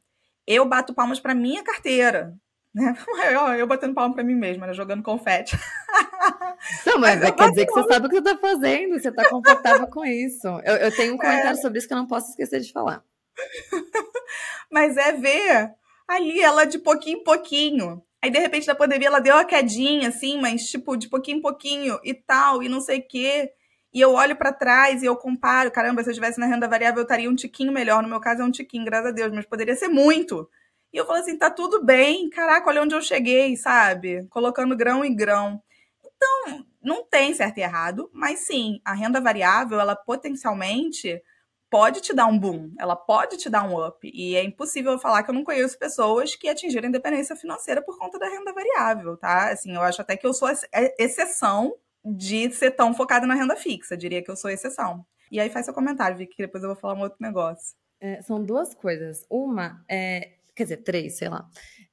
Eu 0.47 0.65
bato 0.67 0.95
palmas 0.95 1.19
para 1.19 1.35
minha 1.35 1.65
carteira, 1.65 2.33
né? 2.77 2.95
Eu, 3.33 3.41
eu 3.55 3.67
batendo 3.67 3.95
palma 3.95 4.15
para 4.15 4.23
mim 4.23 4.35
mesma, 4.35 4.67
né? 4.67 4.75
jogando 4.75 5.03
confete. 5.03 5.57
Não, 6.85 6.99
mas, 6.99 7.19
mas 7.19 7.23
é, 7.23 7.33
quer 7.33 7.49
dizer 7.51 7.67
que 7.67 7.73
você 7.73 7.89
sabe 7.89 8.07
o 8.07 8.09
que 8.09 8.17
você 8.17 8.31
está 8.31 8.37
fazendo, 8.37 9.01
você 9.01 9.09
está 9.09 9.29
confortável 9.29 9.87
com 9.89 10.05
isso. 10.05 10.47
Eu, 10.65 10.77
eu 10.77 10.95
tenho 10.95 11.15
um 11.15 11.19
comentário 11.19 11.59
é. 11.59 11.61
sobre 11.61 11.79
isso 11.79 11.89
que 11.89 11.95
eu 11.95 11.99
não 11.99 12.07
posso 12.07 12.31
esquecer 12.31 12.61
de 12.61 12.73
falar. 12.73 13.03
mas 14.71 14.97
é 14.97 15.13
ver 15.13 15.73
ali 16.07 16.41
ela 16.41 16.65
de 16.65 16.79
pouquinho 16.79 17.19
em 17.19 17.25
pouquinho. 17.25 18.03
Aí, 18.23 18.31
de 18.31 18.39
repente, 18.39 18.67
na 18.67 18.75
pandemia, 18.75 19.09
ela 19.09 19.21
deu 19.21 19.35
uma 19.35 19.45
quedinha, 19.45 20.09
assim, 20.09 20.41
mas, 20.41 20.69
tipo, 20.69 20.97
de 20.97 21.09
pouquinho 21.09 21.39
em 21.39 21.43
pouquinho 21.43 21.99
e 22.05 22.13
tal, 22.13 22.63
e 22.63 22.69
não 22.69 22.81
sei 22.81 22.99
o 22.99 23.07
quê. 23.07 23.53
E 23.93 24.01
eu 24.01 24.13
olho 24.13 24.37
para 24.37 24.53
trás 24.53 25.03
e 25.03 25.07
eu 25.07 25.17
comparo. 25.17 25.71
Caramba, 25.71 26.03
se 26.03 26.09
eu 26.09 26.13
estivesse 26.13 26.39
na 26.39 26.47
renda 26.47 26.69
variável, 26.69 27.01
eu 27.01 27.05
estaria 27.05 27.31
um 27.31 27.35
tiquinho 27.35 27.73
melhor. 27.73 28.03
No 28.03 28.09
meu 28.09 28.21
caso, 28.21 28.43
é 28.43 28.45
um 28.45 28.51
tiquinho, 28.51 28.85
graças 28.85 29.09
a 29.09 29.13
Deus, 29.13 29.33
mas 29.33 29.47
poderia 29.47 29.75
ser 29.77 29.89
muito. 29.89 30.49
E 30.93 30.97
eu 30.97 31.07
falo 31.07 31.19
assim, 31.19 31.37
tá 31.37 31.51
tudo 31.51 31.85
bem, 31.85 32.31
caraca, 32.31 32.69
olha 32.69 32.83
onde 32.83 32.95
eu 32.95 33.03
cheguei, 33.03 33.57
sabe? 33.57 34.27
Colocando 34.29 34.77
grão 34.77 35.05
em 35.05 35.15
grão. 35.15 35.63
Então, 36.05 36.65
não 36.83 37.05
tem 37.05 37.35
certo 37.35 37.59
e 37.59 37.63
errado, 37.63 38.09
mas 38.13 38.41
sim, 38.47 38.81
a 38.85 38.95
renda 38.95 39.21
variável, 39.21 39.79
ela 39.81 39.95
potencialmente 39.95 41.21
pode 41.69 42.01
te 42.01 42.15
dar 42.15 42.27
um 42.27 42.39
boom, 42.39 42.73
ela 42.79 42.97
pode 42.97 43.37
te 43.37 43.51
dar 43.51 43.65
um 43.69 43.85
up. 43.85 44.11
E 44.15 44.37
é 44.37 44.45
impossível 44.45 44.99
falar 44.99 45.23
que 45.23 45.31
eu 45.31 45.35
não 45.35 45.45
conheço 45.45 45.79
pessoas 45.79 46.35
que 46.35 46.49
atingiram 46.49 46.89
independência 46.89 47.37
financeira 47.37 47.83
por 47.83 47.99
conta 47.99 48.19
da 48.19 48.29
renda 48.29 48.53
variável, 48.53 49.17
tá? 49.17 49.51
Assim, 49.51 49.75
eu 49.75 49.83
acho 49.83 50.01
até 50.01 50.17
que 50.17 50.27
eu 50.27 50.33
sou 50.33 50.49
é, 50.49 50.95
exceção 50.99 51.75
de 52.05 52.51
ser 52.53 52.71
tão 52.71 52.95
focada 52.95 53.27
na 53.27 53.35
renda 53.35 53.57
fixa, 53.57 53.97
diria 53.97 54.23
que 54.23 54.31
eu 54.31 54.37
sou 54.37 54.51
exceção. 54.51 55.05
E 55.31 55.41
aí 55.41 55.51
faz 55.51 55.65
seu 55.67 55.75
comentário, 55.75 56.17
Vicky, 56.17 56.37
que 56.37 56.43
depois 56.45 56.63
eu 56.63 56.71
vou 56.71 56.77
falar 56.77 56.95
um 56.95 57.03
outro 57.03 57.19
negócio. 57.21 57.77
É, 58.01 58.23
são 58.23 58.43
duas 58.43 58.75
coisas. 58.75 59.27
Uma 59.29 59.85
é, 59.89 60.35
quer 60.57 60.65
dizer, 60.65 60.79
três, 60.79 61.19
sei 61.19 61.29
lá. 61.29 61.47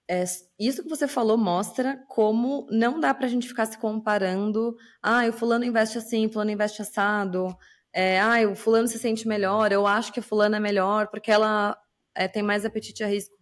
É, 0.10 0.24
isso 0.60 0.84
que 0.84 0.90
você 0.90 1.08
falou 1.08 1.38
mostra 1.38 1.98
como 2.08 2.68
não 2.72 3.00
dá 3.00 3.14
para 3.14 3.26
a 3.26 3.30
gente 3.30 3.48
ficar 3.48 3.66
se 3.66 3.78
comparando. 3.78 4.76
Ah, 5.02 5.28
o 5.28 5.34
fulano 5.34 5.66
investe 5.66 5.98
assim, 5.98 6.26
o 6.26 6.32
fulano 6.32 6.52
investe 6.52 6.82
assado. 6.82 7.56
É, 7.94 8.20
ah, 8.20 8.48
o 8.50 8.56
fulano 8.56 8.88
se 8.88 9.00
sente 9.00 9.28
melhor. 9.28 9.72
Eu 9.72 9.86
acho 9.86 10.12
que 10.14 10.20
a 10.20 10.24
fulana 10.24 10.58
é 10.58 10.60
melhor 10.60 11.08
porque 11.10 11.32
ela 11.32 11.78
é, 12.16 12.28
tem 12.28 12.44
mais 12.44 12.66
apetite 12.66 13.04
a 13.04 13.08
risco. 13.08 13.36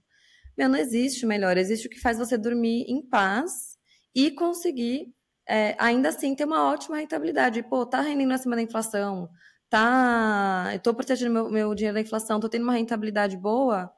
Meu, 0.58 0.70
não 0.70 0.78
existe 0.78 1.26
melhor. 1.26 1.58
Existe 1.58 1.88
o 1.88 1.90
que 1.90 2.00
faz 2.00 2.18
você 2.18 2.38
dormir 2.38 2.86
em 2.88 3.02
paz 3.08 3.78
e 4.16 4.32
conseguir, 4.32 5.14
é, 5.48 5.76
ainda 5.80 6.10
assim, 6.10 6.36
ter 6.36 6.46
uma 6.46 6.70
ótima 6.72 6.98
rentabilidade. 6.98 7.64
Pô, 7.64 7.86
tá 7.86 8.02
rendendo 8.02 8.34
acima 8.34 8.56
da 8.56 8.62
inflação. 8.62 9.30
Tá, 9.70 10.70
eu 10.74 10.80
tô 10.80 10.94
protegendo 10.94 11.34
meu, 11.34 11.50
meu 11.50 11.76
dinheiro 11.76 11.96
da 11.96 12.02
inflação, 12.02 12.40
tô 12.40 12.50
tendo 12.50 12.64
uma 12.64 12.74
rentabilidade 12.74 13.38
boa. 13.38 13.92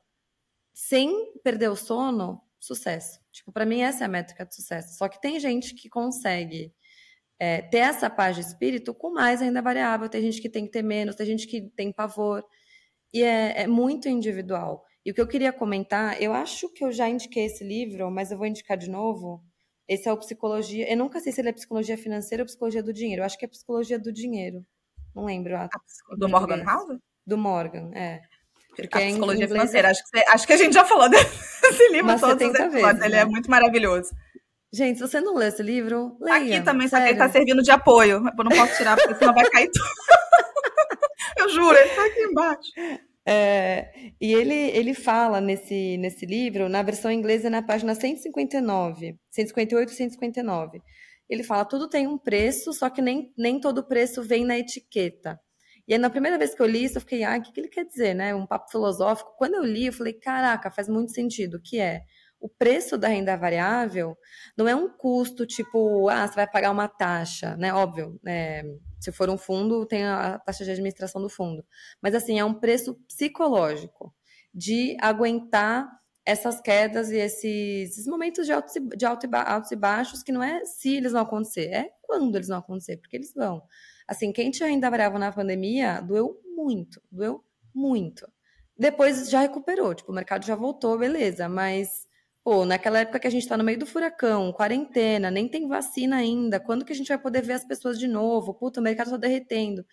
Sem 0.74 1.34
perder 1.44 1.70
o 1.70 1.76
sono, 1.76 2.42
sucesso. 2.60 3.20
Tipo, 3.32 3.52
para 3.52 3.66
mim 3.66 3.82
essa 3.82 4.04
é 4.04 4.06
a 4.06 4.10
métrica 4.10 4.46
de 4.46 4.56
sucesso. 4.56 4.98
Só 4.98 5.08
que 5.08 5.22
tem 5.22 5.40
gente 5.40 5.76
que 5.76 5.90
consegue 5.90 6.74
é, 7.40 7.62
ter 7.62 7.80
essa 7.80 8.10
paz 8.10 8.36
de 8.36 8.42
espírito 8.42 8.94
com 8.94 9.12
mais 9.12 9.42
renda 9.42 9.62
variável, 9.62 10.08
tem 10.10 10.22
gente 10.22 10.42
que 10.42 10.50
tem 10.50 10.66
que 10.66 10.72
ter 10.72 10.84
menos, 10.84 11.16
tem 11.16 11.26
gente 11.26 11.48
que 11.48 11.62
tem 11.76 11.92
pavor. 11.92 12.44
E 13.14 13.22
é, 13.22 13.64
é 13.64 13.68
muito 13.68 14.10
individual. 14.10 14.86
E 15.06 15.12
o 15.12 15.14
que 15.14 15.22
eu 15.22 15.28
queria 15.28 15.52
comentar, 15.52 16.22
eu 16.22 16.34
acho 16.34 16.70
que 16.70 16.84
eu 16.84 16.92
já 16.92 17.10
indiquei 17.10 17.46
esse 17.46 17.64
livro, 17.64 18.10
mas 18.10 18.32
eu 18.32 18.38
vou 18.38 18.48
indicar 18.48 18.78
de 18.78 18.90
novo. 18.90 19.44
Esse 19.88 20.08
é 20.08 20.14
o 20.14 20.18
Psicologia. 20.18 20.90
Eu 20.90 20.98
nunca 20.98 21.20
sei 21.20 21.34
se 21.34 21.42
ele 21.42 21.50
é 21.50 21.54
Psicologia 21.54 21.98
Financeira 21.98 22.44
ou 22.44 22.48
Psicologia 22.48 22.82
do 22.82 22.94
Dinheiro. 22.94 23.22
Eu 23.22 23.26
acho 23.26 23.38
que 23.38 23.44
é 23.44 23.48
Psicologia 23.48 24.00
do 24.00 24.14
Dinheiro. 24.14 24.66
Não 25.14 25.26
lembro. 25.26 25.58
A, 25.58 25.70
do 26.18 26.30
Morgan 26.30 26.64
House? 26.64 27.00
Do 27.28 27.38
Morgan, 27.38 27.92
é. 27.94 28.22
Porque 28.76 28.98
a 28.98 29.02
psicologia 29.02 29.48
financeira. 29.48 29.88
É... 29.88 29.92
Acho, 29.92 30.04
que, 30.04 30.20
acho 30.20 30.48
que 30.48 30.54
a 30.54 30.58
gente 30.58 30.74
já 30.74 30.86
falou 30.86 31.10
desse 31.10 31.90
livro 31.90 32.08
Mas 32.08 32.22
todos 32.22 32.36
os 32.36 32.42
episódios. 32.42 32.82
Vezes, 32.82 33.02
Ele 33.02 33.16
é 33.16 33.26
né? 33.26 33.26
muito 33.26 33.50
maravilhoso. 33.50 34.10
Gente, 34.74 34.98
se 34.98 35.08
você 35.08 35.22
não 35.22 35.36
lê 35.36 35.48
esse 35.48 35.62
livro, 35.62 36.18
leia. 36.20 36.58
Aqui 36.58 36.66
também, 36.66 36.88
sério. 36.88 37.06
só 37.06 37.08
que 37.08 37.10
ele 37.12 37.20
tá 37.20 37.30
servindo 37.30 37.62
de 37.62 37.70
apoio. 37.70 38.24
Eu 38.26 38.44
não 38.44 38.52
posso 38.52 38.76
tirar, 38.76 38.98
porque 38.98 39.16
senão 39.16 39.34
vai 39.34 39.48
cair 39.50 39.70
tudo. 39.72 39.86
Eu 41.38 41.50
juro, 41.50 41.78
ele 41.78 41.90
tá 41.90 42.06
aqui 42.06 42.20
embaixo. 42.22 42.72
É, 43.26 43.90
e 44.20 44.34
ele, 44.34 44.54
ele 44.54 44.94
fala 44.94 45.40
nesse, 45.40 45.98
nesse 45.98 46.26
livro, 46.26 46.68
na 46.68 46.82
versão 46.82 47.12
inglesa, 47.12 47.50
na 47.50 47.62
página 47.62 47.96
159, 47.96 49.16
158 49.30 49.90
e 49.90 49.96
159. 49.96 50.82
Ele 51.30 51.44
fala: 51.44 51.66
tudo 51.66 51.88
tem 51.88 52.08
um 52.08 52.18
preço, 52.18 52.74
só 52.74 52.90
que 52.90 53.02
nem, 53.02 53.32
nem 53.38 53.60
todo 53.60 53.88
preço 53.88 54.22
vem 54.22 54.44
na 54.44 54.58
etiqueta. 54.58 55.40
E 55.88 55.94
aí, 55.94 56.00
na 56.00 56.10
primeira 56.10 56.38
vez 56.38 56.56
que 56.56 56.62
eu 56.62 56.66
li 56.66 56.86
isso, 56.86 56.98
eu 56.98 57.02
fiquei, 57.02 57.24
ah, 57.24 57.38
o 57.38 57.42
que, 57.42 57.52
que 57.52 57.60
ele 57.60 57.70
quer 57.70 57.86
dizer, 57.86 58.14
né? 58.14 58.34
Um 58.34 58.48
papo 58.48 58.72
filosófico. 58.72 59.36
Quando 59.38 59.56
eu 59.56 59.64
li, 59.64 59.88
eu 59.88 59.94
falei, 59.94 60.14
caraca, 60.14 60.72
faz 60.72 60.88
muito 60.88 61.12
sentido, 61.12 61.60
que 61.62 61.80
é 61.80 62.04
o 62.40 62.50
preço 62.50 62.98
da 62.98 63.08
renda 63.08 63.38
variável 63.38 64.18
não 64.58 64.68
é 64.68 64.76
um 64.76 64.90
custo 64.90 65.46
tipo, 65.46 66.10
ah, 66.10 66.28
você 66.28 66.36
vai 66.36 66.46
pagar 66.46 66.72
uma 66.72 66.90
taxa, 66.90 67.56
né? 67.56 67.74
Óbvio, 67.74 68.20
né? 68.22 68.64
se 69.00 69.12
for 69.12 69.30
um 69.30 69.38
fundo, 69.38 69.86
tem 69.86 70.04
a 70.06 70.40
taxa 70.40 70.66
de 70.66 70.72
administração 70.72 71.22
do 71.22 71.30
fundo. 71.30 71.66
Mas 72.02 72.14
assim, 72.14 72.40
é 72.40 72.46
um 72.46 72.54
preço 72.54 72.96
psicológico 73.08 74.14
de 74.54 74.98
aguentar 75.00 75.90
essas 76.26 76.62
quedas 76.62 77.12
e 77.12 77.18
esses, 77.18 77.92
esses 77.92 78.08
momentos 78.08 78.46
de 78.46 78.54
altos, 78.54 78.74
de 78.96 79.06
altos 79.06 79.72
e 79.72 79.76
baixos 79.76 80.24
que 80.24 80.32
não 80.32 80.44
é 80.44 80.64
se 80.66 80.96
eles 80.96 81.12
vão 81.12 81.22
acontecer, 81.22 81.68
é 81.68 81.90
quando 82.02 82.36
eles 82.36 82.48
vão 82.48 82.58
acontecer, 82.60 82.98
porque 82.98 83.18
eles 83.18 83.34
vão. 83.34 83.62
Assim, 84.08 84.32
quem 84.32 84.52
tinha 84.52 84.70
renda 84.70 84.90
variável 84.90 85.20
na 85.20 85.32
pandemia 85.32 86.02
doeu 86.02 86.40
muito, 86.56 87.02
doeu 87.12 87.44
muito. 87.74 88.28
Depois 88.78 89.30
já 89.30 89.42
recuperou, 89.42 89.94
tipo, 89.94 90.12
o 90.12 90.16
mercado 90.16 90.46
já 90.46 90.56
voltou, 90.56 90.98
beleza, 90.98 91.48
mas, 91.48 92.08
pô, 92.44 92.66
naquela 92.66 93.00
época 93.00 93.20
que 93.20 93.28
a 93.28 93.30
gente 93.30 93.48
tá 93.48 93.56
no 93.56 93.64
meio 93.64 93.78
do 93.78 93.86
furacão, 93.86 94.52
quarentena, 94.52 95.30
nem 95.32 95.48
tem 95.48 95.68
vacina 95.68 96.18
ainda, 96.18 96.60
quando 96.60 96.84
que 96.84 96.92
a 96.92 96.96
gente 96.96 97.08
vai 97.08 97.18
poder 97.20 97.42
ver 97.44 97.54
as 97.54 97.66
pessoas 97.66 98.00
de 98.00 98.08
novo? 98.08 98.54
Puta, 98.54 98.80
o 98.80 98.84
mercado 98.84 99.12
tá 99.12 99.18
derretendo. 99.18 99.86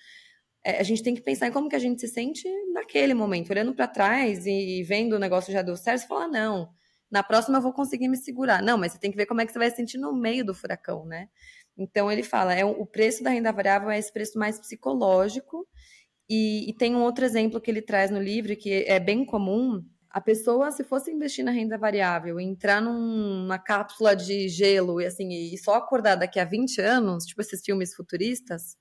É, 0.65 0.79
a 0.81 0.83
gente 0.83 1.03
tem 1.03 1.15
que 1.15 1.23
pensar 1.23 1.47
em 1.49 1.53
como 1.53 1.69
que 1.69 1.77
a 1.77 1.79
gente 1.79 2.01
se 2.01 2.09
sente 2.09 2.47
naquele 2.73 3.15
momento, 3.15 3.51
olhando 3.51 3.75
para 3.75 3.89
trás 3.89 4.47
e, 4.47 4.83
vendo 4.83 5.15
o 5.15 5.19
negócio 5.19 5.53
já 5.53 5.63
deu 5.63 5.77
certo, 5.77 6.03
você 6.03 6.07
fala, 6.07 6.29
não, 6.29 6.71
na 7.11 7.23
próxima 7.23 7.59
eu 7.59 7.63
vou 7.63 7.73
conseguir 7.73 8.09
me 8.09 8.17
segurar. 8.17 8.63
Não, 8.63 8.79
mas 8.79 8.93
você 8.93 8.99
tem 8.99 9.11
que 9.11 9.17
ver 9.17 9.27
como 9.27 9.41
é 9.41 9.47
que 9.47 9.53
você 9.53 9.59
vai 9.59 9.71
se 9.71 9.77
sentir 9.77 9.99
no 9.99 10.13
meio 10.15 10.45
do 10.45 10.55
furacão, 10.55 11.05
né? 11.07 11.29
Então 11.81 12.13
ele 12.13 12.23
fala, 12.23 12.55
é 12.55 12.63
o 12.63 12.85
preço 12.85 13.25
da 13.25 13.31
renda 13.31 13.51
variável 13.51 13.89
é 13.89 13.99
esse 13.99 14.13
preço 14.13 14.39
mais 14.39 14.61
psicológico. 14.61 15.67
E, 16.29 16.69
e 16.69 16.75
tem 16.75 16.95
um 16.95 17.03
outro 17.03 17.25
exemplo 17.25 17.61
que 17.61 17.71
ele 17.71 17.81
traz 17.81 18.11
no 18.11 18.21
livro 18.21 18.55
que 18.55 18.85
é 18.87 19.01
bem 19.01 19.25
comum. 19.25 19.83
A 20.11 20.21
pessoa, 20.21 20.71
se 20.71 20.85
fosse 20.85 21.11
investir 21.11 21.45
na 21.45 21.51
renda 21.51 21.79
variável, 21.79 22.39
entrar 22.39 22.83
numa 22.83 23.59
cápsula 23.59 24.15
de 24.15 24.49
gelo 24.49 25.01
e 25.01 25.07
assim, 25.07 25.33
e 25.33 25.57
só 25.57 25.75
acordar 25.75 26.17
daqui 26.17 26.39
a 26.39 26.45
20 26.45 26.81
anos, 26.81 27.25
tipo 27.25 27.41
esses 27.41 27.63
filmes 27.65 27.95
futuristas, 27.95 28.77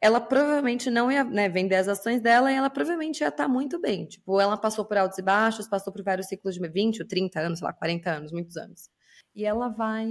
ela 0.00 0.20
provavelmente 0.20 0.90
não 0.90 1.12
ia 1.12 1.24
né, 1.24 1.48
vender 1.48 1.76
as 1.76 1.88
ações 1.88 2.20
dela 2.20 2.50
e 2.50 2.54
ela 2.54 2.70
provavelmente 2.70 3.20
ia 3.20 3.28
estar 3.28 3.46
muito 3.46 3.80
bem. 3.80 4.06
Tipo, 4.06 4.40
ela 4.40 4.56
passou 4.56 4.84
por 4.84 4.96
altos 4.96 5.18
e 5.18 5.22
baixos, 5.22 5.68
passou 5.68 5.92
por 5.92 6.02
vários 6.02 6.28
ciclos 6.28 6.54
de 6.54 6.68
20 6.68 7.02
ou 7.02 7.08
30 7.08 7.40
anos, 7.40 7.58
sei 7.58 7.66
lá, 7.66 7.72
40 7.72 8.10
anos, 8.10 8.32
muitos 8.32 8.56
anos. 8.56 8.88
E 9.34 9.44
ela 9.44 9.68
vai 9.68 10.08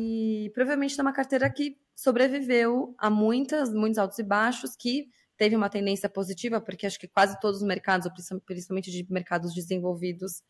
provavelmente 0.54 0.96
ter 0.96 1.02
uma 1.02 1.14
carteira 1.14 1.50
que 1.50 1.76
sobreviveu 2.02 2.96
a 2.98 3.12
muitas, 3.12 3.72
muitos 3.72 4.00
altos 4.00 4.18
e 4.18 4.24
baixos, 4.24 4.76
que 4.76 5.08
teve 5.38 5.56
uma 5.56 5.70
tendência 5.70 6.10
positiva, 6.10 6.60
porque 6.60 6.88
acho 6.88 7.00
que 7.00 7.08
quase 7.08 7.40
todos 7.40 7.62
os 7.62 7.68
mercados, 7.68 8.12
principalmente 8.44 8.90
de 8.90 9.06
mercados 9.08 9.54
desenvolvidos, 9.54 10.42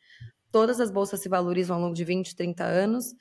todas 0.49 0.79
as 0.79 0.89
bolsas 0.89 1.19
se 1.19 1.27
valorizam 1.27 1.75
ao 1.75 1.81
longo 1.81 1.93
de 1.93 2.05
20, 2.05 2.37
30 2.37 2.63
anos. 2.63 3.13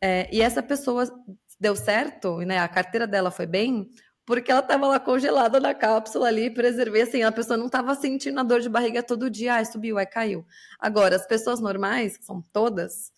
É, 0.00 0.28
e 0.32 0.40
essa 0.40 0.62
pessoa 0.62 1.10
deu 1.58 1.74
certo, 1.74 2.38
né? 2.38 2.58
A 2.58 2.68
carteira 2.68 3.04
dela 3.04 3.32
foi 3.32 3.46
bem, 3.46 3.90
porque 4.24 4.52
ela 4.52 4.60
estava 4.60 4.86
lá 4.86 5.00
congelada 5.00 5.58
na 5.58 5.74
cápsula 5.74 6.28
ali, 6.28 6.50
preservei 6.50 7.02
assim, 7.02 7.24
a 7.24 7.32
pessoa 7.32 7.56
não 7.56 7.66
estava 7.66 7.96
sentindo 7.96 8.38
a 8.38 8.44
dor 8.44 8.60
de 8.60 8.68
barriga 8.68 9.02
todo 9.02 9.28
dia, 9.28 9.54
ai, 9.54 9.64
subiu, 9.64 9.98
ai, 9.98 10.06
caiu. 10.06 10.46
Agora, 10.78 11.16
as 11.16 11.26
pessoas 11.26 11.58
normais, 11.58 12.16
que 12.16 12.24
são 12.24 12.40
todas, 12.52 13.10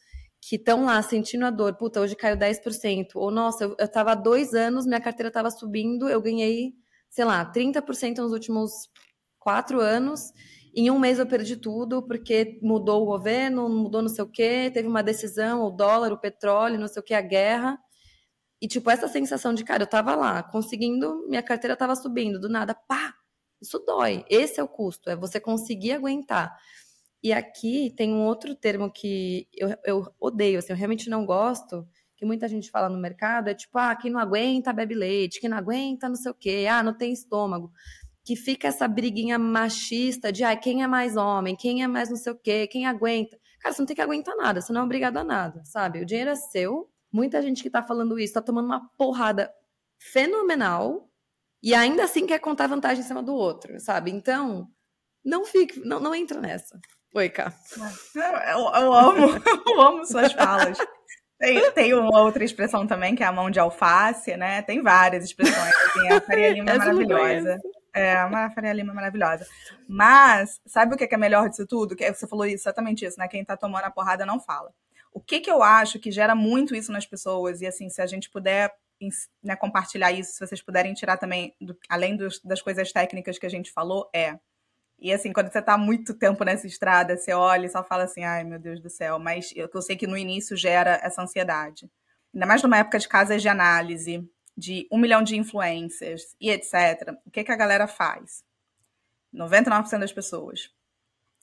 que 0.48 0.56
estão 0.56 0.84
lá 0.84 1.00
sentindo 1.02 1.46
a 1.46 1.50
dor, 1.50 1.74
puta, 1.74 2.00
hoje 2.00 2.14
caiu 2.14 2.36
10%, 2.36 3.16
ou 3.16 3.30
nossa, 3.30 3.64
eu, 3.64 3.76
eu 3.78 3.88
tava 3.88 4.12
há 4.12 4.14
dois 4.14 4.52
anos, 4.52 4.86
minha 4.86 5.00
carteira 5.00 5.28
estava 5.28 5.50
subindo, 5.50 6.08
eu 6.08 6.20
ganhei, 6.20 6.74
sei 7.08 7.24
lá, 7.24 7.50
30% 7.50 8.18
nos 8.18 8.32
últimos 8.32 8.72
quatro 9.38 9.80
anos, 9.80 10.32
em 10.76 10.90
um 10.90 10.98
mês 10.98 11.18
eu 11.18 11.26
perdi 11.26 11.56
tudo, 11.56 12.02
porque 12.06 12.58
mudou 12.62 13.02
o 13.02 13.06
governo, 13.06 13.68
mudou 13.68 14.02
não 14.02 14.08
sei 14.08 14.24
o 14.24 14.28
quê, 14.28 14.70
teve 14.72 14.86
uma 14.88 15.02
decisão, 15.02 15.62
o 15.62 15.70
dólar, 15.70 16.12
o 16.12 16.20
petróleo, 16.20 16.78
não 16.78 16.88
sei 16.88 17.00
o 17.00 17.04
quê, 17.04 17.14
a 17.14 17.20
guerra. 17.20 17.78
E, 18.60 18.66
tipo, 18.66 18.90
essa 18.90 19.08
sensação 19.08 19.54
de, 19.54 19.64
cara, 19.64 19.84
eu 19.84 19.86
tava 19.86 20.14
lá, 20.16 20.42
conseguindo, 20.42 21.26
minha 21.28 21.42
carteira 21.42 21.76
tava 21.76 21.94
subindo, 21.94 22.40
do 22.40 22.48
nada, 22.48 22.74
pá, 22.74 23.14
isso 23.62 23.78
dói. 23.78 24.24
Esse 24.28 24.60
é 24.60 24.62
o 24.62 24.68
custo, 24.68 25.08
é 25.08 25.16
você 25.16 25.40
conseguir 25.40 25.92
aguentar. 25.92 26.54
E 27.24 27.32
aqui 27.32 27.90
tem 27.96 28.12
um 28.12 28.26
outro 28.26 28.54
termo 28.54 28.92
que 28.92 29.48
eu, 29.54 29.74
eu 29.86 30.14
odeio, 30.20 30.58
assim, 30.58 30.74
eu 30.74 30.76
realmente 30.76 31.08
não 31.08 31.24
gosto, 31.24 31.88
que 32.18 32.26
muita 32.26 32.46
gente 32.46 32.70
fala 32.70 32.90
no 32.90 32.98
mercado, 32.98 33.48
é 33.48 33.54
tipo, 33.54 33.78
ah, 33.78 33.96
quem 33.96 34.10
não 34.10 34.20
aguenta 34.20 34.74
bebe 34.74 34.94
leite, 34.94 35.40
quem 35.40 35.48
não 35.48 35.56
aguenta 35.56 36.06
não 36.06 36.16
sei 36.16 36.30
o 36.30 36.34
quê, 36.34 36.66
ah, 36.70 36.82
não 36.82 36.92
tem 36.92 37.14
estômago. 37.14 37.72
Que 38.22 38.36
fica 38.36 38.68
essa 38.68 38.86
briguinha 38.86 39.38
machista 39.38 40.30
de, 40.30 40.44
ah, 40.44 40.54
quem 40.54 40.82
é 40.82 40.86
mais 40.86 41.16
homem, 41.16 41.56
quem 41.56 41.82
é 41.82 41.88
mais 41.88 42.10
não 42.10 42.16
sei 42.18 42.30
o 42.30 42.36
quê, 42.36 42.66
quem 42.66 42.86
aguenta. 42.86 43.38
Cara, 43.58 43.74
você 43.74 43.80
não 43.80 43.86
tem 43.86 43.96
que 43.96 44.02
aguentar 44.02 44.36
nada, 44.36 44.60
você 44.60 44.70
não 44.70 44.82
é 44.82 44.84
obrigado 44.84 45.16
a 45.16 45.24
nada, 45.24 45.62
sabe? 45.64 46.02
O 46.02 46.04
dinheiro 46.04 46.28
é 46.28 46.34
seu. 46.36 46.90
Muita 47.10 47.40
gente 47.40 47.62
que 47.62 47.70
tá 47.70 47.82
falando 47.82 48.18
isso 48.18 48.34
tá 48.34 48.42
tomando 48.42 48.66
uma 48.66 48.86
porrada 48.98 49.50
fenomenal 49.98 51.08
e 51.62 51.74
ainda 51.74 52.04
assim 52.04 52.26
quer 52.26 52.38
contar 52.38 52.66
vantagem 52.66 53.02
em 53.02 53.06
cima 53.06 53.22
do 53.22 53.34
outro, 53.34 53.80
sabe? 53.80 54.10
Então, 54.10 54.68
não 55.24 55.46
fique, 55.46 55.80
não, 55.80 55.98
não 56.00 56.14
entra 56.14 56.38
nessa. 56.38 56.78
Oi, 57.14 57.28
Cá. 57.28 57.52
Eu, 58.14 58.58
eu, 58.58 58.92
amo, 58.92 59.26
eu 59.66 59.80
amo 59.80 60.04
suas 60.04 60.32
falas. 60.32 60.76
Tem, 61.38 61.70
tem 61.72 61.94
uma 61.94 62.20
outra 62.20 62.42
expressão 62.42 62.86
também, 62.88 63.14
que 63.14 63.22
é 63.22 63.26
a 63.26 63.32
mão 63.32 63.50
de 63.50 63.60
alface, 63.60 64.36
né? 64.36 64.62
Tem 64.62 64.82
várias 64.82 65.24
expressões. 65.24 65.72
Tem 65.94 66.10
a 66.10 66.20
Faria 66.20 66.50
Lima 66.50 66.70
é 66.70 66.78
maravilhosa. 66.78 67.60
É, 67.94 68.14
a 68.14 68.50
Faria 68.50 68.72
Lima 68.72 68.92
maravilhosa. 68.92 69.46
Mas, 69.88 70.60
sabe 70.66 70.94
o 70.94 70.98
que 70.98 71.14
é 71.14 71.16
melhor 71.16 71.48
disso 71.48 71.64
tudo? 71.66 71.94
Que 71.94 72.12
você 72.12 72.26
falou 72.26 72.46
exatamente 72.46 73.04
isso, 73.04 73.18
né? 73.18 73.28
Quem 73.28 73.44
tá 73.44 73.56
tomando 73.56 73.84
a 73.84 73.90
porrada 73.90 74.26
não 74.26 74.40
fala. 74.40 74.72
O 75.12 75.20
que 75.20 75.38
que 75.38 75.50
eu 75.50 75.62
acho 75.62 76.00
que 76.00 76.10
gera 76.10 76.34
muito 76.34 76.74
isso 76.74 76.90
nas 76.90 77.06
pessoas, 77.06 77.60
e 77.60 77.66
assim, 77.66 77.88
se 77.88 78.02
a 78.02 78.06
gente 78.06 78.28
puder 78.28 78.74
né, 79.40 79.54
compartilhar 79.54 80.10
isso, 80.10 80.32
se 80.32 80.44
vocês 80.44 80.60
puderem 80.60 80.94
tirar 80.94 81.16
também, 81.16 81.54
do, 81.60 81.76
além 81.88 82.16
dos, 82.16 82.40
das 82.42 82.60
coisas 82.60 82.90
técnicas 82.92 83.38
que 83.38 83.46
a 83.46 83.50
gente 83.50 83.70
falou, 83.70 84.10
é. 84.12 84.36
E 85.04 85.12
assim, 85.12 85.34
quando 85.34 85.52
você 85.52 85.58
está 85.58 85.76
muito 85.76 86.14
tempo 86.14 86.42
nessa 86.44 86.66
estrada, 86.66 87.14
você 87.14 87.34
olha 87.34 87.66
e 87.66 87.68
só 87.68 87.84
fala 87.84 88.04
assim, 88.04 88.24
ai 88.24 88.42
meu 88.42 88.58
Deus 88.58 88.80
do 88.80 88.88
céu, 88.88 89.18
mas 89.18 89.52
eu, 89.54 89.68
eu 89.72 89.82
sei 89.82 89.96
que 89.96 90.06
no 90.06 90.16
início 90.16 90.56
gera 90.56 90.98
essa 91.02 91.22
ansiedade. 91.22 91.90
Ainda 92.32 92.46
mais 92.46 92.62
numa 92.62 92.78
época 92.78 92.98
de 92.98 93.06
casas 93.06 93.42
de 93.42 93.48
análise, 93.48 94.26
de 94.56 94.88
um 94.90 94.96
milhão 94.96 95.22
de 95.22 95.36
influencers 95.36 96.34
e 96.40 96.50
etc. 96.50 97.14
O 97.26 97.30
que, 97.30 97.44
que 97.44 97.52
a 97.52 97.56
galera 97.56 97.86
faz? 97.86 98.42
99% 99.34 99.98
das 99.98 100.12
pessoas. 100.12 100.70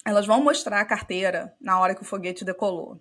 Elas 0.03 0.25
vão 0.25 0.43
mostrar 0.43 0.81
a 0.81 0.85
carteira 0.85 1.55
na 1.61 1.79
hora 1.79 1.93
que 1.93 2.01
o 2.01 2.05
foguete 2.05 2.43
decolou 2.43 2.99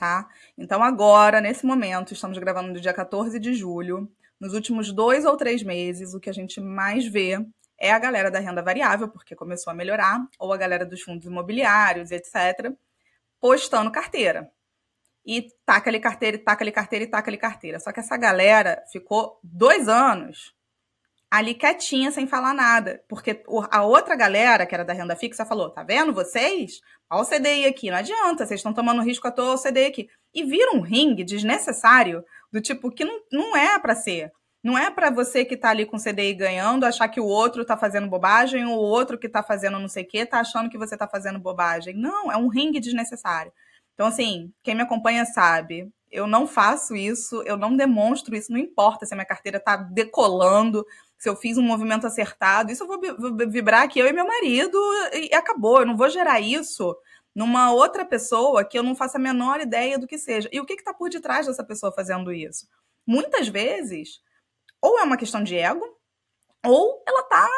tá? 0.00 0.26
Então, 0.56 0.82
agora, 0.82 1.42
nesse 1.42 1.66
momento, 1.66 2.14
estamos 2.14 2.38
gravando 2.38 2.72
no 2.72 2.80
dia 2.80 2.94
14 2.94 3.38
de 3.38 3.52
julho. 3.52 4.10
Nos 4.40 4.54
últimos 4.54 4.90
dois 4.90 5.26
ou 5.26 5.36
três 5.36 5.62
meses, 5.62 6.14
o 6.14 6.18
que 6.18 6.30
a 6.30 6.32
gente 6.32 6.58
mais 6.58 7.06
vê 7.06 7.38
é 7.80 7.90
a 7.90 7.98
galera 7.98 8.30
da 8.30 8.38
renda 8.38 8.62
variável, 8.62 9.08
porque 9.08 9.34
começou 9.34 9.70
a 9.70 9.74
melhorar, 9.74 10.20
ou 10.38 10.52
a 10.52 10.56
galera 10.56 10.84
dos 10.84 11.00
fundos 11.00 11.26
imobiliários, 11.26 12.10
etc., 12.10 12.72
postando 13.40 13.90
carteira. 13.90 14.50
E 15.24 15.48
taca 15.64 15.88
ali 15.88 15.98
carteira, 15.98 16.36
e 16.36 16.40
taca 16.40 16.62
ali 16.62 16.72
carteira, 16.72 17.04
e 17.04 17.08
taca 17.08 17.30
ali 17.30 17.38
carteira. 17.38 17.80
Só 17.80 17.90
que 17.90 18.00
essa 18.00 18.16
galera 18.16 18.82
ficou 18.92 19.40
dois 19.42 19.88
anos 19.88 20.54
ali 21.30 21.54
quietinha, 21.54 22.10
sem 22.10 22.26
falar 22.26 22.52
nada. 22.52 23.02
Porque 23.08 23.42
a 23.70 23.82
outra 23.84 24.16
galera, 24.16 24.66
que 24.66 24.74
era 24.74 24.84
da 24.84 24.92
renda 24.92 25.16
fixa, 25.16 25.46
falou: 25.46 25.70
tá 25.70 25.82
vendo 25.82 26.12
vocês? 26.12 26.80
Olha 27.08 27.22
o 27.22 27.26
CDI 27.26 27.66
aqui, 27.66 27.90
não 27.90 27.96
adianta, 27.96 28.46
vocês 28.46 28.60
estão 28.60 28.72
tomando 28.72 29.02
risco 29.02 29.26
à 29.26 29.30
toa 29.30 29.54
o 29.54 29.62
CDI 29.62 29.86
aqui. 29.86 30.08
E 30.34 30.44
vira 30.44 30.76
um 30.76 30.80
ringue 30.80 31.24
desnecessário, 31.24 32.24
do 32.52 32.60
tipo 32.60 32.90
que 32.90 33.04
não, 33.04 33.20
não 33.32 33.56
é 33.56 33.78
para 33.78 33.94
ser. 33.94 34.30
Não 34.62 34.76
é 34.76 34.90
para 34.90 35.10
você 35.10 35.44
que 35.44 35.54
está 35.54 35.70
ali 35.70 35.86
com 35.86 35.96
CDI 35.96 36.34
ganhando 36.34 36.84
achar 36.84 37.08
que 37.08 37.20
o 37.20 37.24
outro 37.24 37.62
está 37.62 37.76
fazendo 37.76 38.08
bobagem 38.08 38.66
ou 38.66 38.78
o 38.78 38.82
outro 38.82 39.18
que 39.18 39.26
está 39.26 39.42
fazendo 39.42 39.78
não 39.78 39.88
sei 39.88 40.02
o 40.02 40.06
quê 40.06 40.18
está 40.18 40.40
achando 40.40 40.68
que 40.68 40.76
você 40.76 40.94
está 40.94 41.08
fazendo 41.08 41.38
bobagem. 41.38 41.94
Não, 41.94 42.30
é 42.30 42.36
um 42.36 42.48
ringue 42.48 42.78
desnecessário. 42.78 43.52
Então, 43.94 44.06
assim, 44.06 44.52
quem 44.62 44.74
me 44.74 44.82
acompanha 44.82 45.24
sabe, 45.24 45.90
eu 46.10 46.26
não 46.26 46.46
faço 46.46 46.96
isso, 46.96 47.42
eu 47.42 47.56
não 47.56 47.76
demonstro 47.76 48.34
isso, 48.34 48.52
não 48.52 48.58
importa 48.58 49.06
se 49.06 49.14
a 49.14 49.16
minha 49.16 49.26
carteira 49.26 49.58
está 49.58 49.76
decolando, 49.76 50.84
se 51.18 51.28
eu 51.28 51.36
fiz 51.36 51.56
um 51.56 51.62
movimento 51.62 52.06
acertado, 52.06 52.72
isso 52.72 52.84
eu 52.84 52.86
vou, 53.18 53.50
vibrar 53.50 53.82
aqui 53.82 53.98
eu 53.98 54.06
e 54.06 54.12
meu 54.12 54.26
marido 54.26 54.78
e 55.12 55.34
acabou. 55.34 55.80
Eu 55.80 55.86
não 55.86 55.96
vou 55.96 56.08
gerar 56.08 56.40
isso 56.40 56.96
numa 57.34 57.72
outra 57.72 58.04
pessoa 58.04 58.64
que 58.64 58.78
eu 58.78 58.82
não 58.82 58.96
faço 58.96 59.16
a 59.16 59.20
menor 59.20 59.60
ideia 59.60 59.98
do 59.98 60.06
que 60.06 60.18
seja. 60.18 60.48
E 60.52 60.58
o 60.60 60.66
que 60.66 60.74
está 60.74 60.92
por 60.92 61.10
detrás 61.10 61.46
dessa 61.46 61.62
pessoa 61.62 61.92
fazendo 61.92 62.32
isso? 62.32 62.66
Muitas 63.06 63.48
vezes, 63.48 64.20
ou 64.80 64.98
é 64.98 65.02
uma 65.02 65.16
questão 65.16 65.42
de 65.42 65.56
ego, 65.56 65.84
ou 66.64 67.02
ela 67.06 67.20
está 67.20 67.48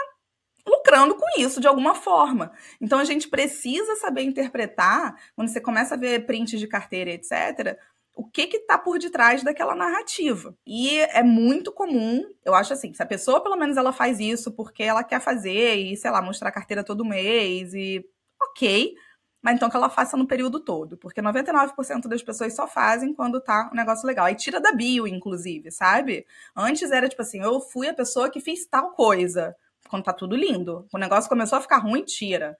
lucrando 0.66 1.14
com 1.14 1.26
isso 1.40 1.60
de 1.60 1.66
alguma 1.66 1.94
forma. 1.94 2.52
Então 2.80 2.98
a 2.98 3.04
gente 3.04 3.28
precisa 3.28 3.96
saber 3.96 4.22
interpretar, 4.22 5.14
quando 5.34 5.48
você 5.48 5.60
começa 5.60 5.94
a 5.94 5.98
ver 5.98 6.26
prints 6.26 6.58
de 6.58 6.66
carteira, 6.66 7.10
etc., 7.10 7.78
o 8.14 8.24
que 8.28 8.46
que 8.46 8.58
tá 8.60 8.78
por 8.78 8.98
detrás 8.98 9.42
daquela 9.42 9.74
narrativa. 9.74 10.54
E 10.66 10.98
é 10.98 11.22
muito 11.22 11.72
comum, 11.72 12.22
eu 12.44 12.54
acho 12.54 12.72
assim, 12.72 12.92
se 12.92 13.02
a 13.02 13.06
pessoa 13.06 13.42
pelo 13.42 13.56
menos 13.56 13.76
ela 13.76 13.92
faz 13.92 14.20
isso 14.20 14.52
porque 14.52 14.82
ela 14.82 15.02
quer 15.02 15.20
fazer 15.20 15.76
e, 15.76 15.96
sei 15.96 16.10
lá, 16.10 16.20
mostrar 16.20 16.50
a 16.50 16.52
carteira 16.52 16.84
todo 16.84 17.04
mês 17.04 17.72
e 17.72 18.04
ok, 18.40 18.94
mas 19.42 19.56
então 19.56 19.68
que 19.68 19.76
ela 19.76 19.90
faça 19.90 20.16
no 20.16 20.26
período 20.26 20.60
todo, 20.60 20.96
porque 20.96 21.20
99% 21.20 22.06
das 22.06 22.22
pessoas 22.22 22.54
só 22.54 22.68
fazem 22.68 23.12
quando 23.12 23.40
tá 23.40 23.68
um 23.72 23.76
negócio 23.76 24.06
legal. 24.06 24.26
Aí 24.26 24.36
tira 24.36 24.60
da 24.60 24.70
bio, 24.72 25.06
inclusive, 25.06 25.72
sabe? 25.72 26.24
Antes 26.54 26.92
era 26.92 27.08
tipo 27.08 27.22
assim, 27.22 27.42
eu 27.42 27.60
fui 27.60 27.88
a 27.88 27.94
pessoa 27.94 28.30
que 28.30 28.40
fez 28.40 28.64
tal 28.66 28.92
coisa, 28.92 29.56
quando 29.88 30.04
tá 30.04 30.12
tudo 30.12 30.36
lindo. 30.36 30.86
O 30.94 30.98
negócio 30.98 31.28
começou 31.28 31.58
a 31.58 31.60
ficar 31.60 31.78
ruim, 31.78 32.04
tira. 32.04 32.56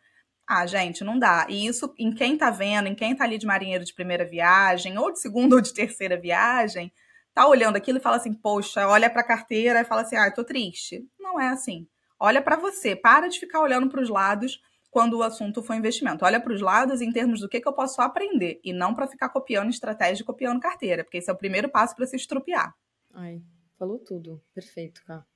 Ah, 0.47 0.67
gente, 0.67 1.05
não 1.05 1.19
dá. 1.19 1.47
E 1.49 1.67
isso, 1.67 1.95
em 1.97 2.13
quem 2.13 2.37
tá 2.37 2.51
vendo, 2.51 2.89
em 2.89 2.95
quem 2.97 3.15
tá 3.15 3.25
ali 3.25 3.39
de 3.39 3.47
marinheiro 3.47 3.85
de 3.85 3.95
primeira 3.95 4.25
viagem, 4.25 4.99
ou 4.99 5.13
de 5.13 5.21
segunda 5.21 5.55
ou 5.57 5.63
de 5.63 5.73
terceira 5.73 6.19
viagem, 6.19 6.93
tá 7.33 7.47
olhando 7.47 7.77
aquilo 7.77 7.99
e 7.99 8.01
fala 8.01 8.17
assim, 8.17 8.35
poxa, 8.35 8.89
olha 8.89 9.09
pra 9.09 9.23
carteira 9.23 9.81
e 9.81 9.85
fala 9.85 10.03
assim, 10.03 10.17
ah, 10.17 10.27
eu 10.27 10.35
tô 10.35 10.45
triste. 10.45 11.07
Não 11.19 11.41
é 11.41 11.49
assim. 11.49 11.87
Olha 12.19 12.43
para 12.43 12.57
você, 12.57 12.97
para 12.97 13.29
de 13.29 13.39
ficar 13.39 13.61
olhando 13.61 13.89
para 13.89 14.01
os 14.01 14.09
lados 14.09 14.61
quando 14.93 15.15
o 15.15 15.23
assunto 15.23 15.63
for 15.63 15.75
investimento. 15.75 16.23
Olha 16.23 16.39
para 16.39 16.53
os 16.53 16.61
lados 16.61 17.01
em 17.01 17.11
termos 17.11 17.41
do 17.41 17.49
que, 17.49 17.63
que 17.63 17.67
eu 17.67 17.73
posso 17.73 18.03
aprender 18.03 18.61
e 18.63 18.75
não 18.75 18.95
para 18.95 19.09
ficar 19.09 19.31
copiando 19.31 19.71
estratégia 19.71 20.23
e 20.23 20.27
copiando 20.27 20.61
carteira, 20.61 21.03
porque 21.03 21.17
esse 21.17 21.31
é 21.31 21.33
o 21.33 21.37
primeiro 21.37 21.67
passo 21.71 21.97
para 21.97 22.05
se 22.05 22.15
estrupiar. 22.15 22.75
Ai, 23.15 23.41
falou 23.79 23.99
tudo. 23.99 24.41
Perfeito, 24.55 25.03
cara. 25.07 25.27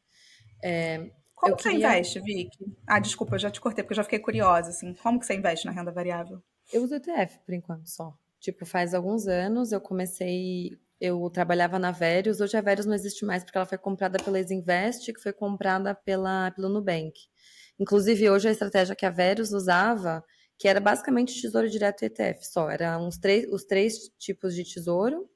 É, 0.63 1.11
como 1.35 1.55
eu 1.55 1.57
que 1.57 1.63
queria... 1.63 1.89
você 1.89 1.95
investe, 1.95 2.21
Vicky? 2.21 2.77
Ah, 2.87 2.99
desculpa, 2.99 3.37
eu 3.37 3.39
já 3.39 3.51
te 3.51 3.59
cortei, 3.59 3.83
porque 3.83 3.95
eu 3.95 3.97
já 3.97 4.05
fiquei 4.05 4.19
curiosa, 4.19 4.69
assim. 4.69 4.93
Como 4.93 5.19
que 5.19 5.25
você 5.25 5.35
investe 5.35 5.65
na 5.65 5.73
renda 5.73 5.91
variável? 5.91 6.43
Eu 6.71 6.85
uso 6.85 6.95
ETF, 6.95 7.39
por 7.39 7.55
enquanto, 7.55 7.89
só. 7.89 8.15
Tipo, 8.39 8.67
faz 8.67 8.93
alguns 8.93 9.27
anos 9.27 9.73
eu 9.73 9.81
comecei... 9.81 10.79
Eu 11.01 11.31
trabalhava 11.31 11.79
na 11.79 11.91
Verius, 11.91 12.43
hoje 12.43 12.59
a 12.59 12.61
Verius 12.61 12.87
não 12.87 12.95
existe 12.95 13.25
mais, 13.25 13.43
porque 13.43 13.57
ela 13.57 13.67
foi 13.67 13.79
comprada 13.79 14.19
pela 14.23 14.39
Exinvest, 14.39 15.13
que 15.15 15.21
foi 15.21 15.33
comprada 15.33 15.95
pela, 15.95 16.51
pelo 16.51 16.69
Nubank. 16.69 17.15
Inclusive, 17.79 18.31
hoje 18.31 18.49
a 18.49 18.53
estratégia 18.53 18.97
que 18.97 19.07
a 19.07 19.11
Verius 19.11 19.53
usava, 19.53 20.25
que 20.59 20.69
era 20.69 20.81
basicamente 20.81 21.41
tesouro 21.41 21.69
direto 21.69 22.03
e 22.03 22.07
ETF 22.07 22.45
só. 22.47 22.71
Era 22.71 22.99
uns 22.99 23.19
três, 23.19 23.47
os 23.53 23.65
três 23.65 24.09
tipos 24.19 24.55
de 24.55 24.65
tesouro, 24.65 25.29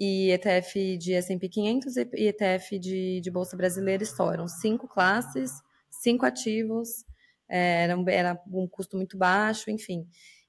e 0.00 0.30
ETF 0.30 0.96
de 0.96 1.12
S&P 1.12 1.48
500 1.48 1.96
e 1.96 2.26
ETF 2.28 2.78
de, 2.78 3.20
de 3.20 3.30
Bolsa 3.30 3.54
Brasileira 3.54 4.04
só. 4.06 4.32
Eram 4.32 4.48
cinco 4.48 4.88
classes, 4.88 5.50
cinco 5.90 6.24
ativos, 6.24 7.04
é, 7.46 7.84
era, 7.84 7.98
um, 7.98 8.08
era 8.08 8.42
um 8.50 8.66
custo 8.66 8.96
muito 8.96 9.18
baixo, 9.18 9.70
enfim. 9.70 10.06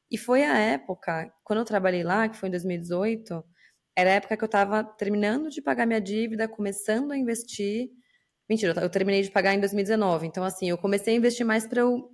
E 0.09 0.17
foi 0.17 0.43
a 0.43 0.57
época, 0.57 1.29
quando 1.43 1.59
eu 1.59 1.65
trabalhei 1.65 2.03
lá, 2.03 2.29
que 2.29 2.37
foi 2.37 2.47
em 2.47 2.51
2018, 2.51 3.43
era 3.95 4.11
a 4.11 4.13
época 4.13 4.37
que 4.37 4.43
eu 4.43 4.47
estava 4.47 4.83
terminando 4.83 5.49
de 5.49 5.61
pagar 5.61 5.85
minha 5.85 5.99
dívida, 6.01 6.47
começando 6.47 7.11
a 7.11 7.17
investir. 7.17 7.89
Mentira, 8.51 8.73
eu 8.81 8.89
terminei 8.89 9.21
de 9.21 9.31
pagar 9.31 9.55
em 9.55 9.61
2019. 9.61 10.27
Então, 10.27 10.43
assim, 10.43 10.69
eu 10.69 10.77
comecei 10.77 11.13
a 11.13 11.17
investir 11.17 11.45
mais 11.45 11.65
para 11.65 11.79
eu, 11.79 12.09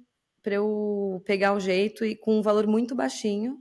eu 0.46 1.20
pegar 1.26 1.54
o 1.56 1.60
jeito 1.60 2.06
e 2.06 2.16
com 2.16 2.38
um 2.38 2.44
valor 2.44 2.68
muito 2.68 2.94
baixinho 2.94 3.58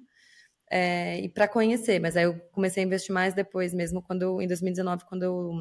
é, 0.70 1.18
e 1.20 1.27
para 1.31 1.49
conhecer, 1.49 1.99
mas 1.99 2.18
aí 2.18 2.24
eu 2.24 2.39
comecei 2.53 2.83
a 2.83 2.87
investir 2.87 3.14
mais 3.14 3.33
depois 3.33 3.72
mesmo, 3.72 4.03
quando 4.03 4.43
em 4.43 4.47
2019, 4.47 5.07
quando 5.07 5.22
eu 5.22 5.53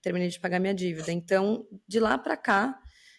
terminei 0.00 0.28
de 0.28 0.38
pagar 0.38 0.60
minha 0.60 0.72
dívida. 0.72 1.10
Então, 1.10 1.66
de 1.88 1.98
lá 1.98 2.16
para 2.16 2.36
cá, 2.36 2.78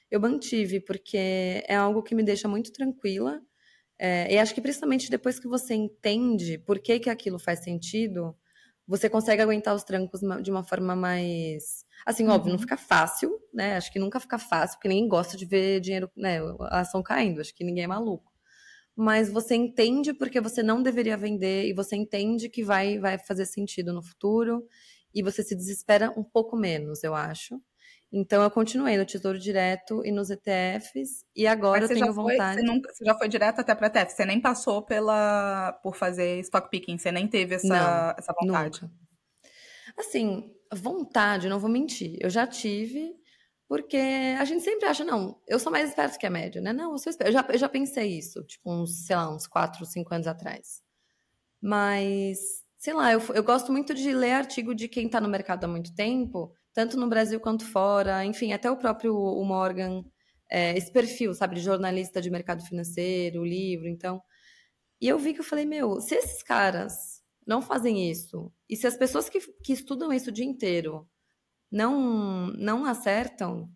eu 0.09 0.21
mantive, 0.21 0.79
porque 0.79 1.61
é 1.67 1.75
algo 1.75 2.01
que 2.03 2.15
me 2.15 2.23
deixa 2.23 2.47
muito 2.47 2.71
tranquila. 2.71 3.41
É, 3.99 4.33
e 4.33 4.37
acho 4.37 4.55
que 4.55 4.61
principalmente 4.61 5.09
depois 5.09 5.41
que 5.41 5.47
você 5.49 5.73
entende 5.73 6.57
por 6.57 6.79
que, 6.79 6.99
que 6.99 7.09
aquilo 7.09 7.37
faz 7.37 7.65
sentido, 7.65 8.33
você 8.87 9.09
consegue 9.09 9.41
aguentar 9.41 9.73
os 9.75 9.83
trancos 9.83 10.21
de 10.41 10.51
uma 10.51 10.63
forma 10.63 10.95
mais. 10.95 11.85
Assim, 12.05 12.27
óbvio, 12.27 12.49
não 12.49 12.55
uhum. 12.55 12.61
fica 12.61 12.77
fácil, 12.77 13.39
né? 13.53 13.77
Acho 13.77 13.91
que 13.91 13.99
nunca 13.99 14.19
fica 14.19 14.37
fácil, 14.37 14.77
porque 14.77 14.89
ninguém 14.89 15.07
gosta 15.07 15.35
de 15.35 15.45
ver 15.45 15.79
dinheiro, 15.79 16.09
né? 16.15 16.39
A 16.69 16.81
ação 16.81 17.01
caindo, 17.01 17.41
acho 17.41 17.53
que 17.53 17.63
ninguém 17.63 17.83
é 17.85 17.87
maluco 17.87 18.35
mas 18.95 19.29
você 19.29 19.55
entende 19.55 20.13
porque 20.13 20.39
você 20.39 20.63
não 20.63 20.81
deveria 20.81 21.17
vender 21.17 21.67
e 21.67 21.73
você 21.73 21.95
entende 21.95 22.47
que 22.47 22.63
vai, 22.63 22.97
vai 22.97 23.17
fazer 23.17 23.45
sentido 23.45 23.91
no 23.91 24.01
futuro 24.01 24.65
e 25.13 25.21
você 25.21 25.43
se 25.43 25.55
desespera 25.55 26.13
um 26.17 26.23
pouco 26.23 26.55
menos, 26.55 27.03
eu 27.03 27.13
acho. 27.13 27.59
Então 28.17 28.41
eu 28.41 28.49
continuei 28.49 28.97
no 28.97 29.05
Tesouro 29.05 29.37
Direto 29.37 30.01
e 30.05 30.09
nos 30.09 30.29
ETFs 30.29 31.25
e 31.35 31.45
agora 31.45 31.83
eu 31.83 31.89
tenho 31.89 32.13
vontade. 32.13 32.59
Foi, 32.59 32.65
você, 32.65 32.73
nunca, 32.73 32.93
você, 32.93 33.03
já 33.03 33.13
foi 33.13 33.27
direto 33.27 33.59
até 33.59 33.75
para 33.75 33.87
ETF, 33.87 34.13
você 34.13 34.25
nem 34.25 34.39
passou 34.39 34.81
pela 34.81 35.73
por 35.83 35.97
fazer 35.97 36.39
stock 36.39 36.69
picking, 36.69 36.97
você 36.97 37.11
nem 37.11 37.27
teve 37.27 37.55
essa, 37.55 37.67
não, 37.67 38.15
essa 38.17 38.33
vontade. 38.39 38.83
Nunca. 38.83 38.95
Assim, 39.97 40.49
vontade, 40.73 41.49
não 41.49 41.59
vou 41.59 41.69
mentir. 41.69 42.17
Eu 42.21 42.29
já 42.29 42.47
tive, 42.47 43.13
porque 43.67 43.97
a 44.39 44.45
gente 44.45 44.63
sempre 44.63 44.85
acha, 44.85 45.03
não, 45.03 45.37
eu 45.45 45.59
sou 45.59 45.69
mais 45.69 45.89
esperto 45.89 46.17
que 46.17 46.25
a 46.25 46.29
média, 46.29 46.61
né? 46.61 46.71
Não, 46.71 46.93
eu 46.93 46.97
sou 46.97 47.09
esperto. 47.09 47.27
Eu 47.27 47.33
já, 47.33 47.45
eu 47.49 47.57
já 47.57 47.67
pensei 47.67 48.17
isso, 48.17 48.41
tipo, 48.45 48.71
uns, 48.71 49.05
sei 49.05 49.17
lá, 49.17 49.29
uns 49.29 49.45
4, 49.45 49.85
5 49.85 50.13
anos 50.13 50.27
atrás. 50.27 50.81
Mas, 51.61 52.37
sei 52.77 52.93
lá, 52.93 53.11
eu, 53.11 53.21
eu 53.33 53.43
gosto 53.43 53.73
muito 53.73 53.93
de 53.93 54.13
ler 54.13 54.31
artigo 54.31 54.73
de 54.73 54.87
quem 54.87 55.07
está 55.07 55.19
no 55.19 55.27
mercado 55.27 55.65
há 55.65 55.67
muito 55.67 55.93
tempo, 55.93 56.53
tanto 56.75 56.97
no 56.97 57.07
Brasil 57.07 57.39
quanto 57.39 57.65
fora, 57.65 58.25
enfim, 58.25 58.51
até 58.51 58.69
o 58.69 58.77
próprio 58.77 59.15
o 59.15 59.43
Morgan, 59.45 60.03
é, 60.51 60.77
esse 60.77 60.91
perfil, 60.91 61.33
sabe, 61.33 61.55
de 61.55 61.61
jornalista 61.61 62.21
de 62.21 62.29
mercado 62.29 62.63
financeiro, 62.65 63.45
livro, 63.45 63.87
então. 63.87 64.21
E 65.01 65.07
eu 65.07 65.17
vi 65.17 65.33
que 65.33 65.39
eu 65.39 65.43
falei, 65.43 65.65
meu, 65.65 66.01
se 66.01 66.15
esses 66.15 66.43
caras 66.43 67.23
não 67.47 67.61
fazem 67.61 68.11
isso, 68.11 68.51
e 68.69 68.75
se 68.75 68.85
as 68.85 68.97
pessoas 68.97 69.29
que, 69.29 69.39
que 69.63 69.73
estudam 69.73 70.11
isso 70.11 70.29
o 70.29 70.33
dia 70.33 70.45
inteiro 70.45 71.07
não 71.71 72.47
não 72.57 72.85
acertam, 72.85 73.69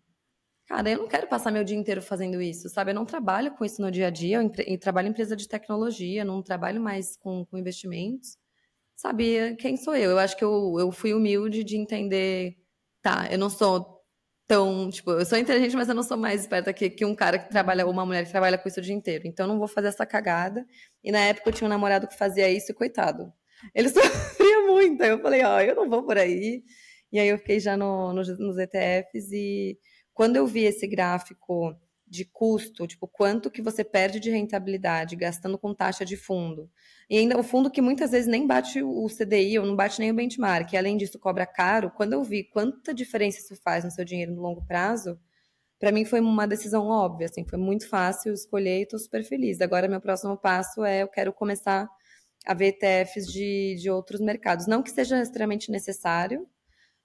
cara, 0.66 0.90
eu 0.90 0.98
não 0.98 1.08
quero 1.08 1.28
passar 1.28 1.50
meu 1.50 1.64
dia 1.64 1.76
inteiro 1.76 2.02
fazendo 2.02 2.40
isso, 2.42 2.68
sabe? 2.68 2.90
Eu 2.90 2.94
não 2.96 3.06
trabalho 3.06 3.52
com 3.56 3.64
isso 3.64 3.80
no 3.82 3.90
dia 3.90 4.08
a 4.08 4.10
dia, 4.10 4.38
eu, 4.42 4.52
eu 4.66 4.78
trabalho 4.78 5.08
em 5.08 5.10
empresa 5.12 5.36
de 5.36 5.48
tecnologia, 5.48 6.24
não 6.24 6.42
trabalho 6.42 6.80
mais 6.82 7.16
com, 7.16 7.46
com 7.46 7.58
investimentos. 7.58 8.38
Sabe, 8.96 9.56
quem 9.56 9.76
sou 9.78 9.96
eu? 9.96 10.10
Eu 10.10 10.18
acho 10.18 10.36
que 10.36 10.44
eu, 10.44 10.76
eu 10.78 10.92
fui 10.92 11.14
humilde 11.14 11.64
de 11.64 11.76
entender 11.76 12.59
Tá, 13.02 13.28
eu 13.30 13.38
não 13.38 13.50
sou 13.50 14.00
tão, 14.46 14.90
tipo, 14.90 15.12
eu 15.12 15.24
sou 15.24 15.38
inteligente, 15.38 15.76
mas 15.76 15.88
eu 15.88 15.94
não 15.94 16.02
sou 16.02 16.16
mais 16.16 16.40
esperta 16.40 16.72
que, 16.72 16.90
que 16.90 17.04
um 17.04 17.14
cara 17.14 17.38
que 17.38 17.48
trabalha, 17.48 17.86
ou 17.86 17.92
uma 17.92 18.04
mulher 18.04 18.24
que 18.24 18.32
trabalha 18.32 18.58
com 18.58 18.68
isso 18.68 18.80
o 18.80 18.82
dia 18.82 18.94
inteiro. 18.94 19.26
Então 19.26 19.46
eu 19.46 19.48
não 19.52 19.58
vou 19.58 19.68
fazer 19.68 19.88
essa 19.88 20.04
cagada. 20.04 20.66
E 21.04 21.12
na 21.12 21.20
época 21.20 21.50
eu 21.50 21.52
tinha 21.54 21.66
um 21.66 21.70
namorado 21.70 22.08
que 22.08 22.16
fazia 22.16 22.50
isso 22.50 22.72
e 22.72 22.74
coitado. 22.74 23.32
Ele 23.74 23.88
sofria 23.90 24.60
muito. 24.66 25.02
Aí 25.02 25.10
eu 25.10 25.20
falei, 25.20 25.44
ó, 25.44 25.56
oh, 25.56 25.60
eu 25.60 25.76
não 25.76 25.88
vou 25.88 26.02
por 26.04 26.18
aí. 26.18 26.64
E 27.12 27.18
aí 27.20 27.28
eu 27.28 27.38
fiquei 27.38 27.60
já 27.60 27.76
no, 27.76 28.12
no, 28.12 28.22
nos 28.22 28.58
ETFs 28.58 29.30
e 29.32 29.78
quando 30.12 30.36
eu 30.36 30.46
vi 30.46 30.64
esse 30.64 30.86
gráfico 30.86 31.74
de 32.10 32.24
custo, 32.24 32.88
tipo, 32.88 33.06
quanto 33.06 33.50
que 33.50 33.62
você 33.62 33.84
perde 33.84 34.18
de 34.18 34.30
rentabilidade 34.30 35.14
gastando 35.14 35.56
com 35.56 35.72
taxa 35.72 36.04
de 36.04 36.16
fundo. 36.16 36.68
E 37.08 37.16
ainda 37.16 37.38
o 37.38 37.42
fundo 37.42 37.70
que 37.70 37.80
muitas 37.80 38.10
vezes 38.10 38.26
nem 38.26 38.46
bate 38.46 38.82
o 38.82 39.06
CDI 39.06 39.60
ou 39.60 39.64
não 39.66 39.76
bate 39.76 40.00
nem 40.00 40.10
o 40.10 40.14
benchmark, 40.14 40.72
e 40.72 40.76
além 40.76 40.96
disso 40.96 41.20
cobra 41.20 41.46
caro, 41.46 41.90
quando 41.92 42.14
eu 42.14 42.24
vi 42.24 42.42
quanta 42.42 42.92
diferença 42.92 43.38
isso 43.38 43.54
faz 43.62 43.84
no 43.84 43.92
seu 43.92 44.04
dinheiro 44.04 44.34
no 44.34 44.42
longo 44.42 44.66
prazo, 44.66 45.18
para 45.78 45.92
mim 45.92 46.04
foi 46.04 46.20
uma 46.20 46.46
decisão 46.46 46.88
óbvia, 46.88 47.26
assim, 47.26 47.44
foi 47.48 47.58
muito 47.58 47.88
fácil 47.88 48.34
escolher 48.34 48.80
e 48.80 48.82
estou 48.82 48.98
super 48.98 49.22
feliz. 49.22 49.60
Agora 49.60 49.86
meu 49.88 50.00
próximo 50.00 50.36
passo 50.36 50.84
é 50.84 51.02
eu 51.02 51.08
quero 51.08 51.32
começar 51.32 51.88
a 52.44 52.54
ver 52.54 52.76
ETFs 52.80 53.26
de, 53.26 53.76
de 53.80 53.88
outros 53.88 54.20
mercados. 54.20 54.66
Não 54.66 54.82
que 54.82 54.90
seja 54.90 55.22
extremamente 55.22 55.70
necessário, 55.70 56.46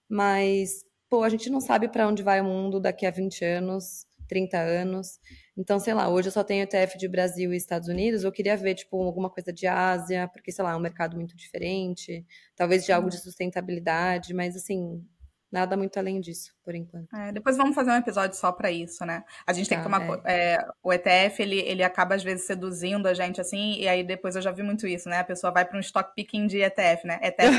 mas 0.10 0.84
pô, 1.10 1.24
a 1.24 1.30
gente 1.30 1.50
não 1.50 1.62
sabe 1.62 1.88
para 1.88 2.08
onde 2.08 2.24
vai 2.24 2.42
o 2.42 2.46
mundo 2.46 2.80
daqui 2.80 3.06
a 3.06 3.12
20 3.12 3.46
anos 3.46 4.06
30 4.28 4.58
anos. 4.58 5.20
Então, 5.58 5.80
sei 5.80 5.94
lá, 5.94 6.10
hoje 6.10 6.28
eu 6.28 6.32
só 6.32 6.44
tenho 6.44 6.64
ETF 6.64 6.98
de 6.98 7.08
Brasil 7.08 7.54
e 7.54 7.58
Estados 7.58 7.88
Unidos, 7.88 8.24
eu 8.24 8.32
queria 8.32 8.58
ver, 8.58 8.76
tipo, 8.76 9.02
alguma 9.02 9.30
coisa 9.30 9.54
de 9.54 9.68
Ásia, 9.68 10.28
porque, 10.28 10.52
sei 10.52 10.64
lá, 10.64 10.72
é 10.72 10.76
um 10.76 10.80
mercado 10.80 11.16
muito 11.16 11.36
diferente, 11.36 12.26
talvez 12.56 12.86
de 12.86 12.92
algo 12.92 13.10
de 13.10 13.18
sustentabilidade, 13.18 14.34
mas, 14.34 14.56
assim, 14.56 15.04
nada 15.52 15.78
muito 15.78 15.98
além 15.98 16.20
disso, 16.20 16.54
por 16.64 16.76
enquanto. 16.76 17.14
É, 17.16 17.32
depois 17.32 17.56
vamos 17.56 17.74
fazer 17.74 17.92
um 17.92 17.96
episódio 17.96 18.38
só 18.38 18.52
para 18.52 18.70
isso, 18.70 19.06
né? 19.06 19.24
A 19.48 19.54
gente 19.54 19.70
tem 19.70 19.78
que 19.78 19.90
tá, 19.90 20.00
tomar... 20.00 20.22
É. 20.26 20.56
É, 20.56 20.68
o 20.84 20.92
ETF, 20.92 21.42
ele, 21.42 21.60
ele 21.60 21.84
acaba, 21.84 22.16
às 22.16 22.24
vezes, 22.24 22.46
seduzindo 22.46 23.08
a 23.08 23.14
gente, 23.14 23.40
assim, 23.40 23.76
e 23.80 23.88
aí 23.88 24.04
depois 24.04 24.36
eu 24.36 24.42
já 24.42 24.52
vi 24.52 24.64
muito 24.64 24.86
isso, 24.86 25.08
né? 25.08 25.20
A 25.20 25.24
pessoa 25.24 25.54
vai 25.54 25.64
para 25.64 25.78
um 25.78 25.82
stock 25.82 26.14
picking 26.16 26.48
de 26.48 26.62
ETF, 26.62 27.08
né? 27.08 27.20
ETF... 27.22 27.56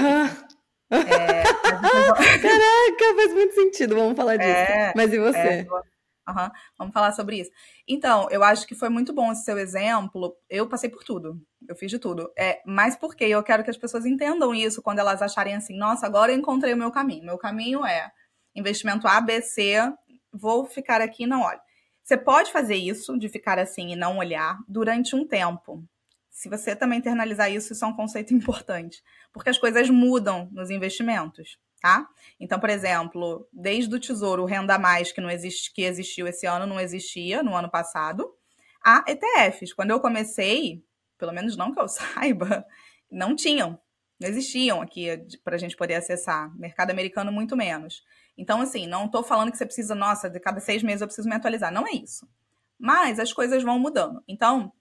É, 0.88 1.42
Caraca, 1.68 3.14
faz 3.16 3.32
muito 3.32 3.54
sentido, 3.54 3.96
vamos 3.96 4.16
falar 4.16 4.36
disso. 4.36 4.50
É, 4.50 4.92
Mas 4.94 5.12
e 5.12 5.18
você? 5.18 5.66
Uhum. 6.28 6.50
Vamos 6.76 6.92
falar 6.92 7.12
sobre 7.12 7.40
isso. 7.40 7.50
Então, 7.86 8.28
eu 8.30 8.42
acho 8.42 8.66
que 8.66 8.74
foi 8.74 8.88
muito 8.88 9.12
bom 9.12 9.30
esse 9.30 9.44
seu 9.44 9.58
exemplo. 9.58 10.36
Eu 10.50 10.68
passei 10.68 10.90
por 10.90 11.04
tudo. 11.04 11.40
Eu 11.68 11.76
fiz 11.76 11.90
de 11.90 11.98
tudo. 11.98 12.30
É, 12.36 12.60
mas 12.66 12.96
porque 12.96 13.24
eu 13.24 13.42
quero 13.42 13.62
que 13.62 13.70
as 13.70 13.76
pessoas 13.76 14.04
entendam 14.04 14.54
isso 14.54 14.82
quando 14.82 14.98
elas 14.98 15.22
acharem 15.22 15.54
assim, 15.54 15.76
nossa, 15.76 16.04
agora 16.04 16.32
eu 16.32 16.38
encontrei 16.38 16.74
o 16.74 16.76
meu 16.76 16.90
caminho. 16.90 17.24
Meu 17.24 17.38
caminho 17.38 17.84
é 17.84 18.10
investimento 18.54 19.06
ABC, 19.06 19.76
vou 20.32 20.66
ficar 20.66 21.00
aqui 21.00 21.24
e 21.24 21.26
não 21.26 21.42
olho. 21.42 21.60
Você 22.02 22.16
pode 22.16 22.52
fazer 22.52 22.76
isso, 22.76 23.18
de 23.18 23.28
ficar 23.28 23.58
assim 23.58 23.92
e 23.92 23.96
não 23.96 24.18
olhar, 24.18 24.58
durante 24.68 25.14
um 25.14 25.26
tempo. 25.26 25.84
Se 26.30 26.48
você 26.48 26.74
também 26.74 26.98
internalizar 26.98 27.50
isso, 27.50 27.72
isso 27.72 27.84
é 27.84 27.88
um 27.88 27.96
conceito 27.96 28.32
importante. 28.34 29.02
Porque 29.32 29.50
as 29.50 29.58
coisas 29.58 29.90
mudam 29.90 30.48
nos 30.52 30.70
investimentos 30.70 31.58
tá? 31.86 32.08
Então, 32.40 32.58
por 32.58 32.68
exemplo, 32.68 33.48
desde 33.52 33.94
o 33.94 34.00
Tesouro, 34.00 34.44
Renda 34.44 34.76
Mais, 34.76 35.12
que, 35.12 35.20
não 35.20 35.30
existe, 35.30 35.72
que 35.72 35.82
existiu 35.82 36.26
esse 36.26 36.44
ano, 36.44 36.66
não 36.66 36.80
existia 36.80 37.44
no 37.44 37.54
ano 37.54 37.70
passado, 37.70 38.28
a 38.84 39.04
ETFs. 39.06 39.72
Quando 39.72 39.92
eu 39.92 40.00
comecei, 40.00 40.82
pelo 41.16 41.32
menos 41.32 41.56
não 41.56 41.72
que 41.72 41.80
eu 41.80 41.86
saiba, 41.88 42.66
não 43.08 43.36
tinham, 43.36 43.78
não 44.20 44.28
existiam 44.28 44.82
aqui 44.82 45.06
para 45.44 45.54
a 45.54 45.58
gente 45.58 45.76
poder 45.76 45.94
acessar. 45.94 46.52
Mercado 46.58 46.90
americano, 46.90 47.30
muito 47.30 47.56
menos. 47.56 48.02
Então, 48.36 48.60
assim, 48.60 48.88
não 48.88 49.06
estou 49.06 49.22
falando 49.22 49.52
que 49.52 49.56
você 49.56 49.64
precisa, 49.64 49.94
nossa, 49.94 50.28
de 50.28 50.40
cada 50.40 50.58
seis 50.58 50.82
meses 50.82 51.02
eu 51.02 51.06
preciso 51.06 51.28
me 51.28 51.36
atualizar. 51.36 51.72
Não 51.72 51.86
é 51.86 51.92
isso. 51.92 52.28
Mas 52.76 53.20
as 53.20 53.32
coisas 53.32 53.62
vão 53.62 53.78
mudando. 53.78 54.20
Então, 54.26 54.72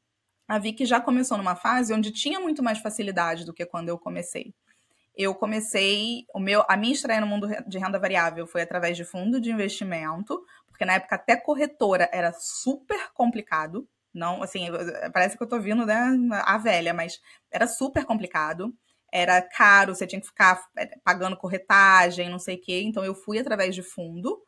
a 0.47 0.57
Vicky 0.57 0.85
já 0.85 0.99
começou 0.99 1.37
numa 1.37 1.55
fase 1.55 1.93
onde 1.93 2.11
tinha 2.11 2.39
muito 2.39 2.63
mais 2.63 2.79
facilidade 2.79 3.45
do 3.45 3.53
que 3.53 3.65
quando 3.65 3.89
eu 3.89 3.99
comecei 3.99 4.55
eu 5.17 5.33
comecei 5.35 6.25
o 6.33 6.39
meu 6.39 6.63
a 6.67 6.77
minha 6.77 6.93
estreia 6.93 7.21
no 7.21 7.27
mundo 7.27 7.47
de 7.67 7.77
renda 7.77 7.99
variável 7.99 8.45
foi 8.47 8.61
através 8.61 8.97
de 8.97 9.05
fundo 9.05 9.39
de 9.39 9.51
investimento, 9.51 10.43
porque 10.67 10.85
na 10.85 10.93
época 10.93 11.15
até 11.15 11.35
corretora 11.35 12.09
era 12.11 12.33
super 12.33 13.11
complicado. 13.13 13.87
Não, 14.13 14.41
assim, 14.41 14.67
parece 15.13 15.37
que 15.37 15.43
eu 15.43 15.47
tô 15.47 15.59
vindo 15.59 15.85
né, 15.85 16.17
a 16.45 16.57
velha, 16.57 16.93
mas 16.93 17.19
era 17.51 17.67
super 17.67 18.05
complicado. 18.05 18.73
Era 19.11 19.41
caro, 19.41 19.93
você 19.95 20.07
tinha 20.07 20.21
que 20.21 20.27
ficar 20.27 20.65
é, 20.77 20.87
pagando 21.03 21.37
corretagem, 21.37 22.29
não 22.29 22.39
sei 22.39 22.55
o 22.55 22.61
quê. 22.61 22.81
Então 22.85 23.03
eu 23.03 23.13
fui 23.15 23.39
através 23.39 23.75
de 23.75 23.83
fundo. 23.83 24.41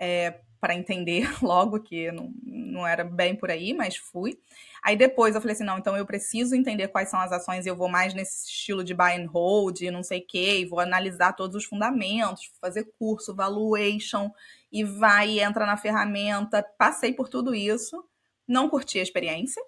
É, 0.00 0.40
para 0.64 0.74
entender 0.74 1.28
logo 1.44 1.78
que 1.78 2.10
não, 2.10 2.32
não 2.42 2.86
era 2.86 3.04
bem 3.04 3.36
por 3.36 3.50
aí, 3.50 3.74
mas 3.74 3.98
fui. 3.98 4.40
Aí 4.82 4.96
depois 4.96 5.34
eu 5.34 5.40
falei 5.42 5.54
assim, 5.54 5.62
não, 5.62 5.76
então 5.76 5.94
eu 5.94 6.06
preciso 6.06 6.56
entender 6.56 6.88
quais 6.88 7.10
são 7.10 7.20
as 7.20 7.32
ações 7.32 7.66
eu 7.66 7.76
vou 7.76 7.86
mais 7.86 8.14
nesse 8.14 8.48
estilo 8.48 8.82
de 8.82 8.94
buy 8.94 9.12
and 9.12 9.26
hold, 9.26 9.82
não 9.92 10.02
sei 10.02 10.20
o 10.20 10.26
quê, 10.26 10.60
e 10.60 10.64
vou 10.64 10.80
analisar 10.80 11.34
todos 11.34 11.54
os 11.54 11.66
fundamentos, 11.66 12.50
fazer 12.62 12.90
curso, 12.98 13.34
valuation, 13.34 14.30
e 14.72 14.82
vai 14.82 15.32
e 15.32 15.40
entra 15.40 15.66
na 15.66 15.76
ferramenta. 15.76 16.62
Passei 16.78 17.12
por 17.12 17.28
tudo 17.28 17.54
isso, 17.54 18.02
não 18.48 18.70
curti 18.70 18.98
a 18.98 19.02
experiência. 19.02 19.62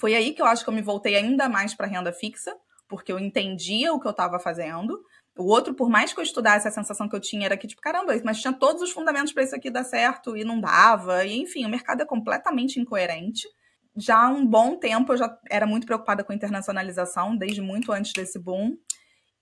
Foi 0.00 0.16
aí 0.16 0.34
que 0.34 0.42
eu 0.42 0.46
acho 0.46 0.64
que 0.64 0.70
eu 0.70 0.74
me 0.74 0.82
voltei 0.82 1.14
ainda 1.14 1.48
mais 1.48 1.74
para 1.74 1.86
renda 1.86 2.12
fixa, 2.12 2.52
porque 2.88 3.12
eu 3.12 3.20
entendia 3.20 3.94
o 3.94 4.00
que 4.00 4.06
eu 4.08 4.10
estava 4.10 4.40
fazendo. 4.40 5.00
O 5.36 5.44
outro, 5.44 5.74
por 5.74 5.88
mais 5.88 6.12
que 6.12 6.20
eu 6.20 6.24
estudasse, 6.24 6.68
a 6.68 6.70
sensação 6.70 7.08
que 7.08 7.16
eu 7.16 7.20
tinha 7.20 7.46
era 7.46 7.56
que, 7.56 7.66
tipo, 7.66 7.80
caramba, 7.80 8.12
mas 8.22 8.40
tinha 8.40 8.52
todos 8.52 8.82
os 8.82 8.90
fundamentos 8.90 9.32
para 9.32 9.42
isso 9.42 9.56
aqui 9.56 9.70
dar 9.70 9.84
certo 9.84 10.36
e 10.36 10.44
não 10.44 10.60
dava. 10.60 11.24
E, 11.24 11.40
enfim, 11.40 11.64
o 11.64 11.70
mercado 11.70 12.02
é 12.02 12.06
completamente 12.06 12.78
incoerente. 12.78 13.48
Já 13.96 14.24
há 14.24 14.28
um 14.28 14.46
bom 14.46 14.76
tempo 14.76 15.12
eu 15.12 15.16
já 15.16 15.38
era 15.50 15.66
muito 15.66 15.86
preocupada 15.86 16.22
com 16.22 16.32
internacionalização, 16.32 17.36
desde 17.36 17.62
muito 17.62 17.92
antes 17.92 18.12
desse 18.12 18.38
boom. 18.38 18.76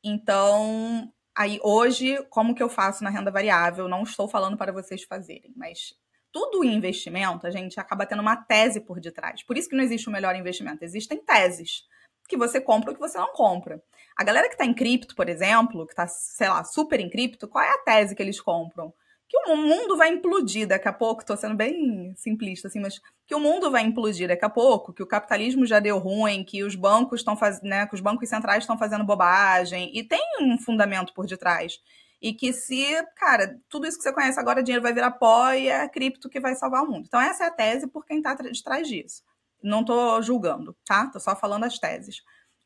Então, 0.02 1.12
aí 1.36 1.58
hoje, 1.62 2.24
como 2.30 2.54
que 2.54 2.62
eu 2.62 2.68
faço 2.68 3.02
na 3.02 3.10
renda 3.10 3.30
variável? 3.30 3.88
Não 3.88 4.02
estou 4.02 4.28
falando 4.28 4.56
para 4.56 4.72
vocês 4.72 5.02
fazerem, 5.02 5.52
mas 5.56 5.94
tudo 6.32 6.64
em 6.64 6.74
investimento, 6.74 7.46
a 7.46 7.50
gente 7.50 7.80
acaba 7.80 8.06
tendo 8.06 8.22
uma 8.22 8.36
tese 8.36 8.80
por 8.80 9.00
detrás. 9.00 9.42
Por 9.42 9.58
isso 9.58 9.68
que 9.68 9.76
não 9.76 9.82
existe 9.82 10.08
o 10.08 10.12
melhor 10.12 10.36
investimento, 10.36 10.84
existem 10.84 11.18
teses 11.24 11.82
que 12.30 12.36
você 12.36 12.60
compra 12.60 12.90
ou 12.90 12.94
que 12.94 13.00
você 13.00 13.18
não 13.18 13.32
compra. 13.32 13.82
A 14.16 14.22
galera 14.22 14.46
que 14.46 14.54
está 14.54 14.64
em 14.64 14.72
cripto, 14.72 15.16
por 15.16 15.28
exemplo, 15.28 15.84
que 15.84 15.92
está, 15.92 16.06
sei 16.06 16.48
lá, 16.48 16.62
super 16.62 17.00
em 17.00 17.10
cripto, 17.10 17.48
qual 17.48 17.64
é 17.64 17.70
a 17.70 17.78
tese 17.78 18.14
que 18.14 18.22
eles 18.22 18.40
compram? 18.40 18.94
Que 19.28 19.36
o 19.50 19.56
mundo 19.56 19.96
vai 19.96 20.08
implodir 20.08 20.66
daqui 20.66 20.88
a 20.88 20.92
pouco, 20.92 21.22
estou 21.22 21.36
sendo 21.36 21.54
bem 21.54 22.14
simplista, 22.16 22.68
assim, 22.68 22.80
mas 22.80 23.00
que 23.26 23.34
o 23.34 23.40
mundo 23.40 23.70
vai 23.70 23.82
implodir 23.82 24.28
daqui 24.28 24.44
a 24.44 24.50
pouco, 24.50 24.92
que 24.92 25.02
o 25.02 25.06
capitalismo 25.06 25.66
já 25.66 25.80
deu 25.80 25.98
ruim, 25.98 26.44
que 26.44 26.62
os 26.64 26.74
bancos 26.74 27.20
estão 27.20 27.36
fazendo, 27.36 27.68
né, 27.68 27.86
que 27.86 27.94
os 27.94 28.00
bancos 28.00 28.28
centrais 28.28 28.62
estão 28.62 28.78
fazendo 28.78 29.04
bobagem, 29.04 29.90
e 29.96 30.02
tem 30.04 30.20
um 30.40 30.58
fundamento 30.58 31.12
por 31.14 31.26
detrás. 31.26 31.80
E 32.20 32.34
que 32.34 32.52
se, 32.52 32.84
cara, 33.16 33.58
tudo 33.68 33.86
isso 33.86 33.96
que 33.96 34.02
você 34.02 34.12
conhece 34.12 34.38
agora, 34.38 34.62
dinheiro 34.62 34.82
vai 34.82 34.92
virar 34.92 35.12
pó 35.12 35.52
e 35.52 35.68
é 35.68 35.88
cripto 35.88 36.28
que 36.28 36.40
vai 36.40 36.54
salvar 36.54 36.82
o 36.82 36.90
mundo. 36.90 37.06
Então, 37.06 37.20
essa 37.20 37.44
é 37.44 37.46
a 37.46 37.50
tese 37.50 37.86
por 37.86 38.04
quem 38.04 38.18
está 38.18 38.34
de 38.34 38.62
trás 38.62 38.86
disso. 38.86 39.22
Não 39.62 39.80
estou 39.80 40.22
julgando, 40.22 40.76
tá? 40.86 41.04
Estou 41.04 41.20
só 41.20 41.36
falando 41.36 41.64
as 41.64 41.78
teses. 41.78 42.22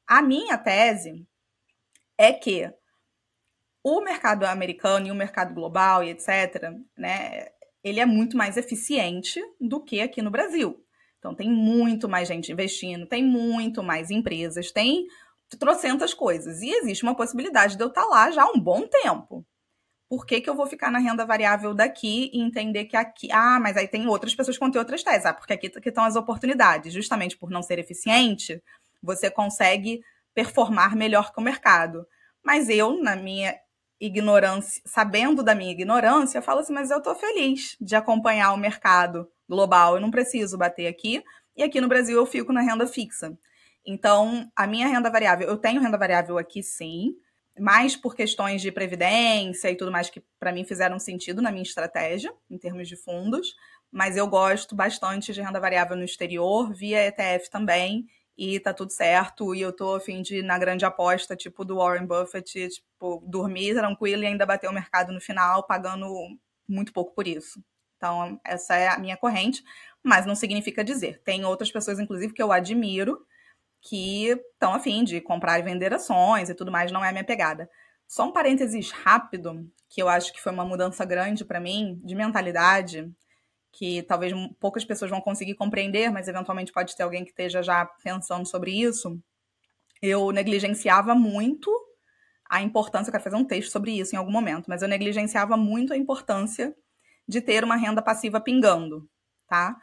A 0.07 0.23
minha 0.23 0.57
tese 0.59 1.27
é 2.19 2.33
que 2.33 2.73
o 3.83 4.01
mercado 4.01 4.45
americano 4.45 5.07
e 5.07 5.11
o 5.11 5.15
mercado 5.15 5.55
global 5.55 6.03
e 6.03 6.11
etc., 6.11 6.73
né, 6.97 7.49
ele 7.83 8.01
é 8.01 8.07
muito 8.07 8.37
mais 8.37 8.57
eficiente 8.57 9.41
do 9.61 9.83
que 9.83 10.01
aqui 10.01 10.23
no 10.23 10.31
Brasil. 10.31 10.83
Então, 11.19 11.35
tem 11.35 11.51
muito 11.51 12.09
mais 12.09 12.29
gente 12.29 12.53
investindo, 12.53 13.07
tem 13.07 13.25
muito 13.25 13.83
mais 13.83 14.11
empresas, 14.11 14.71
tem 14.71 15.07
trocentas 15.59 16.15
coisas. 16.15 16.63
E 16.63 16.71
existe 16.71 17.03
uma 17.03 17.15
possibilidade 17.15 17.77
de 17.77 17.83
eu 17.83 17.89
estar 17.89 18.05
lá 18.05 18.31
já 18.31 18.43
há 18.43 18.51
um 18.51 18.61
bom 18.61 18.87
tempo 18.87 19.47
por 20.15 20.25
que, 20.25 20.41
que 20.41 20.49
eu 20.49 20.55
vou 20.55 20.65
ficar 20.65 20.93
na 20.93 21.01
renda 21.01 21.27
variável 21.27 21.75
daqui 21.75 22.31
e 22.33 22.41
entender 22.41 22.85
que 22.85 22.97
aqui. 22.97 23.29
Ah, 23.33 23.59
mas 23.61 23.77
aí 23.77 23.89
tem 23.89 24.07
outras 24.07 24.33
pessoas 24.33 24.57
que 24.57 24.61
vão 24.61 24.71
ter 24.71 24.79
outras 24.79 25.03
teses. 25.03 25.27
Ah, 25.27 25.35
porque 25.35 25.53
aqui 25.53 25.69
que 25.69 25.89
estão 25.89 26.05
as 26.05 26.15
oportunidades. 26.15 26.93
Justamente 26.93 27.37
por 27.37 27.51
não 27.51 27.63
ser 27.63 27.81
eficiente, 27.81 28.63
você 29.03 29.29
consegue 29.29 30.05
performar 30.33 30.95
melhor 30.95 31.33
que 31.33 31.41
o 31.41 31.43
mercado. 31.43 32.07
Mas 32.45 32.69
eu, 32.69 33.03
na 33.03 33.17
minha 33.17 33.57
ignorância, 34.01 34.81
sabendo 34.87 35.43
da 35.43 35.53
minha 35.53 35.73
ignorância, 35.73 36.41
falo 36.41 36.61
assim: 36.61 36.73
mas 36.73 36.93
eu 36.93 36.99
estou 36.99 37.17
feliz 37.17 37.77
de 37.81 37.97
acompanhar 37.97 38.53
o 38.53 38.57
mercado 38.57 39.29
global. 39.49 39.97
Eu 39.97 40.01
não 40.01 40.13
preciso 40.13 40.57
bater 40.57 40.87
aqui. 40.87 41.25
E 41.57 41.63
aqui 41.65 41.81
no 41.81 41.89
Brasil 41.89 42.17
eu 42.17 42.25
fico 42.25 42.53
na 42.53 42.61
renda 42.61 42.87
fixa. 42.87 43.37
Então, 43.85 44.49
a 44.55 44.65
minha 44.65 44.87
renda 44.87 45.11
variável, 45.11 45.49
eu 45.49 45.57
tenho 45.57 45.81
renda 45.81 45.99
variável 45.99 46.39
aqui 46.39 46.63
sim, 46.63 47.17
mais 47.59 47.97
por 47.97 48.15
questões 48.15 48.61
de 48.61 48.73
previdência 48.73 49.71
e 49.71 49.77
tudo 49.77 49.93
mais 49.93 50.11
que 50.11 50.23
para 50.39 50.53
mim 50.53 50.65
fizeram 50.65 50.99
sentido 50.99 51.41
na 51.41 51.53
minha 51.53 51.63
estratégia 51.63 52.33
em 52.51 52.59
termos 52.59 52.89
de 52.89 52.97
fundos, 52.97 53.55
mas 53.91 54.17
eu 54.17 54.27
gosto 54.27 54.75
bastante 54.75 55.33
de 55.33 55.41
renda 55.41 55.61
variável 55.61 55.97
no 55.97 56.05
exterior, 56.05 56.75
via 56.75 57.07
ETF 57.07 57.49
também, 57.49 58.07
e 58.37 58.59
tá 58.59 58.75
tudo 58.75 58.91
certo, 58.91 59.55
e 59.55 59.61
eu 59.61 59.73
tô 59.73 59.95
a 59.95 60.01
fim 60.01 60.21
de 60.21 60.43
na 60.43 60.59
grande 60.59 60.85
aposta, 60.85 61.37
tipo, 61.37 61.65
do 61.65 61.77
Warren 61.77 62.05
Buffett, 62.07 62.69
tipo, 62.69 63.23
dormir 63.27 63.75
tranquilo 63.75 64.25
e 64.25 64.27
ainda 64.27 64.45
bater 64.45 64.69
o 64.69 64.73
mercado 64.73 65.13
no 65.13 65.21
final, 65.21 65.65
pagando 65.65 66.09
muito 66.69 66.93
pouco 66.93 67.15
por 67.15 67.29
isso. 67.29 67.63
Então, 67.97 68.41
essa 68.45 68.75
é 68.75 68.89
a 68.89 68.99
minha 68.99 69.17
corrente, 69.17 69.63
mas 70.03 70.27
não 70.27 70.35
significa 70.35 70.83
dizer. 70.83 71.23
Tem 71.23 71.45
outras 71.45 71.71
pessoas, 71.71 72.01
inclusive, 72.01 72.35
que 72.35 72.43
eu 72.43 72.51
admiro, 72.51 73.25
que 73.85 74.29
estão 74.29 74.75
a 74.75 74.81
fim 74.81 75.05
de 75.05 75.21
comprar 75.21 75.59
e 75.59 75.63
vender 75.63 75.93
ações 75.93 76.49
e 76.49 76.55
tudo 76.55 76.73
mais, 76.73 76.91
não 76.91 77.05
é 77.05 77.11
a 77.11 77.13
minha 77.13 77.23
pegada. 77.23 77.69
Só 78.09 78.25
um 78.25 78.33
parênteses 78.33 78.91
rápido, 78.91 79.71
que 79.91 80.03
eu 80.03 80.09
acho 80.09 80.33
que 80.33 80.41
foi 80.41 80.53
uma 80.53 80.65
mudança 80.65 81.05
grande 81.05 81.45
para 81.45 81.61
mim, 81.61 82.01
de 82.03 82.15
mentalidade, 82.15 83.13
que 83.71 84.03
talvez 84.05 84.33
poucas 84.59 84.85
pessoas 84.85 85.11
vão 85.11 85.21
conseguir 85.21 85.55
compreender, 85.55 86.11
mas 86.11 86.29
eventualmente 86.29 86.73
pode 86.73 86.97
ter 86.97 87.03
alguém 87.03 87.25
que 87.25 87.31
esteja 87.31 87.63
já 87.63 87.85
pensando 88.03 88.47
sobre 88.47 88.71
isso. 88.71 89.21
Eu 90.01 90.33
negligenciava 90.33 91.15
muito 91.15 91.71
a 92.49 92.63
importância, 92.63 93.11
eu 93.11 93.13
quero 93.13 93.25
fazer 93.25 93.37
um 93.37 93.45
texto 93.45 93.71
sobre 93.71 93.99
isso 93.99 94.15
em 94.15 94.19
algum 94.19 94.33
momento, 94.33 94.67
mas 94.69 94.81
eu 94.81 94.89
negligenciava 94.89 95.57
muito 95.57 95.93
a 95.93 95.97
importância 95.97 96.75
de 97.29 97.41
ter 97.41 97.65
uma 97.65 97.77
renda 97.77 98.01
passiva 98.01 98.41
pingando, 98.41 99.09
tá? 99.47 99.77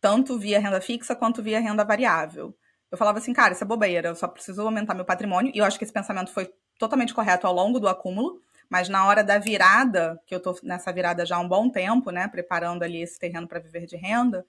Tanto 0.00 0.38
via 0.38 0.60
renda 0.60 0.80
fixa 0.80 1.16
quanto 1.16 1.42
via 1.42 1.58
renda 1.58 1.84
variável. 1.84 2.54
Eu 2.90 2.96
falava 2.98 3.18
assim, 3.18 3.32
cara, 3.32 3.52
isso 3.52 3.62
é 3.62 3.66
bobeira, 3.66 4.08
eu 4.08 4.14
só 4.14 4.26
preciso 4.26 4.62
aumentar 4.62 4.94
meu 4.94 5.04
patrimônio, 5.04 5.52
e 5.54 5.58
eu 5.58 5.64
acho 5.64 5.78
que 5.78 5.84
esse 5.84 5.92
pensamento 5.92 6.32
foi 6.32 6.50
totalmente 6.78 7.12
correto 7.12 7.46
ao 7.46 7.52
longo 7.52 7.78
do 7.78 7.88
acúmulo, 7.88 8.40
mas 8.68 8.88
na 8.88 9.06
hora 9.06 9.22
da 9.24 9.38
virada, 9.38 10.20
que 10.26 10.34
eu 10.34 10.38
estou 10.38 10.58
nessa 10.62 10.92
virada 10.92 11.24
já 11.24 11.36
há 11.36 11.40
um 11.40 11.48
bom 11.48 11.68
tempo, 11.68 12.10
né, 12.10 12.28
preparando 12.28 12.82
ali 12.82 13.02
esse 13.02 13.18
terreno 13.18 13.48
para 13.48 13.58
viver 13.58 13.86
de 13.86 13.96
renda, 13.96 14.44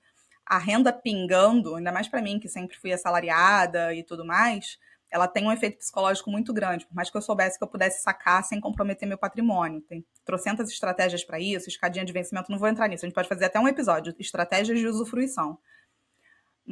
a 0.46 0.58
renda 0.58 0.92
pingando, 0.92 1.76
ainda 1.76 1.92
mais 1.92 2.08
para 2.08 2.22
mim 2.22 2.40
que 2.40 2.50
sempre 2.50 2.78
fui 2.78 2.92
assalariada 2.92 3.94
e 3.94 4.04
tudo 4.04 4.26
mais, 4.26 4.78
ela 5.12 5.28
tem 5.28 5.46
um 5.46 5.52
efeito 5.52 5.78
psicológico 5.78 6.30
muito 6.30 6.54
grande, 6.54 6.86
por 6.86 6.96
mais 6.96 7.10
que 7.10 7.18
eu 7.18 7.22
soubesse 7.22 7.58
que 7.58 7.64
eu 7.64 7.68
pudesse 7.68 8.02
sacar 8.04 8.44
sem 8.44 8.60
comprometer 8.60 9.08
meu 9.08 9.18
patrimônio. 9.18 9.82
Tem 9.82 10.06
trocentas 10.24 10.70
estratégias 10.70 11.24
para 11.24 11.40
isso, 11.40 11.68
escadinha 11.68 12.06
de 12.06 12.14
vencimento, 12.14 12.52
não 12.52 12.60
vou 12.60 12.68
entrar 12.68 12.88
nisso, 12.88 13.06
a 13.06 13.08
gente 13.08 13.16
pode 13.16 13.28
fazer 13.28 13.46
até 13.46 13.60
um 13.60 13.68
episódio, 13.68 14.14
estratégias 14.20 14.80
de 14.80 14.88
usufruição. 14.88 15.58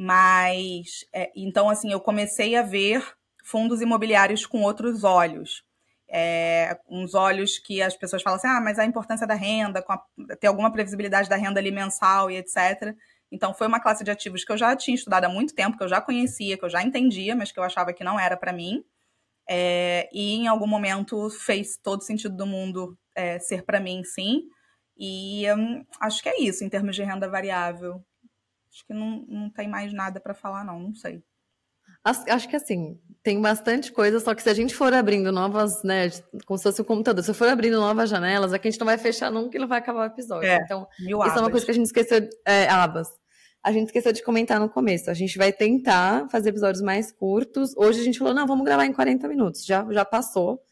Mas, 0.00 1.04
é, 1.12 1.32
então, 1.34 1.68
assim, 1.68 1.90
eu 1.90 2.00
comecei 2.00 2.54
a 2.56 2.62
ver 2.62 3.04
fundos 3.44 3.80
imobiliários 3.80 4.46
com 4.46 4.62
outros 4.62 5.02
olhos 5.02 5.64
é, 6.10 6.78
uns 6.88 7.14
olhos 7.14 7.58
que 7.58 7.82
as 7.82 7.94
pessoas 7.94 8.22
falam 8.22 8.38
assim, 8.38 8.48
ah, 8.48 8.60
mas 8.60 8.78
a 8.78 8.84
importância 8.84 9.26
da 9.26 9.34
renda, 9.34 9.84
a, 9.86 10.36
ter 10.36 10.46
alguma 10.46 10.72
previsibilidade 10.72 11.28
da 11.28 11.36
renda 11.36 11.60
ali 11.60 11.70
mensal 11.70 12.30
e 12.30 12.36
etc. 12.36 12.94
Então, 13.30 13.52
foi 13.52 13.66
uma 13.66 13.80
classe 13.80 14.02
de 14.02 14.10
ativos 14.10 14.44
que 14.44 14.50
eu 14.50 14.56
já 14.56 14.74
tinha 14.74 14.94
estudado 14.94 15.24
há 15.26 15.28
muito 15.28 15.54
tempo, 15.54 15.76
que 15.76 15.84
eu 15.84 15.88
já 15.88 16.00
conhecia, 16.00 16.56
que 16.56 16.64
eu 16.64 16.70
já 16.70 16.82
entendia, 16.82 17.36
mas 17.36 17.52
que 17.52 17.58
eu 17.58 17.62
achava 17.62 17.92
que 17.92 18.02
não 18.02 18.18
era 18.18 18.36
para 18.36 18.52
mim. 18.52 18.82
É, 19.48 20.08
e 20.12 20.36
em 20.36 20.48
algum 20.48 20.66
momento 20.66 21.28
fez 21.30 21.76
todo 21.76 22.02
sentido 22.02 22.36
do 22.36 22.46
mundo 22.46 22.98
é, 23.14 23.38
ser 23.38 23.64
para 23.64 23.80
mim, 23.80 24.02
sim. 24.04 24.44
E 24.96 25.44
hum, 25.54 25.84
acho 26.00 26.22
que 26.22 26.28
é 26.28 26.40
isso 26.40 26.64
em 26.64 26.68
termos 26.68 26.96
de 26.96 27.02
renda 27.02 27.28
variável. 27.28 28.02
Acho 28.70 28.86
que 28.86 28.94
não, 28.94 29.24
não 29.28 29.50
tem 29.50 29.68
mais 29.68 29.92
nada 29.92 30.20
para 30.20 30.34
falar, 30.34 30.64
não, 30.64 30.78
não 30.78 30.94
sei. 30.94 31.22
Acho 32.04 32.48
que 32.48 32.56
assim, 32.56 32.98
tem 33.22 33.40
bastante 33.40 33.92
coisa, 33.92 34.20
só 34.20 34.34
que 34.34 34.42
se 34.42 34.48
a 34.48 34.54
gente 34.54 34.74
for 34.74 34.92
abrindo 34.94 35.30
novas, 35.32 35.82
né, 35.82 36.08
como 36.46 36.56
se 36.56 36.62
fosse 36.62 36.80
o 36.80 36.84
um 36.84 36.86
computador, 36.86 37.22
se 37.22 37.34
for 37.34 37.48
abrindo 37.48 37.78
novas 37.78 38.08
janelas, 38.08 38.52
aqui 38.52 38.68
a 38.68 38.70
gente 38.70 38.80
não 38.80 38.86
vai 38.86 38.96
fechar 38.96 39.30
nunca 39.30 39.56
e 39.56 39.60
não 39.60 39.68
vai 39.68 39.78
acabar 39.78 40.02
o 40.02 40.12
episódio. 40.12 40.48
É, 40.48 40.56
então, 40.62 40.86
isso 40.98 41.20
abas. 41.20 41.36
é 41.36 41.40
uma 41.40 41.50
coisa 41.50 41.66
que 41.66 41.70
a 41.72 41.74
gente 41.74 41.86
esqueceu, 41.86 42.28
é, 42.46 42.68
abas. 42.68 43.08
A 43.62 43.72
gente 43.72 43.86
esqueceu 43.86 44.12
de 44.12 44.22
comentar 44.22 44.60
no 44.60 44.70
começo. 44.70 45.10
A 45.10 45.14
gente 45.14 45.36
vai 45.36 45.52
tentar 45.52 46.28
fazer 46.30 46.50
episódios 46.50 46.80
mais 46.80 47.10
curtos. 47.10 47.76
Hoje 47.76 48.00
a 48.00 48.04
gente 48.04 48.18
falou, 48.18 48.32
não, 48.32 48.46
vamos 48.46 48.64
gravar 48.64 48.86
em 48.86 48.92
40 48.92 49.26
minutos. 49.28 49.64
Já, 49.64 49.84
já 49.90 50.04
passou. 50.04 50.62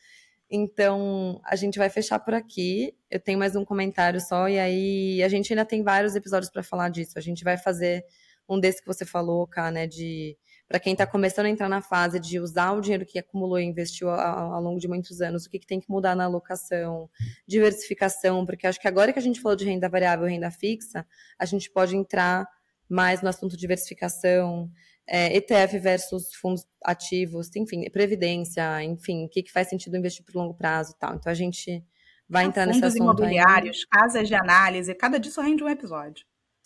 Então, 0.51 1.41
a 1.45 1.57
gente 1.57 1.79
vai 1.79 1.91
fechar 1.91 2.19
por 2.21 2.35
aqui. 2.35 2.95
Eu 3.11 3.19
tenho 3.19 3.39
mais 3.39 3.57
um 3.57 3.65
comentário 3.65 4.21
só, 4.21 4.49
e 4.49 4.59
aí 4.59 5.23
a 5.23 5.29
gente 5.29 5.53
ainda 5.53 5.65
tem 5.65 5.83
vários 5.83 6.15
episódios 6.15 6.51
para 6.51 6.63
falar 6.63 6.89
disso. 6.89 7.19
A 7.19 7.23
gente 7.23 7.43
vai 7.43 7.57
fazer 7.57 8.05
um 8.49 8.61
desse 8.61 8.81
que 8.81 8.87
você 8.87 9.05
falou, 9.05 9.47
cá, 9.47 9.71
né, 9.71 9.87
de 9.87 10.37
para 10.69 10.81
quem 10.81 10.93
está 10.93 11.07
começando 11.07 11.47
a 11.47 11.49
entrar 11.49 11.69
na 11.69 11.81
fase 11.81 12.19
de 12.19 12.41
usar 12.41 12.73
o 12.73 12.81
dinheiro 12.81 13.07
que 13.07 13.19
acumulou 13.19 13.59
e 13.59 13.65
investiu 13.65 14.11
ao, 14.11 14.55
ao 14.55 14.61
longo 14.61 14.81
de 14.81 14.89
muitos 14.89 15.21
anos, 15.21 15.47
o 15.47 15.51
que, 15.51 15.61
que, 15.61 15.67
tem 15.67 15.79
que 15.79 15.89
mudar 15.89 16.17
na 16.17 16.25
alocação, 16.25 17.09
diversificação, 17.47 18.45
porque 18.45 18.67
acho 18.67 18.81
que 18.81 18.89
agora 18.89 19.13
que 19.13 19.19
a 19.19 19.23
gente 19.23 19.41
falou 19.41 19.57
de 19.57 19.65
renda 19.65 19.89
variável 19.89 20.27
e 20.27 20.33
renda 20.33 20.51
fixa, 20.51 21.07
a 21.39 21.45
gente 21.45 21.71
pode 21.71 21.97
entrar 21.97 22.49
mais 22.89 23.23
no 23.23 23.29
assunto 23.29 23.57
diversificação, 23.57 24.69
é, 25.09 25.37
ETF 25.37 25.79
versus 25.79 26.35
fundos 26.35 26.67
ativos, 26.85 27.49
enfim, 27.55 27.89
previdência, 27.91 28.83
enfim, 28.83 29.25
o 29.25 29.29
que, 29.29 29.43
que 29.43 29.53
faz 29.53 29.69
sentido 29.69 29.97
investir 29.97 30.25
por 30.25 30.35
longo 30.35 30.55
prazo 30.55 30.93
e 30.93 30.99
tal. 30.99 31.15
Então 31.15 31.31
a 31.31 31.35
gente 31.35 31.85
vai 32.29 32.45
entrar 32.45 32.65
fundos 32.65 32.81
nesse 32.81 32.99
assunto. 32.99 33.03
imobiliários, 33.03 33.87
aí. 33.93 34.01
casas 34.01 34.29
de 34.29 34.35
análise, 34.35 34.95
cada 34.95 35.19
disso 35.19 35.41
rende 35.41 35.63
um 35.63 35.69
episódio. 35.69 36.25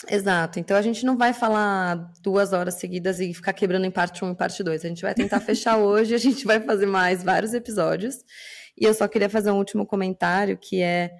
Exato. 0.09 0.59
Então 0.59 0.77
a 0.77 0.83
gente 0.83 1.05
não 1.05 1.17
vai 1.17 1.35
falar 1.35 2.11
duas 2.23 2.53
horas 2.55 2.75
seguidas 2.75 3.21
e 3.21 3.35
ficar 3.35 3.53
quebrando 3.53 3.85
em 3.85 3.91
parte 3.91 4.25
1 4.25 4.33
e 4.33 4.35
parte 4.35 4.63
2. 4.63 4.85
A 4.85 4.89
gente 4.89 5.03
vai 5.03 5.15
tentar 5.15 5.41
fechar 5.41 5.77
hoje, 5.79 6.15
a 6.15 6.19
gente 6.19 6.47
vai 6.47 6.61
fazer 6.61 6.87
mais 6.87 7.23
vários 7.23 7.53
episódios. 7.53 8.17
E 8.79 8.85
eu 8.85 8.95
só 8.95 9.07
queria 9.07 9.29
fazer 9.29 9.51
um 9.51 9.59
último 9.59 9.85
comentário, 9.85 10.57
que 10.57 10.81
é 10.81 11.11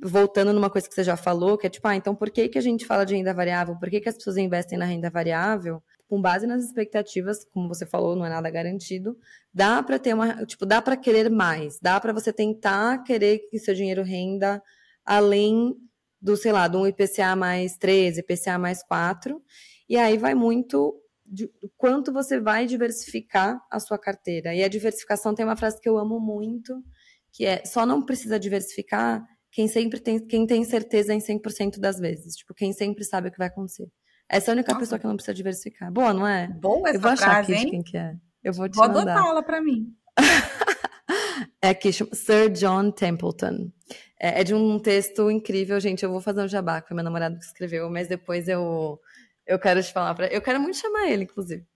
voltando 0.00 0.52
numa 0.52 0.70
coisa 0.70 0.88
que 0.88 0.94
você 0.94 1.04
já 1.04 1.16
falou, 1.16 1.58
que 1.58 1.66
é 1.66 1.70
tipo, 1.70 1.86
ah, 1.88 1.96
então 1.96 2.14
por 2.14 2.30
que, 2.30 2.48
que 2.48 2.58
a 2.58 2.62
gente 2.62 2.86
fala 2.86 3.04
de 3.04 3.14
renda 3.14 3.34
variável? 3.34 3.76
Por 3.76 3.90
que, 3.90 4.00
que 4.00 4.08
as 4.08 4.16
pessoas 4.16 4.36
investem 4.36 4.78
na 4.78 4.84
renda 4.84 5.10
variável? 5.10 5.82
Com 6.12 6.20
base 6.20 6.46
nas 6.46 6.62
expectativas, 6.62 7.42
como 7.42 7.68
você 7.68 7.86
falou, 7.86 8.14
não 8.14 8.26
é 8.26 8.28
nada 8.28 8.50
garantido, 8.50 9.16
dá 9.50 9.82
para 9.82 9.98
ter 9.98 10.12
uma, 10.12 10.44
tipo, 10.44 10.66
dá 10.66 10.82
para 10.82 10.94
querer 10.94 11.30
mais, 11.30 11.78
dá 11.80 11.98
para 11.98 12.12
você 12.12 12.30
tentar 12.30 13.02
querer 13.02 13.38
que 13.48 13.58
seu 13.58 13.72
dinheiro 13.72 14.02
renda 14.02 14.62
além 15.06 15.74
do, 16.20 16.36
sei 16.36 16.52
lá, 16.52 16.68
de 16.68 16.76
um 16.76 16.86
IPCA 16.86 17.34
mais 17.34 17.78
13, 17.78 18.20
IPCA 18.20 18.58
mais 18.58 18.82
4, 18.82 19.42
e 19.88 19.96
aí 19.96 20.18
vai 20.18 20.34
muito 20.34 20.94
de 21.24 21.50
quanto 21.78 22.12
você 22.12 22.38
vai 22.38 22.66
diversificar 22.66 23.58
a 23.70 23.80
sua 23.80 23.98
carteira. 23.98 24.54
E 24.54 24.62
a 24.62 24.68
diversificação 24.68 25.34
tem 25.34 25.46
uma 25.46 25.56
frase 25.56 25.80
que 25.80 25.88
eu 25.88 25.96
amo 25.96 26.20
muito, 26.20 26.84
que 27.32 27.46
é 27.46 27.64
só 27.64 27.86
não 27.86 28.04
precisa 28.04 28.38
diversificar 28.38 29.26
quem 29.50 29.66
sempre 29.66 29.98
tem, 29.98 30.18
quem 30.18 30.46
tem 30.46 30.62
certeza 30.62 31.14
em 31.14 31.20
100% 31.20 31.80
das 31.80 31.98
vezes. 31.98 32.36
Tipo, 32.36 32.52
quem 32.52 32.70
sempre 32.74 33.02
sabe 33.02 33.28
o 33.28 33.32
que 33.32 33.38
vai 33.38 33.48
acontecer. 33.48 33.88
Essa 34.32 34.50
é 34.50 34.52
a 34.52 34.54
única 34.54 34.72
Nossa. 34.72 34.80
pessoa 34.80 34.98
que 34.98 35.06
não 35.06 35.14
precisa 35.14 35.34
diversificar. 35.34 35.92
Boa, 35.92 36.14
não 36.14 36.26
é? 36.26 36.48
Boa 36.48 36.88
essa 36.88 36.96
Eu 36.96 37.00
vou 37.02 37.10
achar 37.10 37.30
frase, 37.32 37.52
aqui 37.52 37.62
hein? 37.62 37.70
quem 37.70 37.82
que 37.82 37.98
é. 37.98 38.14
Eu 38.42 38.54
vou 38.54 38.66
te 38.66 38.76
vou 38.76 38.84
adotá-la 38.84 39.42
para 39.42 39.60
mim. 39.60 39.94
é 41.60 41.74
que 41.74 41.92
chama 41.92 42.14
Sir 42.14 42.48
John 42.50 42.90
Templeton. 42.92 43.70
É, 44.18 44.40
é, 44.40 44.44
de 44.44 44.54
um 44.54 44.78
texto 44.78 45.30
incrível, 45.30 45.78
gente. 45.78 46.02
Eu 46.02 46.10
vou 46.10 46.22
fazer 46.22 46.40
um 46.40 46.48
jabá, 46.48 46.80
que 46.80 46.88
foi 46.88 46.94
meu 46.94 47.04
namorado 47.04 47.38
que 47.38 47.44
escreveu, 47.44 47.90
mas 47.90 48.08
depois 48.08 48.48
eu, 48.48 48.98
eu 49.46 49.58
quero 49.58 49.82
te 49.82 49.92
falar. 49.92 50.14
Pra... 50.14 50.28
Eu 50.28 50.40
quero 50.40 50.58
muito 50.58 50.78
chamar 50.78 51.10
ele, 51.10 51.24
inclusive. 51.24 51.66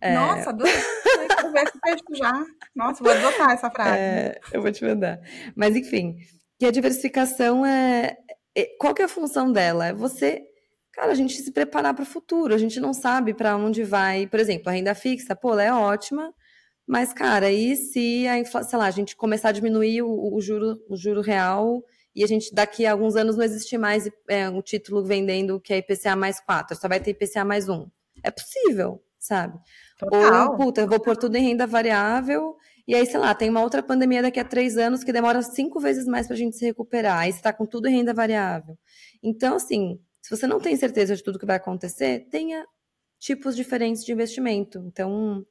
É... 0.00 0.14
Nossa, 0.14 0.50
adorei. 0.50 0.72
Texto 0.72 2.14
já. 2.14 2.44
Nossa, 2.72 3.02
vou 3.02 3.12
adotar 3.12 3.50
essa 3.50 3.68
frase. 3.72 3.98
É, 3.98 4.40
eu 4.52 4.62
vou 4.62 4.70
te 4.70 4.84
mandar. 4.84 5.18
Mas, 5.56 5.74
enfim, 5.74 6.18
que 6.56 6.66
a 6.66 6.70
diversificação 6.70 7.66
é, 7.66 8.16
é. 8.56 8.66
Qual 8.78 8.94
que 8.94 9.02
é 9.02 9.06
a 9.06 9.08
função 9.08 9.50
dela? 9.50 9.88
É 9.88 9.92
você 9.92 10.44
cara, 10.96 11.12
a 11.12 11.14
gente 11.14 11.34
se 11.34 11.52
preparar 11.52 11.92
para 11.92 12.02
o 12.02 12.06
futuro. 12.06 12.54
A 12.54 12.58
gente 12.58 12.80
não 12.80 12.94
sabe 12.94 13.34
para 13.34 13.54
onde 13.54 13.84
vai. 13.84 14.26
Por 14.26 14.40
exemplo, 14.40 14.70
a 14.70 14.72
renda 14.72 14.94
fixa, 14.94 15.36
pô, 15.36 15.52
ela 15.52 15.62
é 15.62 15.72
ótima, 15.72 16.34
mas, 16.86 17.12
cara, 17.12 17.52
e 17.52 17.76
se 17.76 18.26
a 18.26 18.38
inflação, 18.38 18.70
sei 18.70 18.78
lá, 18.78 18.86
a 18.86 18.90
gente 18.90 19.14
começar 19.14 19.50
a 19.50 19.52
diminuir 19.52 20.02
o, 20.02 20.34
o, 20.34 20.40
juro, 20.40 20.80
o 20.88 20.96
juro 20.96 21.20
real 21.20 21.84
e 22.14 22.24
a 22.24 22.26
gente 22.26 22.54
daqui 22.54 22.86
a 22.86 22.92
alguns 22.92 23.14
anos 23.14 23.36
não 23.36 23.44
existir 23.44 23.76
mais 23.76 24.08
é, 24.26 24.48
um 24.48 24.62
título 24.62 25.04
vendendo 25.04 25.60
que 25.60 25.74
é 25.74 25.78
IPCA 25.78 26.16
mais 26.16 26.40
4, 26.40 26.76
só 26.76 26.88
vai 26.88 26.98
ter 26.98 27.10
IPCA 27.10 27.44
mais 27.44 27.68
1. 27.68 27.86
É 28.22 28.30
possível, 28.30 29.02
sabe? 29.18 29.58
Total. 29.98 30.50
Ou, 30.52 30.56
puta, 30.56 30.80
eu 30.80 30.88
vou 30.88 30.98
pôr 30.98 31.16
tudo 31.16 31.36
em 31.36 31.42
renda 31.42 31.66
variável 31.66 32.56
e 32.88 32.94
aí, 32.94 33.04
sei 33.04 33.18
lá, 33.18 33.34
tem 33.34 33.50
uma 33.50 33.60
outra 33.60 33.82
pandemia 33.82 34.22
daqui 34.22 34.40
a 34.40 34.44
três 34.44 34.78
anos 34.78 35.04
que 35.04 35.12
demora 35.12 35.42
cinco 35.42 35.78
vezes 35.78 36.06
mais 36.06 36.26
para 36.26 36.34
a 36.34 36.38
gente 36.38 36.56
se 36.56 36.64
recuperar. 36.64 37.18
Aí 37.18 37.32
você 37.32 37.38
está 37.38 37.52
com 37.52 37.66
tudo 37.66 37.86
em 37.86 37.96
renda 37.96 38.14
variável. 38.14 38.78
Então, 39.22 39.56
assim, 39.56 39.98
se 40.26 40.36
você 40.36 40.44
não 40.44 40.58
tem 40.58 40.74
certeza 40.74 41.14
de 41.14 41.22
tudo 41.22 41.38
que 41.38 41.46
vai 41.46 41.54
acontecer, 41.54 42.26
tenha 42.28 42.66
tipos 43.16 43.54
diferentes 43.54 44.04
de 44.04 44.10
investimento. 44.10 44.82
Então, 44.84 45.46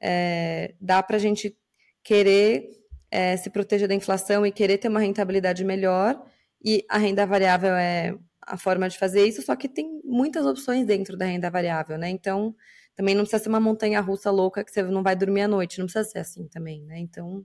é, 0.00 0.74
dá 0.80 1.02
para 1.02 1.16
a 1.16 1.20
gente 1.20 1.54
querer 2.02 2.70
é, 3.10 3.36
se 3.36 3.50
proteger 3.50 3.86
da 3.86 3.94
inflação 3.94 4.46
e 4.46 4.50
querer 4.50 4.78
ter 4.78 4.88
uma 4.88 5.00
rentabilidade 5.00 5.62
melhor, 5.62 6.18
e 6.64 6.86
a 6.88 6.96
renda 6.96 7.26
variável 7.26 7.74
é 7.74 8.16
a 8.40 8.56
forma 8.56 8.88
de 8.88 8.96
fazer 8.96 9.26
isso, 9.26 9.42
só 9.42 9.54
que 9.54 9.68
tem 9.68 10.00
muitas 10.02 10.46
opções 10.46 10.86
dentro 10.86 11.18
da 11.18 11.26
renda 11.26 11.50
variável, 11.50 11.98
né? 11.98 12.08
Então, 12.08 12.56
também 12.96 13.14
não 13.14 13.24
precisa 13.24 13.42
ser 13.42 13.50
uma 13.50 13.60
montanha 13.60 14.00
russa 14.00 14.30
louca 14.30 14.64
que 14.64 14.72
você 14.72 14.82
não 14.84 15.02
vai 15.02 15.14
dormir 15.14 15.42
à 15.42 15.48
noite, 15.48 15.78
não 15.78 15.84
precisa 15.84 16.08
ser 16.08 16.20
assim 16.20 16.48
também, 16.48 16.82
né? 16.86 16.98
Então, 16.98 17.44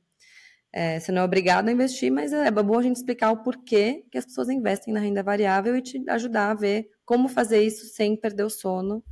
é, 0.71 0.99
você 0.99 1.11
não 1.11 1.21
é 1.21 1.25
obrigado 1.25 1.67
a 1.67 1.71
investir, 1.71 2.11
mas 2.11 2.31
é 2.31 2.51
bom 2.51 2.77
a 2.77 2.83
gente 2.83 2.97
explicar 2.97 3.31
o 3.31 3.43
porquê 3.43 4.05
que 4.11 4.17
as 4.17 4.25
pessoas 4.25 4.49
investem 4.49 4.93
na 4.93 4.99
renda 4.99 5.23
variável 5.23 5.75
e 5.75 5.81
te 5.81 6.03
ajudar 6.09 6.51
a 6.51 6.53
ver 6.53 6.89
como 7.03 7.27
fazer 7.27 7.63
isso 7.63 7.87
sem 7.87 8.15
perder 8.15 8.43
o 8.43 8.49
sono 8.49 9.03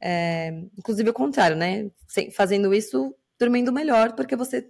É, 0.00 0.48
inclusive 0.76 1.10
o 1.10 1.14
contrário, 1.14 1.56
né? 1.56 1.90
Fazendo 2.36 2.74
isso, 2.74 3.14
dormindo 3.38 3.72
melhor, 3.72 4.14
porque 4.14 4.36
você 4.36 4.68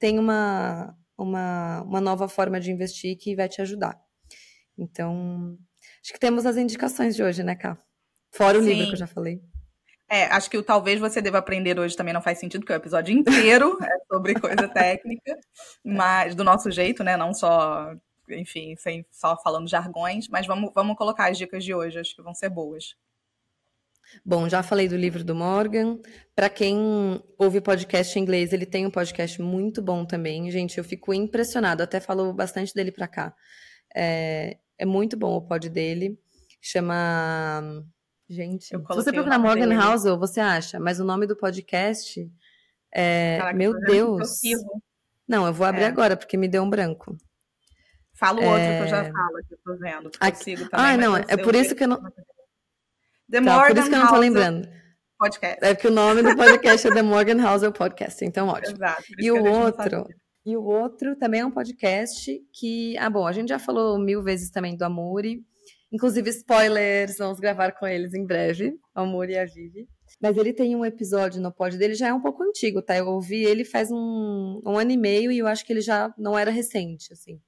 tem 0.00 0.18
uma, 0.18 0.96
uma, 1.16 1.82
uma 1.82 2.00
nova 2.00 2.28
forma 2.28 2.58
de 2.60 2.72
investir 2.72 3.16
que 3.16 3.36
vai 3.36 3.48
te 3.48 3.62
ajudar. 3.62 4.00
Então, 4.76 5.56
acho 6.02 6.12
que 6.12 6.18
temos 6.18 6.44
as 6.44 6.56
indicações 6.56 7.14
de 7.14 7.22
hoje, 7.22 7.44
né, 7.44 7.54
Cá? 7.54 7.78
Fora 8.32 8.58
o 8.58 8.62
Sim. 8.62 8.70
livro 8.70 8.86
que 8.88 8.94
eu 8.94 8.98
já 8.98 9.06
falei. 9.06 9.40
É, 10.08 10.24
acho 10.26 10.50
que 10.50 10.58
o 10.58 10.62
talvez 10.62 11.00
você 11.00 11.20
deva 11.22 11.38
aprender 11.38 11.78
hoje 11.78 11.96
também 11.96 12.12
não 12.12 12.22
faz 12.22 12.38
sentido, 12.38 12.60
porque 12.60 12.72
o 12.72 12.76
episódio 12.76 13.16
inteiro 13.16 13.78
é 13.82 13.98
sobre 14.12 14.34
coisa 14.38 14.68
técnica, 14.68 15.38
mas 15.82 16.34
do 16.34 16.44
nosso 16.44 16.70
jeito, 16.70 17.02
né? 17.02 17.16
Não 17.16 17.32
só, 17.32 17.94
enfim, 18.28 18.76
sem, 18.76 19.04
só 19.10 19.36
falando 19.42 19.68
jargões, 19.68 20.28
mas 20.28 20.46
vamos, 20.46 20.70
vamos 20.74 20.96
colocar 20.96 21.30
as 21.30 21.38
dicas 21.38 21.64
de 21.64 21.74
hoje, 21.74 21.98
acho 21.98 22.14
que 22.14 22.22
vão 22.22 22.34
ser 22.34 22.50
boas. 22.50 22.96
Bom, 24.24 24.48
já 24.48 24.62
falei 24.62 24.86
do 24.88 24.96
livro 24.96 25.24
do 25.24 25.34
Morgan. 25.34 25.98
Para 26.34 26.48
quem 26.48 26.76
ouve 27.38 27.60
podcast 27.60 28.18
em 28.18 28.22
inglês, 28.22 28.52
ele 28.52 28.66
tem 28.66 28.86
um 28.86 28.90
podcast 28.90 29.40
muito 29.40 29.82
bom 29.82 30.04
também. 30.04 30.50
Gente, 30.50 30.78
eu 30.78 30.84
fico 30.84 31.12
impressionado, 31.14 31.82
até 31.82 32.00
falo 32.00 32.32
bastante 32.32 32.74
dele 32.74 32.92
para 32.92 33.08
cá. 33.08 33.34
É, 33.94 34.58
é, 34.78 34.84
muito 34.84 35.16
bom 35.16 35.34
o 35.36 35.42
pod 35.42 35.68
dele. 35.68 36.18
Chama. 36.60 37.84
Gente, 38.28 38.64
se 38.64 38.76
você 38.76 39.12
procurar 39.12 39.38
Morgan 39.38 39.68
dele. 39.68 39.80
Housel, 39.80 40.18
você 40.18 40.40
acha, 40.40 40.80
mas 40.80 40.98
o 40.98 41.04
nome 41.04 41.26
do 41.26 41.36
podcast 41.36 42.26
é. 42.92 43.38
Caraca, 43.38 43.56
meu 43.56 43.78
Deus. 43.80 44.40
Não, 45.28 45.46
eu 45.46 45.52
vou 45.52 45.66
abrir 45.66 45.82
é. 45.82 45.86
agora, 45.86 46.16
porque 46.16 46.36
me 46.36 46.48
deu 46.48 46.62
um 46.62 46.70
branco. 46.70 47.16
Fala 48.16 48.40
o 48.40 48.44
outro 48.44 48.64
que 48.64 48.82
eu 48.82 48.88
já 48.88 49.04
é. 49.04 49.12
falo, 49.12 49.38
que 49.46 49.54
eu 49.54 49.58
tô 49.64 49.76
vendo. 49.76 50.10
Aqui... 50.20 50.54
Também, 50.54 50.68
ah, 50.72 50.96
não, 50.96 51.16
é 51.16 51.36
por 51.36 51.54
isso 51.54 51.74
que 51.74 51.84
eu 51.84 51.88
não. 51.88 52.00
The 53.30 53.40
tá, 53.40 53.40
Morgan 53.40 53.68
por 53.68 53.78
isso 53.78 53.88
que 53.88 53.94
eu 53.94 53.98
não 53.98 54.08
tô 54.08 54.16
lembrando. 54.16 54.68
Podcast. 55.18 55.64
É 55.64 55.74
que 55.74 55.88
o 55.88 55.90
nome 55.90 56.22
do 56.22 56.34
podcast 56.36 56.86
é 56.86 56.94
The 56.94 57.02
Morgan 57.02 57.42
Housel 57.44 57.72
Podcast, 57.72 58.24
então 58.24 58.48
ótimo. 58.48 58.76
Exato. 58.76 59.02
E 59.18 59.30
o 59.30 59.44
outro, 59.44 60.06
e 60.46 60.56
o 60.56 60.62
outro 60.62 61.16
também 61.16 61.40
é 61.40 61.46
um 61.46 61.50
podcast 61.50 62.40
que, 62.52 62.96
ah, 62.98 63.10
bom, 63.10 63.26
a 63.26 63.32
gente 63.32 63.48
já 63.48 63.58
falou 63.58 63.98
mil 63.98 64.22
vezes 64.22 64.50
também 64.50 64.76
do 64.76 64.84
Amuri. 64.84 65.44
Inclusive, 65.94 66.28
spoilers, 66.30 67.16
vamos 67.18 67.38
gravar 67.38 67.70
com 67.70 67.86
eles 67.86 68.14
em 68.14 68.26
breve, 68.26 68.70
o 68.96 69.00
Amuri 69.00 69.34
e 69.34 69.38
a 69.38 69.44
Vivi. 69.44 69.88
Mas 70.20 70.36
ele 70.36 70.52
tem 70.52 70.74
um 70.74 70.84
episódio 70.84 71.40
no 71.40 71.52
pod 71.52 71.78
dele, 71.78 71.94
já 71.94 72.08
é 72.08 72.12
um 72.12 72.20
pouco 72.20 72.42
antigo, 72.42 72.82
tá? 72.82 72.96
Eu 72.96 73.06
ouvi 73.06 73.44
ele 73.44 73.64
faz 73.64 73.92
um, 73.92 74.60
um 74.66 74.76
ano 74.76 74.90
e 74.90 74.96
meio 74.96 75.30
e 75.30 75.38
eu 75.38 75.46
acho 75.46 75.64
que 75.64 75.72
ele 75.72 75.80
já 75.80 76.12
não 76.18 76.36
era 76.36 76.50
recente, 76.50 77.12
assim. 77.12 77.40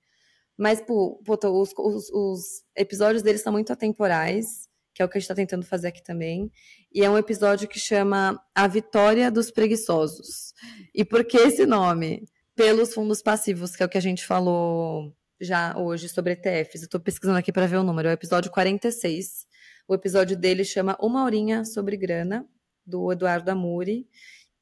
Mas, 0.57 0.81
pô, 0.81 1.21
os, 1.29 1.73
os, 1.77 2.11
os 2.11 2.43
episódios 2.77 3.23
dele 3.23 3.39
são 3.39 3.53
muito 3.53 3.73
atemporais 3.73 4.69
que 4.97 5.03
é 5.03 5.05
o 5.05 5.09
que 5.11 5.19
a 5.19 5.21
gente 5.21 5.25
está 5.25 5.35
tentando 5.35 5.67
fazer 5.67 5.89
aqui 5.89 6.03
também. 6.03 6.51
E 6.91 7.05
é 7.05 7.11
um 7.11 7.19
episódio 7.19 7.69
que 7.69 7.79
chama 7.79 8.41
A 8.55 8.67
Vitória 8.67 9.31
dos 9.31 9.51
Preguiçosos. 9.51 10.55
E 10.95 11.05
por 11.05 11.23
que 11.23 11.37
esse 11.37 11.67
nome? 11.67 12.25
Pelos 12.55 12.95
fundos 12.95 13.21
passivos, 13.21 13.77
que 13.77 13.83
é 13.83 13.87
o 13.87 13.89
que 13.91 13.99
a 13.99 14.01
gente 14.01 14.25
falou 14.25 15.15
já 15.41 15.77
hoje 15.77 16.09
sobre 16.09 16.33
ETFs. 16.33 16.83
Eu 16.83 16.87
estou 16.87 17.01
pesquisando 17.01 17.39
aqui 17.39 17.53
para 17.53 17.67
ver 17.67 17.77
o 17.77 17.83
número. 17.83 18.09
É 18.09 18.13
o 18.13 18.15
episódio 18.15 18.51
46. 18.51 19.47
O 19.89 19.95
episódio 19.95 20.37
dele 20.37 20.65
chama 20.65 20.97
Uma 21.01 21.25
Horinha 21.25 21.65
sobre 21.65 21.97
Grana, 21.97 22.47
do 22.85 23.13
Eduardo 23.13 23.51
Amuri. 23.51 24.09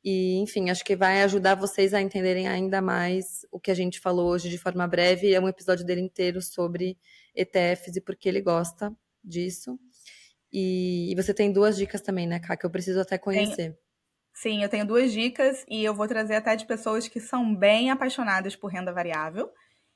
E, 0.05 0.37
enfim, 0.37 0.69
acho 0.69 0.85
que 0.85 0.95
vai 0.95 1.23
ajudar 1.23 1.55
vocês 1.55 1.95
a 1.95 2.01
entenderem 2.01 2.47
ainda 2.47 2.83
mais 2.83 3.47
o 3.51 3.59
que 3.59 3.71
a 3.71 3.75
gente 3.75 4.01
falou 4.01 4.31
hoje 4.31 4.51
de 4.51 4.59
forma 4.59 4.87
breve. 4.87 5.33
É 5.33 5.41
um 5.41 5.49
episódio 5.49 5.85
dele 5.85 6.03
inteiro 6.03 6.43
sobre 6.43 6.99
ETFs 7.35 7.97
e 7.97 8.01
por 8.01 8.15
que 8.15 8.29
ele 8.29 8.43
gosta 8.43 8.95
disso. 9.23 9.79
E, 10.53 11.11
e, 11.11 11.15
você 11.17 11.33
tem 11.33 11.51
duas 11.51 11.77
dicas 11.77 12.01
também, 12.01 12.27
né, 12.27 12.39
Ká, 12.39 12.57
que 12.57 12.65
eu 12.67 12.71
preciso 12.71 13.01
até 13.01 13.19
conhecer. 13.19 13.77
Sim, 14.33 14.63
eu 14.63 14.69
tenho 14.69 14.87
duas 14.87 15.13
dicas 15.13 15.65
e 15.69 15.83
eu 15.85 15.95
vou 15.95 16.07
trazer 16.07 16.35
até 16.35 16.55
de 16.55 16.67
pessoas 16.67 17.09
que 17.09 17.19
são 17.19 17.55
bem 17.55 17.91
apaixonadas 17.91 18.55
por 18.55 18.71
renda 18.71 18.93
variável. 18.93 19.51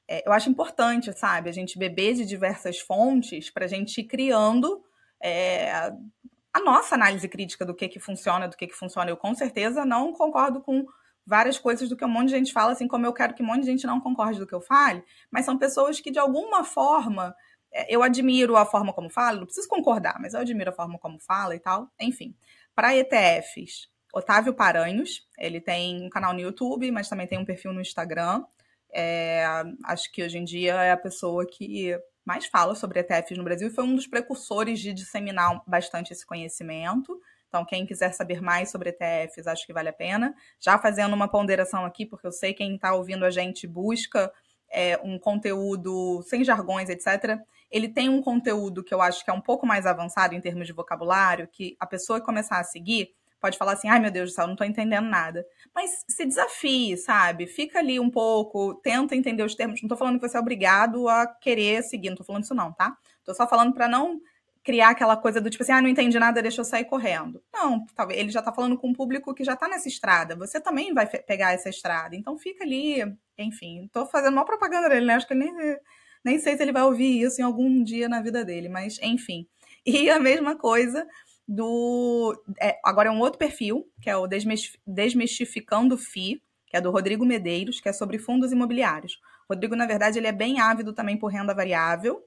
É, 0.09 0.26
eu 0.26 0.32
acho 0.32 0.48
importante, 0.48 1.12
sabe, 1.16 1.50
a 1.50 1.52
gente 1.52 1.78
beber 1.78 2.14
de 2.14 2.24
diversas 2.24 2.80
fontes 2.80 3.50
para 3.50 3.66
a 3.66 3.68
gente 3.68 4.00
ir 4.00 4.04
criando 4.04 4.82
é, 5.22 5.70
a 6.52 6.61
nossa 6.64 6.94
análise 6.94 7.28
crítica 7.28 7.64
do 7.64 7.74
que, 7.74 7.88
que 7.88 8.00
funciona, 8.00 8.48
do 8.48 8.56
que, 8.56 8.66
que 8.66 8.74
funciona. 8.74 9.11
Eu 9.11 9.16
com 9.16 9.34
certeza 9.34 9.84
não 9.84 10.12
concordo 10.12 10.61
com 10.61 10.86
várias 11.26 11.59
coisas 11.59 11.90
do 11.90 11.96
que 11.96 12.04
um 12.04 12.09
monte 12.09 12.28
de 12.28 12.36
gente 12.36 12.52
fala, 12.52 12.72
assim 12.72 12.88
como 12.88 13.04
eu 13.04 13.12
quero 13.12 13.34
que 13.34 13.42
um 13.42 13.46
monte 13.46 13.61
de 13.61 13.66
gente 13.66 13.86
não 13.86 14.00
concorde 14.00 14.38
do 14.38 14.46
que 14.46 14.54
eu 14.54 14.62
fale, 14.62 15.04
mas 15.30 15.44
são 15.44 15.59
pessoas 15.59 16.00
que 16.00 16.11
de 16.11 16.18
alguma 16.18 16.64
forma 16.64 17.34
é, 17.70 17.94
eu 17.94 18.02
admiro 18.02 18.56
a 18.56 18.64
forma 18.64 18.94
como 18.94 19.11
fala, 19.11 19.38
não 19.38 19.44
preciso 19.44 19.68
concordar, 19.68 20.18
mas 20.20 20.32
eu 20.32 20.40
admiro 20.40 20.70
a 20.70 20.72
forma 20.72 20.98
como 20.98 21.18
fala 21.20 21.54
e 21.54 21.61
tal. 21.61 21.90
Enfim, 22.00 22.34
para 22.74 22.96
ETFs, 22.96 23.90
Otávio 24.12 24.54
Paranhos, 24.54 25.26
ele 25.38 25.61
tem 25.61 26.06
um 26.06 26.09
canal 26.09 26.32
no 26.32 26.40
YouTube, 26.40 26.90
mas 26.90 27.09
também 27.09 27.26
tem 27.26 27.38
um 27.38 27.44
perfil 27.44 27.72
no 27.74 27.80
Instagram. 27.80 28.42
É, 28.93 29.45
acho 29.84 30.11
que 30.12 30.22
hoje 30.22 30.39
em 30.39 30.45
dia 30.45 30.74
é 30.74 30.91
a 30.91 30.97
pessoa 30.97 31.47
que 31.47 31.99
mais 32.24 32.47
fala 32.47 32.74
sobre 32.74 33.01
ETFs 33.01 33.36
no 33.36 33.45
Brasil 33.45 33.68
e 33.68 33.70
foi 33.70 33.84
um 33.84 33.95
dos 33.95 34.07
precursores 34.07 34.80
de 34.80 34.93
disseminar 34.93 35.62
bastante 35.66 36.12
esse 36.12 36.26
conhecimento. 36.26 37.18
Então, 37.49 37.64
quem 37.64 37.86
quiser 37.86 38.12
saber 38.12 38.43
mais 38.43 38.70
sobre 38.70 38.91
ETFs, 38.91 39.47
acho 39.47 39.66
que 39.66 39.72
vale 39.72 39.89
a 39.89 39.93
pena. 39.93 40.34
Já 40.61 40.78
fazendo 40.78 41.14
uma 41.14 41.28
ponderação 41.28 41.84
aqui, 41.84 42.05
porque 42.05 42.26
eu 42.26 42.32
sei 42.32 42.53
quem 42.53 42.74
está 42.74 42.95
ouvindo 42.95 43.24
a 43.24 43.30
gente 43.30 43.66
busca 43.66 44.30
é, 44.70 44.99
um 45.03 45.18
conteúdo 45.18 46.22
sem 46.22 46.45
jargões, 46.45 46.91
etc 46.91 47.41
ele 47.70 47.89
tem 47.89 48.09
um 48.09 48.22
conteúdo 48.22 48.82
que 48.82 48.95
eu 48.95 49.03
acho 49.03 49.24
que 49.24 49.30
é 49.30 49.32
um 49.32 49.41
pouco 49.41 49.66
mais 49.66 49.86
avançado 49.86 50.34
em 50.34 50.41
termos 50.41 50.66
de 50.66 50.72
vocabulário, 50.72 51.49
que 51.49 51.76
a 51.78 51.86
pessoa 51.86 52.18
que 52.18 52.26
começar 52.26 52.59
a 52.59 52.64
seguir 52.64 53.14
pode 53.41 53.59
falar 53.59 53.72
assim, 53.72 53.89
ai 53.89 54.01
meu 54.01 54.11
Deus 54.11 54.30
do 54.30 54.34
céu, 54.34 54.47
não 54.47 54.55
estou 54.55 54.66
entendendo 54.66 55.09
nada. 55.09 55.45
Mas 55.74 56.05
se 56.09 56.24
desafie, 56.24 56.97
sabe? 56.97 57.47
Fica 57.47 57.78
ali 57.78 57.99
um 58.01 58.11
pouco, 58.11 58.74
tenta 58.74 59.14
entender 59.14 59.43
os 59.43 59.55
termos. 59.55 59.80
Não 59.80 59.86
estou 59.86 59.99
falando 59.99 60.20
que 60.20 60.28
você 60.28 60.36
é 60.36 60.41
obrigado 60.41 61.09
a 61.09 61.26
querer 61.26 61.82
seguir, 61.82 62.09
não 62.09 62.14
estou 62.14 62.26
falando 62.26 62.45
isso 62.45 62.55
não, 62.55 62.72
tá? 62.72 62.97
Estou 63.18 63.34
só 63.34 63.49
falando 63.49 63.72
para 63.72 63.89
não 63.89 64.20
criar 64.62 64.91
aquela 64.91 65.16
coisa 65.16 65.41
do 65.41 65.49
tipo 65.49 65.62
assim, 65.62 65.72
ah, 65.72 65.80
não 65.80 65.89
entendi 65.89 66.18
nada, 66.18 66.43
deixa 66.43 66.61
eu 66.61 66.64
sair 66.64 66.84
correndo. 66.84 67.43
Não, 67.53 67.86
talvez 67.95 68.20
ele 68.20 68.30
já 68.30 68.41
está 68.41 68.53
falando 68.53 68.76
com 68.76 68.89
um 68.89 68.93
público 68.93 69.34
que 69.34 69.45
já 69.45 69.55
está 69.55 69.66
nessa 69.66 69.89
estrada. 69.89 70.36
Você 70.36 70.61
também 70.61 70.93
vai 70.93 71.07
pegar 71.07 71.53
essa 71.53 71.70
estrada. 71.70 72.14
Então 72.14 72.36
fica 72.36 72.64
ali, 72.64 73.03
enfim, 73.39 73.84
estou 73.84 74.05
fazendo 74.05 74.34
uma 74.34 74.45
propaganda 74.45 74.89
dele, 74.89 75.07
né? 75.07 75.14
Acho 75.14 75.26
que 75.26 75.32
ele 75.32 75.51
nem 75.51 75.78
nem 76.24 76.39
sei 76.39 76.57
se 76.57 76.62
ele 76.62 76.72
vai 76.72 76.82
ouvir 76.82 77.22
isso 77.22 77.41
em 77.41 77.45
algum 77.45 77.82
dia 77.82 78.09
na 78.09 78.20
vida 78.20 78.45
dele, 78.45 78.68
mas 78.68 78.99
enfim. 79.03 79.47
E 79.86 80.11
a 80.11 80.18
mesma 80.20 80.57
coisa 80.57 81.07
do. 81.49 82.38
É, 82.61 82.78
agora 82.84 83.09
é 83.09 83.12
um 83.12 83.20
outro 83.20 83.38
perfil, 83.38 83.90
que 84.03 84.11
é 84.11 84.16
o 84.16 84.28
Desmistificando 84.86 85.96
FI, 85.96 86.42
que 86.66 86.76
é 86.76 86.80
do 86.80 86.90
Rodrigo 86.90 87.24
Medeiros, 87.24 87.80
que 87.80 87.88
é 87.88 87.92
sobre 87.92 88.18
fundos 88.18 88.53
imobiliários. 88.53 89.18
Rodrigo, 89.49 89.74
na 89.74 89.86
verdade, 89.86 90.18
ele 90.18 90.26
é 90.26 90.32
bem 90.32 90.61
ávido 90.61 90.92
também 90.92 91.16
por 91.16 91.28
renda 91.28 91.55
variável, 91.55 92.22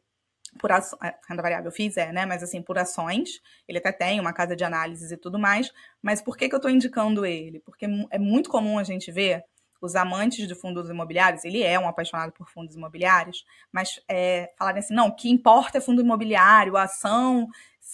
por 0.60 0.72
aço... 0.72 0.98
É, 1.04 1.16
renda 1.30 1.44
variável 1.44 1.72
FIIs 1.72 1.98
é, 1.98 2.12
né? 2.12 2.26
Mas 2.26 2.42
assim, 2.42 2.64
por 2.64 2.80
ações. 2.80 3.40
Ele 3.68 3.78
até 3.78 3.92
tem 3.92 4.20
uma 4.20 4.34
casa 4.34 4.56
de 4.56 4.64
análises 4.64 5.12
e 5.12 5.18
tudo 5.18 5.38
mais. 5.38 5.72
Mas 6.02 6.20
por 6.20 6.36
que, 6.36 6.50
que 6.50 6.56
eu 6.56 6.58
estou 6.58 6.72
indicando 6.72 7.24
ele? 7.24 7.60
Porque 7.60 7.86
é 8.10 8.18
muito 8.18 8.50
comum 8.50 8.80
a 8.80 8.84
gente 8.84 9.12
ver 9.12 9.44
os 9.82 9.96
amantes 9.96 10.48
de 10.48 10.54
fundos 10.54 10.90
imobiliários, 10.90 11.44
ele 11.44 11.64
é 11.64 11.78
um 11.80 11.88
apaixonado 11.88 12.32
por 12.32 12.50
fundos 12.50 12.76
imobiliários, 12.76 13.44
mas 13.72 14.00
é, 14.08 14.54
falarem 14.58 14.80
assim, 14.80 14.94
não, 14.94 15.08
o 15.08 15.16
que 15.16 15.30
importa 15.30 15.80
é 15.80 15.82
fundo 15.82 16.02
imobiliário, 16.02 16.78
a 16.78 16.84
ação, 16.84 17.48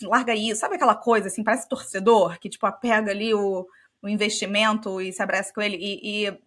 larga 0.04 0.36
isso, 0.36 0.60
sabe 0.60 0.76
aquela 0.76 0.96
coisa 0.96 1.28
assim, 1.28 1.44
parece 1.44 1.68
torcedor, 1.68 2.38
que 2.40 2.50
tipo, 2.50 2.66
apega 2.66 3.12
ali 3.12 3.34
o, 3.34 3.66
o 4.02 4.10
investimento 4.10 5.00
e 5.02 5.14
se 5.14 5.24
abraça 5.24 5.54
com 5.54 5.62
ele, 5.62 5.78
e, 5.78 6.28
e 6.28 6.38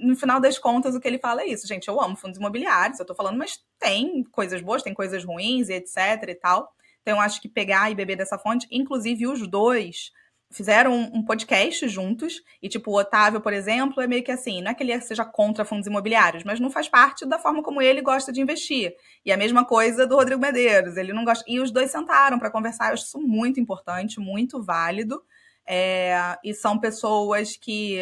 no 0.00 0.16
final 0.16 0.40
das 0.40 0.58
contas, 0.58 0.94
o 0.94 1.00
que 1.00 1.06
ele 1.06 1.18
fala 1.18 1.42
é 1.42 1.46
isso, 1.46 1.66
gente. 1.66 1.86
Eu 1.86 2.00
amo 2.00 2.16
fundos 2.16 2.38
imobiliários, 2.38 2.98
eu 2.98 3.06
tô 3.06 3.14
falando, 3.14 3.36
mas 3.36 3.62
tem 3.78 4.24
coisas 4.24 4.60
boas, 4.62 4.82
tem 4.82 4.94
coisas 4.94 5.24
ruins 5.24 5.68
e 5.68 5.74
etc 5.74 5.96
e 6.28 6.34
tal. 6.34 6.72
Então, 7.02 7.16
eu 7.16 7.20
acho 7.20 7.40
que 7.40 7.48
pegar 7.48 7.90
e 7.90 7.94
beber 7.94 8.16
dessa 8.16 8.38
fonte, 8.38 8.66
inclusive 8.70 9.26
os 9.26 9.46
dois 9.46 10.10
fizeram 10.50 10.92
um, 11.14 11.24
podcast 11.24 11.88
juntos, 11.88 12.42
e 12.60 12.68
tipo, 12.68 12.90
o 12.90 12.98
Otávio, 12.98 13.40
por 13.40 13.52
exemplo, 13.52 14.02
é 14.02 14.06
meio 14.06 14.22
que 14.22 14.32
assim, 14.32 14.60
não 14.60 14.72
é 14.72 14.74
que 14.74 14.82
ele 14.82 15.00
seja 15.00 15.24
contra 15.24 15.64
fundos 15.64 15.86
imobiliários, 15.86 16.42
mas 16.42 16.58
não 16.58 16.70
faz 16.70 16.88
parte 16.88 17.24
da 17.24 17.38
forma 17.38 17.62
como 17.62 17.80
ele 17.80 18.02
gosta 18.02 18.32
de 18.32 18.40
investir. 18.40 18.92
E 19.24 19.32
a 19.32 19.36
mesma 19.36 19.64
coisa 19.64 20.06
do 20.06 20.16
Rodrigo 20.16 20.40
Medeiros, 20.40 20.96
ele 20.96 21.12
não 21.12 21.24
gosta. 21.24 21.44
E 21.46 21.60
os 21.60 21.70
dois 21.70 21.90
sentaram 21.90 22.38
para 22.38 22.50
conversar, 22.50 22.88
eu 22.88 22.94
acho 22.94 23.04
isso 23.04 23.20
muito 23.20 23.60
importante, 23.60 24.18
muito 24.18 24.62
válido. 24.62 25.22
É... 25.66 26.36
e 26.42 26.52
são 26.52 26.78
pessoas 26.80 27.56
que 27.56 28.00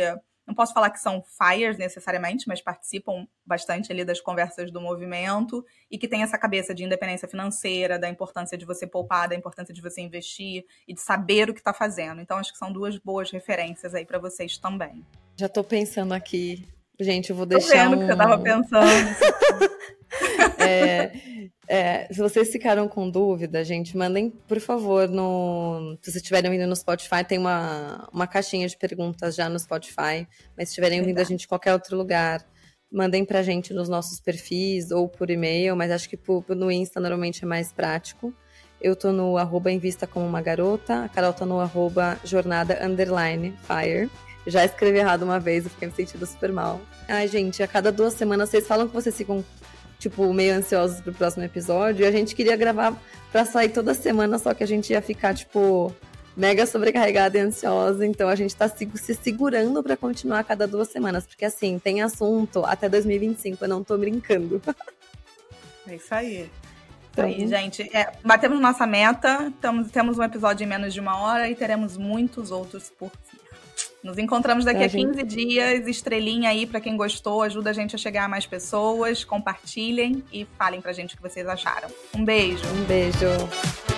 não 0.49 0.55
posso 0.55 0.73
falar 0.73 0.89
que 0.89 0.99
são 0.99 1.23
fires 1.23 1.77
necessariamente, 1.77 2.49
mas 2.49 2.63
participam 2.63 3.29
bastante 3.45 3.93
ali 3.93 4.03
das 4.03 4.19
conversas 4.19 4.73
do 4.73 4.81
movimento 4.81 5.63
e 5.91 5.99
que 5.99 6.09
tem 6.09 6.23
essa 6.23 6.39
cabeça 6.39 6.75
de 6.75 6.83
independência 6.83 7.29
financeira, 7.29 7.99
da 7.99 8.09
importância 8.09 8.57
de 8.57 8.65
você 8.65 8.87
poupar, 8.87 9.29
da 9.29 9.35
importância 9.35 9.75
de 9.75 9.83
você 9.83 10.01
investir 10.01 10.65
e 10.89 10.95
de 10.95 11.01
saber 11.03 11.51
o 11.51 11.53
que 11.53 11.61
está 11.61 11.75
fazendo. 11.75 12.23
Então, 12.23 12.39
acho 12.39 12.51
que 12.51 12.59
são 12.59 12.73
duas 12.73 12.97
boas 12.97 13.31
referências 13.31 13.95
aí 13.95 14.07
para 14.07 14.19
vocês 14.19 14.57
também. 14.57 15.05
Já 15.37 15.47
estou 15.47 15.63
pensando 15.63 16.15
aqui. 16.15 16.67
Gente, 17.01 17.31
eu 17.31 17.37
vou 17.37 17.47
deixar. 17.47 17.85
Tô 17.85 17.91
vendo 17.91 17.97
um... 17.97 17.99
que 18.01 18.07
você 18.07 18.13
estava 18.13 18.39
pensando. 18.39 19.79
É, 20.59 21.13
é, 21.69 22.09
se 22.13 22.19
vocês 22.19 22.51
ficaram 22.51 22.89
com 22.89 23.09
dúvida, 23.09 23.63
gente, 23.63 23.97
mandem, 23.97 24.31
por 24.31 24.59
favor, 24.59 25.09
no. 25.09 25.97
Se 26.01 26.11
vocês 26.11 26.17
estiverem 26.17 26.51
ouvindo 26.51 26.67
no 26.67 26.75
Spotify, 26.75 27.23
tem 27.27 27.39
uma, 27.39 28.09
uma 28.13 28.27
caixinha 28.27 28.67
de 28.67 28.77
perguntas 28.77 29.35
já 29.37 29.49
no 29.49 29.59
Spotify. 29.59 30.27
Mas 30.57 30.69
se 30.69 30.73
estiverem 30.73 31.01
ouvindo 31.01 31.19
a 31.19 31.25
gente 31.25 31.45
em 31.45 31.49
qualquer 31.49 31.75
outro 31.75 31.97
lugar, 31.97 32.45
mandem 32.91 33.25
pra 33.25 33.43
gente 33.43 33.75
nos 33.75 33.89
nossos 33.89 34.21
perfis 34.21 34.91
ou 34.91 35.09
por 35.09 35.31
e-mail, 35.31 35.77
mas 35.77 35.91
acho 35.91 36.09
que 36.09 36.19
no 36.49 36.73
Insta 36.73 37.01
normalmente 37.01 37.45
é 37.45 37.47
mais 37.47 37.73
prático. 37.73 38.33
Eu 38.81 38.95
tô 38.95 39.13
no 39.13 39.37
arroba 39.37 39.71
Invista 39.71 40.07
Como 40.07 40.25
Uma 40.25 40.41
Garota, 40.41 41.05
a 41.05 41.09
Carol 41.09 41.33
tá 41.33 41.45
no 41.45 41.61
arroba 41.61 42.19
Jornada 42.25 42.85
Underline 42.85 43.55
Fire. 43.63 44.09
Já 44.49 44.65
escrevi 44.65 44.99
errado 44.99 45.23
uma 45.23 45.39
vez 45.39 45.67
e 45.67 45.69
fiquei 45.69 45.89
me 45.89 45.95
sentindo 45.95 46.25
super 46.25 46.51
mal. 46.51 46.81
Ai, 47.07 47.29
gente, 47.29 47.63
a 47.63 47.69
cada 47.69 47.93
duas 47.93 48.15
semanas 48.15 48.49
vocês 48.49 48.67
falam 48.67 48.89
que 48.89 48.95
vocês 48.95 49.15
ficam, 49.15 49.45
tipo, 49.99 50.33
meio 50.33 50.55
ansiosos 50.55 51.01
pro 51.03 51.13
próximo 51.13 51.45
episódio. 51.45 52.05
E 52.05 52.09
a 52.09 52.11
gente 52.11 52.35
queria 52.35 52.57
gravar 52.57 52.97
pra 53.31 53.45
sair 53.45 53.69
toda 53.69 53.93
semana, 53.93 54.39
só 54.39 54.55
que 54.55 54.65
a 54.65 54.67
gente 54.67 54.91
ia 54.91 55.03
ficar, 55.03 55.35
tipo, 55.35 55.95
mega 56.35 56.65
sobrecarregada 56.65 57.37
e 57.37 57.41
ansiosa. 57.43 58.07
Então 58.07 58.27
a 58.27 58.35
gente 58.35 58.57
tá 58.57 58.69
se, 58.69 58.89
se 58.95 59.15
segurando 59.15 59.83
para 59.83 59.97
continuar 59.99 60.39
a 60.39 60.45
cada 60.45 60.67
duas 60.67 60.89
semanas. 60.89 61.27
Porque, 61.27 61.45
assim, 61.45 61.79
tem 61.79 62.01
assunto 62.01 62.65
até 62.65 62.89
2025, 62.89 63.63
eu 63.63 63.69
não 63.69 63.85
tô 63.85 63.99
brincando. 63.99 64.63
É 65.87 65.95
isso 65.95 66.15
aí. 66.15 66.51
Então, 67.19 67.27
aí, 67.27 67.49
gente. 67.49 67.83
É, 67.97 68.13
batemos 68.25 68.61
nossa 68.61 68.87
meta, 68.87 69.53
tamo, 69.61 69.85
temos 69.89 70.19
um 70.19 70.23
episódio 70.23 70.65
em 70.65 70.69
menos 70.69 70.95
de 70.95 71.01
uma 71.01 71.19
hora 71.19 71.49
e 71.51 71.55
teremos 71.55 71.97
muitos 71.97 72.51
outros 72.51 72.91
por. 72.91 73.11
Nos 74.03 74.17
encontramos 74.19 74.65
daqui 74.65 74.83
é, 74.83 74.87
a 74.87 74.89
15 74.89 75.19
gente... 75.19 75.25
dias. 75.25 75.87
Estrelinha 75.87 76.51
aí 76.51 76.67
para 76.67 76.81
quem 76.81 76.97
gostou, 76.97 77.43
ajuda 77.43 77.71
a 77.71 77.73
gente 77.73 77.95
a 77.95 77.99
chegar 77.99 78.25
a 78.25 78.29
mais 78.29 78.47
pessoas. 78.47 79.25
Compartilhem 79.25 80.23
e 80.33 80.47
falem 80.57 80.81
pra 80.81 80.93
gente 80.93 81.15
o 81.15 81.17
que 81.17 81.23
vocês 81.23 81.47
acharam. 81.47 81.89
Um 82.15 82.25
beijo. 82.25 82.65
Um 82.69 82.85
beijo. 82.85 83.98